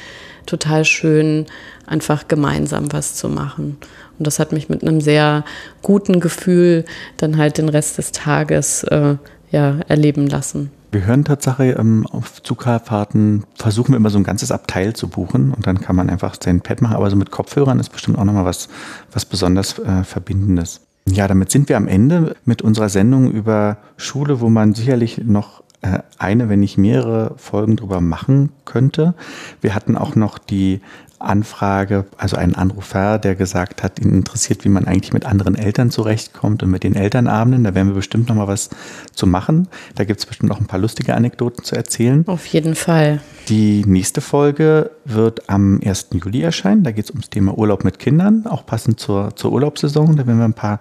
total 0.46 0.84
schön, 0.84 1.46
einfach 1.86 2.28
gemeinsam 2.28 2.92
was 2.92 3.14
zu 3.14 3.28
machen. 3.28 3.78
Und 4.18 4.26
das 4.26 4.38
hat 4.38 4.52
mich 4.52 4.68
mit 4.68 4.82
einem 4.82 5.00
sehr 5.00 5.44
guten 5.82 6.20
Gefühl 6.20 6.84
dann 7.16 7.36
halt 7.36 7.58
den 7.58 7.68
Rest 7.68 7.98
des 7.98 8.12
Tages 8.12 8.84
äh, 8.84 9.16
ja, 9.50 9.78
erleben 9.88 10.26
lassen. 10.26 10.70
Wir 10.92 11.07
hören 11.07 11.24
Tatsache 11.24 11.70
ähm, 11.79 12.05
auf 12.11 12.42
Zugfahrten, 12.42 13.44
versuchen 13.55 13.92
wir 13.92 13.96
immer 13.96 14.11
so 14.11 14.18
ein 14.18 14.24
ganzes 14.24 14.50
Abteil 14.50 14.92
zu 14.94 15.09
buchen 15.09 15.53
und 15.53 15.66
dann 15.66 15.81
kann 15.81 15.94
man 15.94 16.11
einfach 16.11 16.35
sein 16.42 16.62
Pad 16.62 16.83
machen. 16.83 16.96
Aber 16.96 17.09
so 17.11 17.16
mit 17.16 17.31
Kopfhörern 17.31 17.79
ist 17.79 17.90
bestimmt 17.90 18.18
auch 18.18 18.24
nochmal 18.24 18.44
was, 18.44 18.68
was 19.12 19.24
besonders 19.24 19.79
äh, 19.79 20.03
Verbindendes. 20.03 20.81
Ja, 21.09 21.29
damit 21.29 21.53
sind 21.53 21.68
wir 21.68 21.76
am 21.76 21.87
Ende 21.87 22.35
mit 22.44 22.61
unserer 22.62 22.88
Sendung 22.88 23.31
über 23.31 23.76
Schule, 23.96 24.40
wo 24.40 24.48
man 24.48 24.74
sicherlich 24.74 25.18
noch 25.18 25.62
äh, 25.83 26.00
eine, 26.18 26.48
wenn 26.48 26.61
nicht 26.61 26.76
mehrere 26.76 27.35
Folgen 27.37 27.76
drüber 27.76 28.00
machen 28.00 28.50
könnte. 28.64 29.14
Wir 29.61 29.76
hatten 29.76 29.96
auch 29.96 30.16
noch 30.16 30.38
die 30.38 30.81
Anfrage, 31.20 32.06
also 32.16 32.37
einen 32.37 32.54
Anrufer, 32.54 33.18
der 33.18 33.35
gesagt 33.35 33.83
hat, 33.83 33.98
ihn 33.98 34.12
interessiert, 34.12 34.64
wie 34.64 34.68
man 34.68 34.87
eigentlich 34.87 35.12
mit 35.12 35.26
anderen 35.26 35.54
Eltern 35.54 35.90
zurechtkommt 35.90 36.62
und 36.62 36.70
mit 36.70 36.83
den 36.83 36.96
Elternabenden. 36.96 37.64
Da 37.64 37.74
werden 37.74 37.88
wir 37.88 37.94
bestimmt 37.94 38.28
noch 38.28 38.37
mal 38.37 38.48
was 38.48 38.70
zu 39.14 39.26
machen. 39.26 39.68
Da 39.94 40.04
gibt 40.04 40.20
es 40.20 40.26
bestimmt 40.26 40.48
noch 40.48 40.61
ein 40.61 40.66
paar 40.66 40.80
lustige 40.80 41.14
Anekdoten 41.14 41.64
zu 41.64 41.76
erzählen. 41.76 42.24
Auf 42.26 42.46
jeden 42.46 42.74
Fall. 42.74 43.20
Die 43.50 43.84
nächste 43.84 44.20
Folge 44.20 44.92
wird 45.04 45.50
am 45.50 45.80
1. 45.84 46.10
Juli 46.12 46.40
erscheinen. 46.40 46.84
Da 46.84 46.92
geht 46.92 47.06
es 47.06 47.10
ums 47.10 47.30
Thema 47.30 47.58
Urlaub 47.58 47.82
mit 47.82 47.98
Kindern, 47.98 48.46
auch 48.46 48.64
passend 48.64 49.00
zur, 49.00 49.34
zur 49.34 49.50
Urlaubssaison. 49.50 50.14
Da 50.14 50.24
werden 50.24 50.38
wir 50.38 50.44
ein 50.44 50.54
paar 50.54 50.78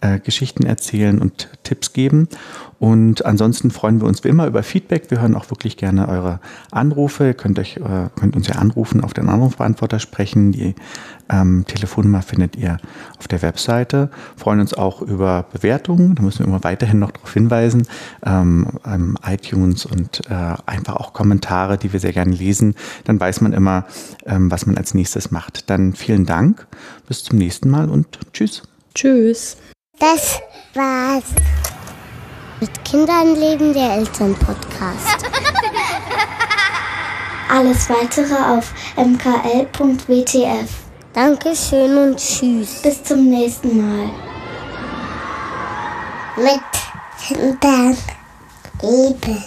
äh, 0.00 0.20
Geschichten 0.20 0.64
erzählen 0.64 1.18
und 1.18 1.48
Tipps 1.64 1.92
geben. 1.92 2.28
Und 2.78 3.26
ansonsten 3.26 3.72
freuen 3.72 4.00
wir 4.00 4.06
uns 4.06 4.22
wie 4.22 4.28
immer 4.28 4.46
über 4.46 4.62
Feedback. 4.62 5.10
Wir 5.10 5.20
hören 5.20 5.34
auch 5.34 5.50
wirklich 5.50 5.76
gerne 5.76 6.06
eure 6.08 6.38
Anrufe. 6.70 7.26
Ihr 7.26 7.34
könnt, 7.34 7.58
euch, 7.58 7.78
äh, 7.78 8.08
könnt 8.14 8.36
uns 8.36 8.46
ja 8.46 8.54
anrufen, 8.56 9.00
auf 9.00 9.12
den 9.12 9.28
Anrufbeantworter 9.28 9.98
sprechen. 9.98 10.52
Die 10.52 10.76
ähm, 11.30 11.64
Telefonnummer 11.66 12.22
findet 12.22 12.56
ihr 12.56 12.78
auf 13.18 13.28
der 13.28 13.42
Webseite. 13.42 14.10
Freuen 14.36 14.60
uns 14.60 14.74
auch 14.74 15.02
über 15.02 15.46
Bewertungen. 15.52 16.14
Da 16.14 16.22
müssen 16.22 16.40
wir 16.40 16.46
immer 16.46 16.64
weiterhin 16.64 16.98
noch 16.98 17.10
darauf 17.10 17.32
hinweisen. 17.32 17.86
Ähm, 18.24 19.18
iTunes 19.26 19.86
und 19.86 20.22
äh, 20.28 20.54
einfach 20.66 20.96
auch 20.96 21.12
Kommentare, 21.12 21.78
die 21.78 21.92
wir 21.92 22.00
sehr 22.00 22.12
gerne 22.12 22.34
lesen. 22.34 22.74
Dann 23.04 23.18
weiß 23.18 23.40
man 23.40 23.52
immer, 23.52 23.86
ähm, 24.26 24.50
was 24.50 24.66
man 24.66 24.76
als 24.76 24.94
nächstes 24.94 25.30
macht. 25.30 25.70
Dann 25.70 25.94
vielen 25.94 26.26
Dank. 26.26 26.66
Bis 27.08 27.24
zum 27.24 27.38
nächsten 27.38 27.70
Mal 27.70 27.88
und 27.88 28.18
tschüss. 28.32 28.62
Tschüss. 28.94 29.56
Das 29.98 30.40
war's. 30.74 31.24
Mit 32.60 32.84
Kindern 32.84 33.34
leben 33.34 33.72
der 33.72 33.96
Elternpodcast. 33.96 35.26
Alles 37.50 37.90
weitere 37.90 38.34
auf 38.34 38.72
mkl.wtf. 38.96 40.83
Dankeschön 41.14 41.96
und 41.96 42.16
tschüss. 42.16 42.82
Bis 42.82 43.04
zum 43.04 43.30
nächsten 43.30 43.76
Mal. 43.76 44.10
Mit 46.36 46.60
Kindern 47.24 47.96
leben. 48.82 49.44